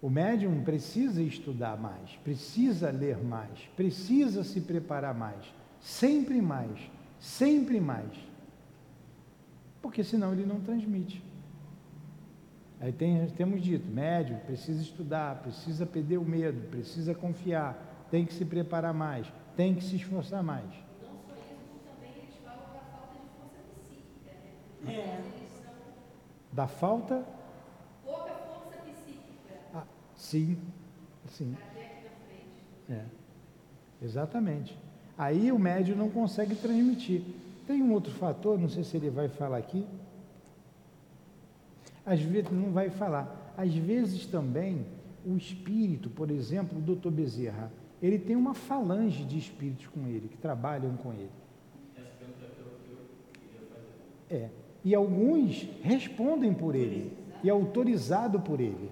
O 0.00 0.08
médium 0.08 0.62
precisa 0.62 1.22
estudar 1.22 1.76
mais, 1.76 2.12
precisa 2.24 2.90
ler 2.90 3.18
mais, 3.18 3.58
precisa 3.76 4.42
se 4.42 4.60
preparar 4.60 5.14
mais, 5.14 5.52
sempre 5.80 6.40
mais, 6.40 6.78
sempre 7.20 7.80
mais. 7.80 8.10
Porque 9.82 10.02
senão 10.02 10.32
ele 10.32 10.46
não 10.46 10.60
transmite. 10.60 11.22
Aí 12.80 12.92
tem, 12.92 13.26
temos 13.28 13.62
dito, 13.62 13.88
médium 13.88 14.38
precisa 14.40 14.82
estudar, 14.82 15.36
precisa 15.42 15.86
perder 15.86 16.18
o 16.18 16.24
medo, 16.24 16.68
precisa 16.68 17.14
confiar, 17.14 18.06
tem 18.10 18.26
que 18.26 18.34
se 18.34 18.44
preparar 18.44 18.92
mais, 18.92 19.26
tem 19.56 19.74
que 19.74 19.82
se 19.82 19.96
esforçar 19.96 20.42
mais. 20.42 20.70
É. 24.86 25.20
Da 26.52 26.66
falta? 26.66 27.24
Pouca 28.04 28.30
força 28.34 28.78
psíquica. 28.84 29.54
Ah, 29.74 29.84
sim, 30.14 30.58
sim. 31.28 31.56
É. 32.88 33.04
Exatamente. 34.02 34.78
Aí 35.18 35.50
o 35.50 35.58
médio 35.58 35.96
não 35.96 36.10
consegue 36.10 36.54
transmitir. 36.54 37.22
Tem 37.66 37.82
um 37.82 37.92
outro 37.92 38.12
fator, 38.12 38.58
não 38.58 38.68
sei 38.68 38.84
se 38.84 38.96
ele 38.96 39.10
vai 39.10 39.28
falar 39.28 39.56
aqui. 39.56 39.84
Às 42.06 42.20
vezes 42.20 42.50
não 42.50 42.70
vai 42.70 42.88
falar. 42.88 43.52
Às 43.56 43.74
vezes 43.74 44.24
também 44.26 44.86
o 45.24 45.36
espírito, 45.36 46.08
por 46.08 46.30
exemplo, 46.30 46.78
o 46.78 46.80
doutor 46.80 47.10
Bezerra, 47.10 47.70
ele 48.00 48.18
tem 48.18 48.36
uma 48.36 48.54
falange 48.54 49.24
de 49.24 49.36
espíritos 49.36 49.88
com 49.88 50.06
ele, 50.06 50.28
que 50.28 50.36
trabalham 50.38 50.96
com 50.96 51.12
ele. 51.12 51.30
Essa 51.96 52.06
pergunta 52.18 52.44
é 52.44 52.48
que 52.48 52.60
eu 52.60 52.98
queria 53.32 53.66
fazer. 53.68 54.44
É 54.44 54.66
e 54.86 54.94
alguns 54.94 55.68
respondem 55.82 56.54
por 56.54 56.76
ele 56.76 57.12
e 57.42 57.48
é 57.48 57.50
autorizado 57.50 58.38
por 58.38 58.60
ele. 58.60 58.88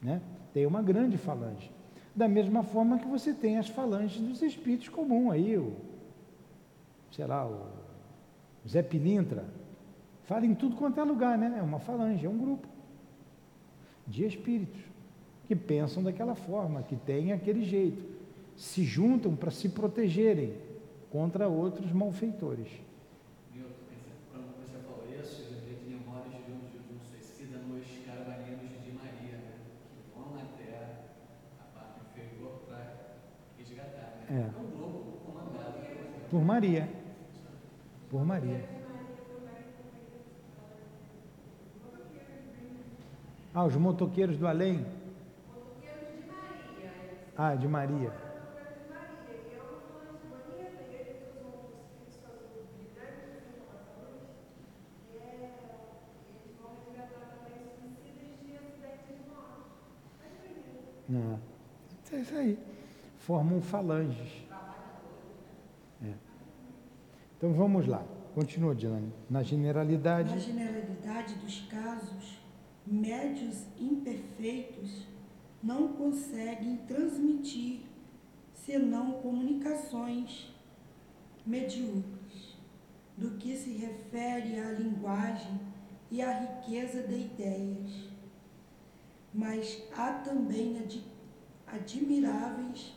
Né? 0.00 0.22
Tem 0.54 0.64
uma 0.66 0.80
grande 0.80 1.18
falange. 1.18 1.68
Da 2.14 2.28
mesma 2.28 2.62
forma 2.62 2.96
que 3.00 3.08
você 3.08 3.34
tem 3.34 3.58
as 3.58 3.68
falanges 3.68 4.20
dos 4.20 4.40
espíritos 4.40 4.88
comuns 4.88 5.32
aí, 5.32 5.58
o, 5.58 5.72
sei 7.10 7.26
lá, 7.26 7.44
o 7.44 7.66
Zé 8.68 8.80
Pilintra. 8.80 9.46
Fala 10.28 10.44
em 10.44 10.54
tudo 10.54 10.76
quanto 10.76 11.00
é 11.00 11.02
lugar, 11.04 11.38
né? 11.38 11.56
É 11.58 11.62
uma 11.62 11.78
falange, 11.78 12.26
é 12.26 12.28
um 12.28 12.36
grupo 12.36 12.68
de 14.06 14.26
espíritos 14.26 14.78
que 15.46 15.56
pensam 15.56 16.02
daquela 16.02 16.34
forma, 16.34 16.82
que 16.82 16.96
têm 16.96 17.32
aquele 17.32 17.64
jeito, 17.64 18.04
se 18.54 18.84
juntam 18.84 19.34
para 19.34 19.50
se 19.50 19.70
protegerem 19.70 20.52
contra 21.10 21.48
outros 21.48 21.90
malfeitores. 21.92 22.68
É. 34.30 34.50
Por 36.30 36.44
Maria. 36.44 36.86
Por 38.10 38.26
Maria. 38.26 38.77
Ah, 43.58 43.64
os 43.64 43.74
motoqueiros 43.74 44.36
do 44.36 44.46
além? 44.46 44.86
Ah, 47.36 47.56
de 47.56 47.66
Maria. 47.66 48.12
Não. 61.08 61.40
É 62.12 62.16
isso 62.16 62.36
aí. 62.36 62.56
formam 63.18 63.60
falanges. 63.60 64.46
É. 66.04 66.12
Então 67.36 67.52
vamos 67.54 67.88
lá. 67.88 68.04
Continua, 68.36 68.72
Dilane. 68.72 69.12
Na 69.28 69.42
generalidade. 69.42 70.30
Na 70.30 70.38
generalidade 70.38 71.34
dos 71.34 71.58
médios 72.98 73.64
imperfeitos 73.78 75.06
não 75.62 75.88
conseguem 75.94 76.78
transmitir 76.78 77.80
senão 78.52 79.12
comunicações 79.12 80.52
medíocres, 81.46 82.58
do 83.16 83.32
que 83.38 83.56
se 83.56 83.72
refere 83.72 84.58
à 84.60 84.72
linguagem 84.72 85.60
e 86.10 86.20
à 86.20 86.40
riqueza 86.40 87.02
de 87.02 87.14
ideias. 87.14 88.08
Mas 89.32 89.82
há 89.96 90.12
também 90.12 90.78
ad 90.78 91.02
admiráveis 91.66 92.94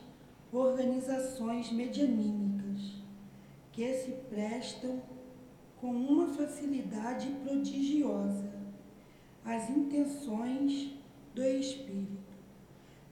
organizações 0.52 1.72
medianímicas 1.72 3.02
que 3.72 3.94
se 3.94 4.12
prestam 4.30 5.02
com 5.80 5.92
uma 5.92 6.28
facilidade 6.28 7.28
prodigiosa 7.44 8.51
às 9.46 9.70
intenções 9.70 10.94
do 11.34 11.44
Espírito. 11.44 12.32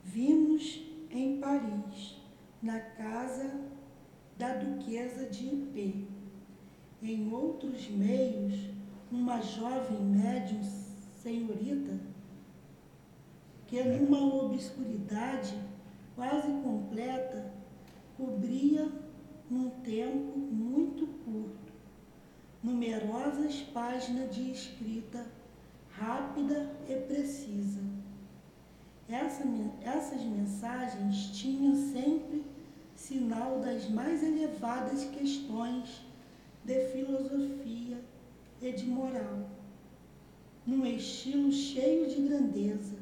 Vimos 0.04 0.82
em 1.10 1.38
Paris, 1.40 2.16
na 2.62 2.78
casa 2.78 3.60
da 4.38 4.54
Duquesa 4.54 5.26
de 5.26 5.46
IP. 5.46 6.06
Em 7.02 7.32
outros 7.32 7.88
meios, 7.88 8.70
uma 9.10 9.40
jovem 9.40 10.00
médium 10.00 10.62
senhorita, 11.22 11.98
que 13.66 13.82
numa 13.82 14.44
obscuridade 14.44 15.58
quase 16.14 16.52
completa, 16.62 17.52
cobria 18.16 18.90
num 19.50 19.70
tempo 19.82 20.38
muito 20.38 21.06
curto 21.24 21.70
numerosas 22.62 23.56
páginas 23.72 24.34
de 24.34 24.50
escrita 24.50 25.26
rápida 26.00 26.74
e 26.88 26.96
precisa. 26.96 27.82
Essa, 29.06 29.44
essas 29.82 30.22
mensagens 30.22 31.26
tinham 31.36 31.74
sempre 31.92 32.42
sinal 32.94 33.60
das 33.60 33.88
mais 33.90 34.22
elevadas 34.22 35.04
questões 35.04 36.00
de 36.64 36.86
filosofia 36.88 38.02
e 38.62 38.72
de 38.72 38.86
moral. 38.86 39.50
Num 40.66 40.86
estilo 40.86 41.52
cheio 41.52 42.08
de 42.08 42.22
grandeza, 42.22 42.96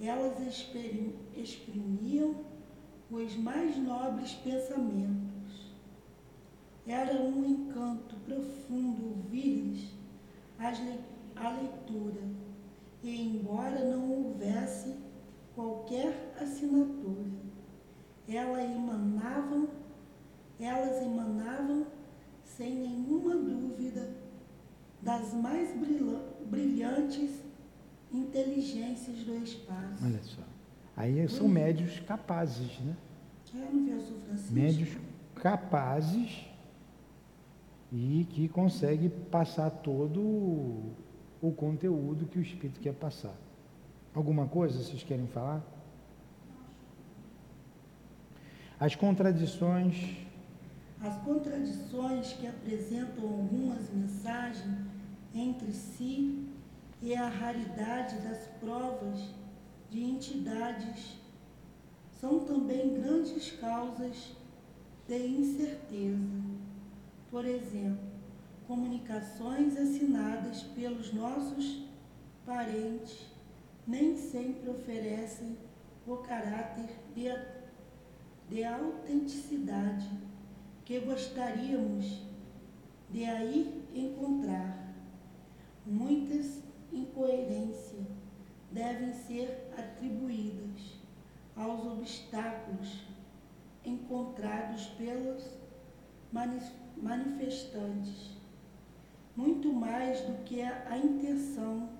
elas 0.00 0.40
exprimiam 1.36 2.44
os 3.10 3.36
mais 3.36 3.76
nobres 3.76 4.32
pensamentos. 4.32 5.72
Era 6.86 7.20
um 7.20 7.44
encanto 7.44 8.16
profundo 8.24 9.08
ouvir-lhes 9.10 9.90
a 11.36 11.50
leitura, 11.50 12.22
e 13.02 13.20
embora 13.20 13.84
não 13.84 14.10
houvesse 14.10 14.96
qualquer 15.54 16.34
assinatura, 16.40 17.30
ela 18.28 18.62
emanavam, 18.62 19.68
elas 20.58 21.02
emanavam 21.02 21.86
sem 22.44 22.74
nenhuma 22.74 23.36
dúvida 23.36 24.14
das 25.02 25.32
mais 25.34 25.70
brilhantes 26.46 27.42
inteligências 28.12 29.18
do 29.18 29.36
espaço. 29.36 30.04
Olha 30.04 30.22
só. 30.22 30.42
Aí 30.96 31.28
são 31.28 31.46
médios 31.46 32.00
capazes, 32.00 32.80
né? 32.80 32.96
É, 33.54 33.72
no 33.72 33.84
verso 33.84 34.14
Francisco. 34.26 34.54
Médios 34.54 34.96
capazes 35.34 36.46
e 37.92 38.26
que 38.30 38.48
consegue 38.48 39.08
passar 39.08 39.70
todo 39.70 40.94
o 41.40 41.52
conteúdo 41.52 42.26
que 42.26 42.38
o 42.38 42.42
Espírito 42.42 42.80
quer 42.80 42.94
passar. 42.94 43.34
Alguma 44.14 44.46
coisa 44.46 44.82
vocês 44.82 45.02
querem 45.02 45.26
falar? 45.26 45.62
As 48.80 48.94
contradições. 48.94 50.16
As 51.00 51.16
contradições 51.22 52.32
que 52.32 52.46
apresentam 52.46 53.24
algumas 53.24 53.90
mensagens 53.90 54.86
entre 55.34 55.70
si 55.72 56.48
e 57.02 57.14
a 57.14 57.28
raridade 57.28 58.16
das 58.20 58.46
provas 58.58 59.34
de 59.90 60.02
entidades 60.02 61.18
são 62.20 62.40
também 62.40 62.94
grandes 62.94 63.52
causas 63.52 64.34
de 65.06 65.26
incerteza. 65.26 66.16
Por 67.30 67.44
exemplo, 67.44 68.15
comunicações 68.66 69.76
assinadas 69.76 70.62
pelos 70.74 71.12
nossos 71.12 71.84
parentes 72.44 73.26
nem 73.86 74.16
sempre 74.16 74.68
oferecem 74.70 75.56
o 76.06 76.16
caráter 76.16 76.88
de, 77.14 77.28
de 78.48 78.64
autenticidade 78.64 80.08
que 80.84 81.00
gostaríamos 81.00 82.22
de 83.10 83.24
aí 83.24 83.84
encontrar. 83.94 84.94
Muitas 85.84 86.62
incoerências 86.92 88.06
devem 88.72 89.12
ser 89.12 89.72
atribuídas 89.76 90.96
aos 91.56 91.86
obstáculos 91.86 93.06
encontrados 93.84 94.86
pelos 94.98 95.44
manifestantes, 97.00 98.35
muito 99.36 99.70
mais 99.72 100.20
do 100.22 100.42
que 100.44 100.62
a 100.62 100.96
intenção 100.96 101.90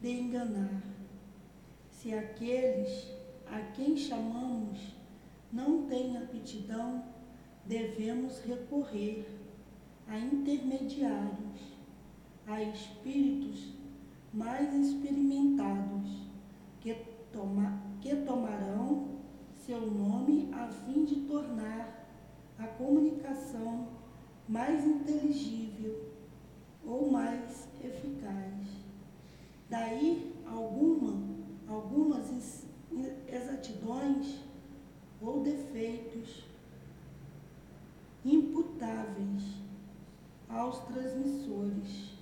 de 0.00 0.08
enganar. 0.08 0.82
Se 1.90 2.14
aqueles 2.14 3.08
a 3.46 3.60
quem 3.72 3.96
chamamos 3.96 4.94
não 5.52 5.86
têm 5.86 6.16
aptidão, 6.16 7.04
devemos 7.66 8.40
recorrer 8.44 9.26
a 10.06 10.18
intermediários, 10.18 11.60
a 12.46 12.62
espíritos 12.62 13.74
mais 14.32 14.72
experimentados 14.72 16.30
que, 16.80 16.94
toma, 17.32 17.82
que 18.00 18.14
tomarão 18.16 19.18
seu 19.54 19.80
nome 19.90 20.48
a 20.52 20.68
fim 20.68 21.04
de 21.04 21.16
tornar 21.26 22.08
a 22.58 22.66
comunicação 22.66 23.88
mais 24.48 24.86
inteligível 24.86 26.09
ou 26.90 27.10
mais 27.10 27.68
eficaz. 27.82 28.66
Daí 29.68 30.34
alguma, 30.44 31.22
algumas 31.68 32.66
exatidões 33.28 34.40
ou 35.22 35.42
defeitos 35.42 36.44
imputáveis 38.24 39.62
aos 40.48 40.80
transmissores. 40.80 42.18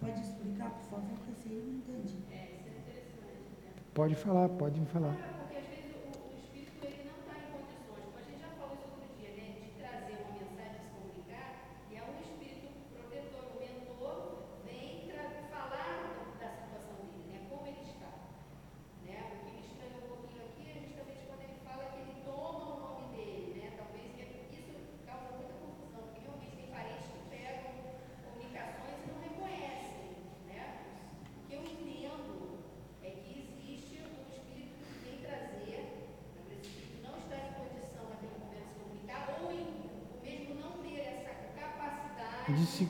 Pode 0.00 0.20
explicar, 0.20 0.70
por 0.70 0.90
favor, 0.90 1.18
que 1.24 1.32
esse 1.32 1.48
aí 1.48 1.56
eu 1.56 1.64
não 1.64 1.74
entendi. 1.74 2.16
É, 2.32 2.56
isso 2.56 2.68
é 2.68 2.78
interessante, 2.78 3.50
né? 3.62 3.72
Pode 3.92 4.14
falar, 4.14 4.48
pode 4.48 4.80
falar. 4.86 5.35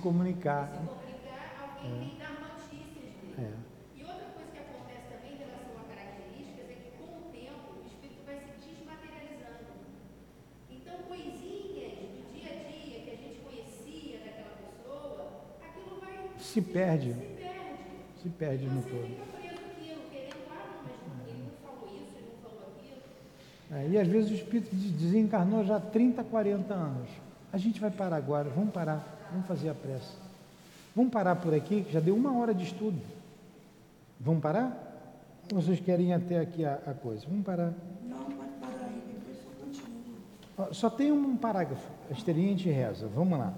Se 0.07 0.12
comunicar. 0.12 0.70
Se 0.70 0.78
comunicar, 0.86 1.74
alguém 1.82 1.90
é. 1.90 2.07
tem 2.07 2.18
dar 2.18 2.34
notícias 2.38 2.86
dele. 2.94 3.34
É. 3.38 3.52
E 3.96 4.02
outra 4.02 4.26
coisa 4.34 4.50
que 4.52 4.59
acontece 4.59 5.04
também 5.11 5.32
em 5.34 5.38
relação 5.38 5.74
a 5.74 5.84
características 5.90 6.70
é 6.70 6.74
que 6.74 6.90
com 6.96 7.11
o 7.11 7.22
tempo 7.34 7.66
o 7.74 7.86
espírito 7.86 8.22
vai 8.24 8.38
se 8.38 8.70
desmaterializando. 8.70 9.66
Então, 10.70 10.94
coisinhas 11.09 11.92
do 12.07 12.22
dia 12.32 12.50
a 12.50 12.70
dia 12.70 12.96
que 13.02 13.11
a 13.11 13.18
gente 13.18 13.38
conhecia 13.42 14.18
daquela 14.22 14.54
pessoa, 14.62 15.42
aquilo 15.59 15.98
vai. 15.98 16.30
Se 16.38 16.62
perde. 16.62 17.12
Se 17.12 17.20
perde. 17.34 18.22
Se 18.22 18.28
perde 18.28 18.66
no 18.66 18.82
todo. 18.82 19.11
Ah. 19.18 19.36
É, 23.78 23.88
e 23.88 23.98
às 23.98 24.07
vezes 24.07 24.30
o 24.30 24.34
espírito 24.34 24.70
desencarnou 24.72 25.64
já 25.64 25.76
há 25.76 25.80
30, 25.80 26.22
40 26.22 26.72
anos. 26.72 27.09
A 27.52 27.59
gente 27.59 27.80
vai 27.80 27.90
parar 27.90 28.16
agora, 28.16 28.48
vamos 28.48 28.72
parar, 28.72 29.15
vamos 29.31 29.47
fazer 29.47 29.68
a 29.68 29.74
pressa. 29.74 30.14
Vamos 30.95 31.12
parar 31.12 31.37
por 31.37 31.53
aqui, 31.53 31.83
que 31.83 31.93
já 31.93 32.01
deu 32.01 32.14
uma 32.14 32.37
hora 32.39 32.55
de 32.55 32.64
estudo. 32.64 32.99
Vamos 34.18 34.43
parar? 34.43 34.83
Ou 35.53 35.61
vocês 35.61 35.79
querem 35.79 36.12
até 36.12 36.41
aqui 36.41 36.64
a, 36.64 36.74
a 36.87 36.95
coisa? 36.95 37.27
Vamos 37.29 37.45
parar. 37.45 37.72
Não, 38.05 38.24
pode 38.24 38.51
parar 38.61 38.85
aí, 38.85 39.03
depois 39.07 39.37
só 39.43 39.64
continua. 39.64 40.74
Só 40.74 40.91
tem 40.91 41.12
um 41.12 41.37
parágrafo, 41.37 41.87
a 42.11 42.12
experiente 42.12 42.68
reza. 42.70 43.07
Vamos 43.14 43.39
lá. 43.39 43.53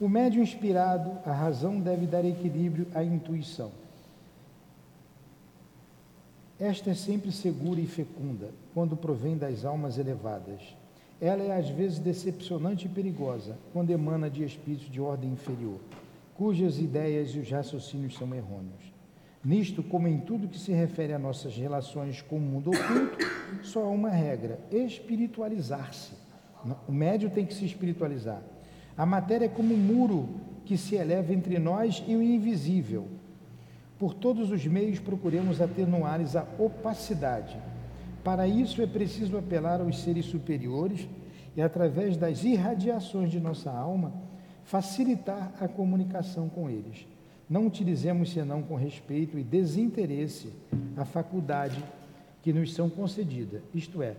O 0.00 0.08
médium 0.08 0.42
inspirado, 0.42 1.12
a 1.24 1.32
razão 1.32 1.80
deve 1.80 2.06
dar 2.06 2.24
equilíbrio 2.24 2.88
à 2.94 3.02
intuição. 3.02 3.70
Esta 6.58 6.90
é 6.90 6.94
sempre 6.94 7.32
segura 7.32 7.80
e 7.80 7.86
fecunda, 7.86 8.50
quando 8.72 8.96
provém 8.96 9.36
das 9.36 9.64
almas 9.64 9.98
elevadas. 9.98 10.60
Ela 11.20 11.42
é 11.44 11.58
às 11.58 11.68
vezes 11.68 11.98
decepcionante 11.98 12.86
e 12.86 12.88
perigosa, 12.88 13.56
quando 13.72 13.90
emana 13.90 14.28
de 14.28 14.44
espíritos 14.44 14.90
de 14.90 15.00
ordem 15.00 15.30
inferior, 15.30 15.78
cujas 16.34 16.78
ideias 16.78 17.30
e 17.30 17.38
os 17.38 17.50
raciocínios 17.50 18.16
são 18.16 18.34
errôneos. 18.34 18.92
Nisto, 19.44 19.82
como 19.82 20.08
em 20.08 20.18
tudo 20.18 20.48
que 20.48 20.58
se 20.58 20.72
refere 20.72 21.12
a 21.12 21.18
nossas 21.18 21.54
relações 21.56 22.22
com 22.22 22.36
o 22.36 22.40
mundo 22.40 22.70
oculto, 22.70 23.18
só 23.62 23.84
há 23.84 23.88
uma 23.88 24.08
regra: 24.08 24.58
espiritualizar-se. 24.72 26.12
O 26.88 26.92
médio 26.92 27.28
tem 27.28 27.44
que 27.44 27.52
se 27.52 27.64
espiritualizar. 27.66 28.42
A 28.96 29.04
matéria 29.04 29.44
é 29.44 29.48
como 29.48 29.74
um 29.74 29.78
muro 29.78 30.28
que 30.64 30.78
se 30.78 30.94
eleva 30.94 31.34
entre 31.34 31.58
nós 31.58 32.02
e 32.06 32.16
o 32.16 32.22
invisível. 32.22 33.06
Por 33.98 34.14
todos 34.14 34.50
os 34.50 34.64
meios 34.66 34.98
procuremos 34.98 35.60
atenuar-lhes 35.60 36.34
a 36.36 36.46
opacidade. 36.58 37.58
Para 38.24 38.48
isso 38.48 38.80
é 38.80 38.86
preciso 38.86 39.36
apelar 39.36 39.82
aos 39.82 39.98
seres 40.00 40.24
superiores 40.24 41.06
e, 41.54 41.60
através 41.60 42.16
das 42.16 42.42
irradiações 42.42 43.30
de 43.30 43.38
nossa 43.38 43.70
alma, 43.70 44.14
facilitar 44.64 45.52
a 45.60 45.68
comunicação 45.68 46.48
com 46.48 46.70
eles. 46.70 47.06
Não 47.48 47.66
utilizemos 47.66 48.32
senão 48.32 48.62
com 48.62 48.74
respeito 48.74 49.38
e 49.38 49.44
desinteresse 49.44 50.50
a 50.96 51.04
faculdade 51.04 51.84
que 52.42 52.50
nos 52.52 52.72
são 52.74 52.88
concedidas, 52.88 53.62
isto 53.74 54.02
é, 54.02 54.16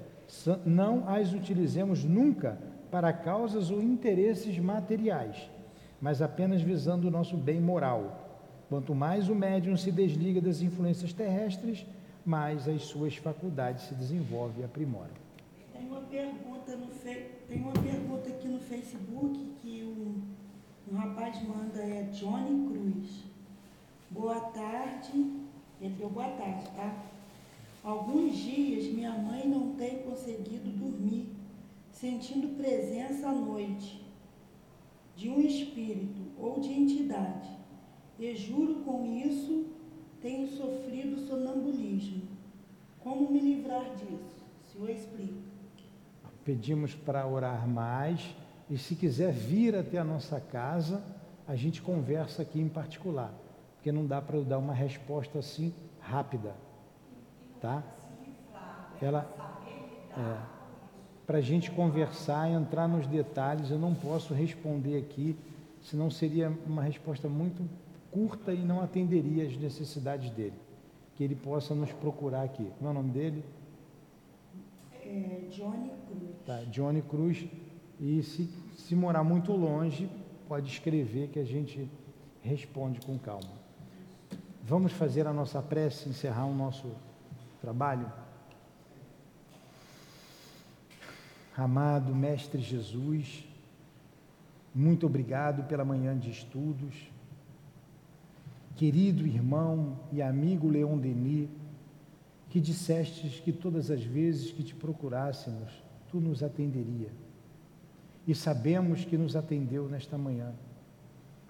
não 0.65 1.07
as 1.07 1.33
utilizemos 1.33 2.03
nunca 2.03 2.57
para 2.89 3.13
causas 3.13 3.69
ou 3.69 3.81
interesses 3.81 4.57
materiais, 4.57 5.49
mas 6.01 6.21
apenas 6.21 6.61
visando 6.61 7.07
o 7.07 7.11
nosso 7.11 7.37
bem 7.37 7.59
moral. 7.59 8.43
Quanto 8.69 8.95
mais 8.95 9.29
o 9.29 9.35
médium 9.35 9.77
se 9.77 9.91
desliga 9.91 10.41
das 10.41 10.61
influências 10.61 11.13
terrestres, 11.13 11.85
mais 12.25 12.67
as 12.67 12.83
suas 12.83 13.15
faculdades 13.15 13.83
se 13.83 13.93
desenvolvem 13.93 14.61
e 14.61 14.65
aprimoram. 14.65 15.13
Tem 15.71 15.87
uma 15.87 16.01
pergunta, 16.01 16.75
no 16.75 16.87
fe... 16.87 17.31
Tem 17.47 17.61
uma 17.61 17.73
pergunta 17.73 18.29
aqui 18.29 18.47
no 18.47 18.59
Facebook 18.59 19.53
que 19.61 19.83
o, 19.83 20.15
um 20.91 20.97
rapaz 20.97 21.41
manda, 21.43 21.79
é 21.79 22.03
Johnny 22.11 22.67
Cruz. 22.67 23.23
Boa 24.09 24.39
tarde, 24.39 25.11
ele 25.79 25.93
deu 25.97 26.09
boa 26.09 26.29
tarde, 26.29 26.67
tá? 26.75 27.03
Alguns 27.83 28.35
dias 28.35 28.91
minha 28.91 29.11
mãe 29.11 29.47
não 29.47 29.75
tem 29.75 29.99
conseguido 29.99 30.71
dormir, 30.71 31.29
sentindo 31.91 32.57
presença 32.57 33.29
à 33.29 33.31
noite 33.31 34.03
de 35.15 35.29
um 35.29 35.39
espírito 35.39 36.21
ou 36.39 36.59
de 36.59 36.71
entidade. 36.71 37.49
E 38.17 38.35
juro 38.35 38.75
com 38.83 39.05
isso, 39.05 39.65
tenho 40.25 40.47
sofrido 40.47 41.19
sonambulismo. 41.27 42.23
Como 42.99 43.31
me 43.31 43.39
livrar 43.39 43.91
disso? 43.91 44.43
O 44.63 44.71
senhor 44.71 44.89
explica. 44.89 45.35
Pedimos 46.43 46.95
para 46.95 47.27
orar 47.27 47.67
mais 47.67 48.35
e 48.67 48.75
se 48.75 48.95
quiser 48.95 49.31
vir 49.31 49.75
até 49.75 49.99
a 49.99 50.03
nossa 50.03 50.41
casa, 50.41 51.03
a 51.47 51.55
gente 51.55 51.79
conversa 51.79 52.41
aqui 52.41 52.59
em 52.59 52.67
particular, 52.67 53.31
porque 53.75 53.91
não 53.91 54.07
dá 54.07 54.19
para 54.19 54.35
eu 54.35 54.43
dar 54.43 54.57
uma 54.57 54.73
resposta 54.73 55.37
assim 55.37 55.71
rápida, 55.99 56.55
tá? 57.61 57.83
Ela 58.99 59.29
é, 60.17 60.37
para 61.27 61.37
a 61.37 61.41
gente 61.41 61.69
conversar, 61.69 62.49
entrar 62.49 62.87
nos 62.87 63.05
detalhes, 63.05 63.69
eu 63.69 63.77
não 63.77 63.93
posso 63.93 64.33
responder 64.33 64.97
aqui, 64.97 65.37
senão 65.83 66.09
seria 66.09 66.51
uma 66.65 66.81
resposta 66.81 67.29
muito 67.29 67.63
curta 68.15 68.53
e 68.53 68.63
não 68.63 68.79
atenderia 68.81 69.45
às 69.45 69.57
necessidades 69.57 70.29
dele. 70.29 70.55
Que 71.15 71.23
ele 71.25 71.35
possa 71.35 71.75
nos 71.75 71.91
procurar 71.91 72.43
aqui. 72.43 72.71
Como 72.77 72.87
é 72.87 72.91
o 72.91 72.93
nome 72.93 73.11
dele? 73.11 73.43
É 75.01 75.41
Johnny 75.51 75.91
Cruz. 76.07 76.35
Tá, 76.45 76.63
Johnny 76.71 77.01
Cruz. 77.01 77.45
E 77.99 78.23
se, 78.23 78.49
se 78.77 78.95
morar 78.95 79.23
muito 79.23 79.51
longe, 79.51 80.09
pode 80.47 80.71
escrever 80.71 81.27
que 81.27 81.39
a 81.39 81.43
gente 81.43 81.89
responde 82.41 83.01
com 83.01 83.19
calma. 83.19 83.65
Vamos 84.63 84.93
fazer 84.93 85.27
a 85.27 85.33
nossa 85.33 85.61
prece, 85.61 86.07
encerrar 86.07 86.45
o 86.45 86.55
nosso 86.55 86.89
trabalho? 87.59 88.09
Amado 91.57 92.15
Mestre 92.15 92.61
Jesus, 92.61 93.45
muito 94.73 95.05
obrigado 95.05 95.63
pela 95.67 95.85
manhã 95.85 96.17
de 96.17 96.29
estudos 96.29 97.14
querido 98.75 99.25
irmão 99.25 99.97
e 100.11 100.21
amigo 100.21 100.69
Leon 100.69 100.97
Denis, 100.97 101.49
que 102.49 102.59
dissestes 102.59 103.39
que 103.39 103.51
todas 103.51 103.89
as 103.89 104.03
vezes 104.03 104.51
que 104.51 104.63
te 104.63 104.75
procurássemos, 104.75 105.71
tu 106.09 106.19
nos 106.19 106.43
atenderia. 106.43 107.09
E 108.27 108.35
sabemos 108.35 109.05
que 109.05 109.17
nos 109.17 109.35
atendeu 109.35 109.87
nesta 109.87 110.17
manhã, 110.17 110.53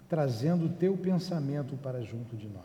trazendo 0.08 0.66
o 0.66 0.72
teu 0.72 0.96
pensamento 0.96 1.76
para 1.76 2.02
junto 2.02 2.36
de 2.36 2.48
nós. 2.48 2.64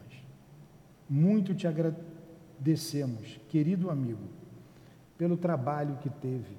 Muito 1.09 1.55
te 1.55 1.67
agradecemos, 1.67 3.39
querido 3.49 3.89
amigo, 3.89 4.23
pelo 5.17 5.37
trabalho 5.37 5.97
que 6.01 6.09
teve, 6.09 6.55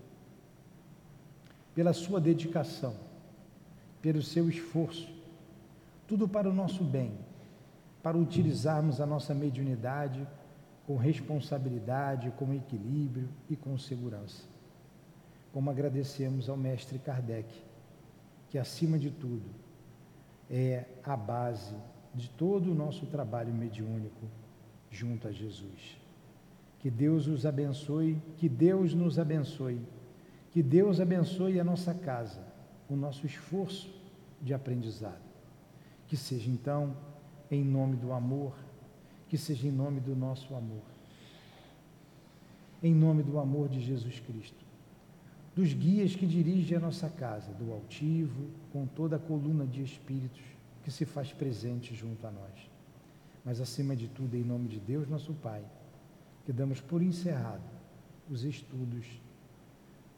pela 1.74 1.92
sua 1.92 2.20
dedicação, 2.20 2.94
pelo 4.00 4.22
seu 4.22 4.48
esforço, 4.48 5.08
tudo 6.06 6.28
para 6.28 6.48
o 6.48 6.52
nosso 6.52 6.82
bem 6.82 7.12
para 8.02 8.18
utilizarmos 8.18 9.00
a 9.00 9.06
nossa 9.06 9.32
mediunidade 9.34 10.26
com 10.86 10.96
responsabilidade, 10.96 12.32
com 12.32 12.52
equilíbrio 12.52 13.28
e 13.48 13.54
com 13.54 13.78
segurança. 13.78 14.42
Como 15.52 15.70
agradecemos 15.70 16.48
ao 16.48 16.56
mestre 16.56 16.98
Kardec, 16.98 17.48
que 18.48 18.58
acima 18.58 18.98
de 18.98 19.10
tudo 19.10 19.48
é 20.50 20.84
a 21.04 21.16
base 21.16 21.74
de 22.14 22.28
todo 22.30 22.70
o 22.70 22.74
nosso 22.74 23.06
trabalho 23.06 23.54
mediúnico 23.54 24.26
junto 24.90 25.28
a 25.28 25.32
Jesus. 25.32 25.98
Que 26.78 26.90
Deus 26.90 27.26
os 27.28 27.46
abençoe, 27.46 28.20
que 28.36 28.48
Deus 28.48 28.92
nos 28.92 29.18
abençoe, 29.18 29.80
que 30.50 30.62
Deus 30.62 31.00
abençoe 31.00 31.60
a 31.60 31.64
nossa 31.64 31.94
casa, 31.94 32.42
o 32.88 32.96
nosso 32.96 33.24
esforço 33.24 33.88
de 34.40 34.52
aprendizado. 34.52 35.22
Que 36.06 36.16
seja 36.16 36.50
então 36.50 36.94
em 37.54 37.62
nome 37.62 37.96
do 37.96 38.12
amor, 38.12 38.54
que 39.28 39.36
seja 39.36 39.68
em 39.68 39.70
nome 39.70 40.00
do 40.00 40.16
nosso 40.16 40.54
amor. 40.54 40.82
Em 42.82 42.94
nome 42.94 43.22
do 43.22 43.38
amor 43.38 43.68
de 43.68 43.78
Jesus 43.78 44.18
Cristo. 44.20 44.64
Dos 45.54 45.74
guias 45.74 46.16
que 46.16 46.26
dirigem 46.26 46.78
a 46.78 46.80
nossa 46.80 47.10
casa, 47.10 47.52
do 47.52 47.70
altivo, 47.72 48.48
com 48.72 48.86
toda 48.86 49.16
a 49.16 49.18
coluna 49.18 49.66
de 49.66 49.82
espíritos 49.82 50.42
que 50.82 50.90
se 50.90 51.04
faz 51.04 51.30
presente 51.30 51.94
junto 51.94 52.26
a 52.26 52.30
nós. 52.30 52.70
Mas 53.44 53.60
acima 53.60 53.94
de 53.94 54.08
tudo, 54.08 54.34
em 54.34 54.42
nome 54.42 54.68
de 54.68 54.80
Deus, 54.80 55.06
nosso 55.06 55.34
Pai, 55.34 55.62
que 56.46 56.52
damos 56.52 56.80
por 56.80 57.02
encerrado 57.02 57.70
os 58.30 58.44
estudos 58.44 59.06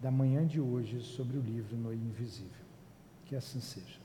da 0.01 0.11
manhã 0.11 0.47
de 0.47 0.61
hoje 0.61 1.01
sobre 1.01 1.37
o 1.37 1.41
livro 1.41 1.77
No 1.77 1.93
Invisível. 1.93 2.65
Que 3.27 3.35
assim 3.35 3.61
seja. 3.61 3.99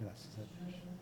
Graças 0.00 0.38
a 0.38 0.42
Deus. 0.42 1.01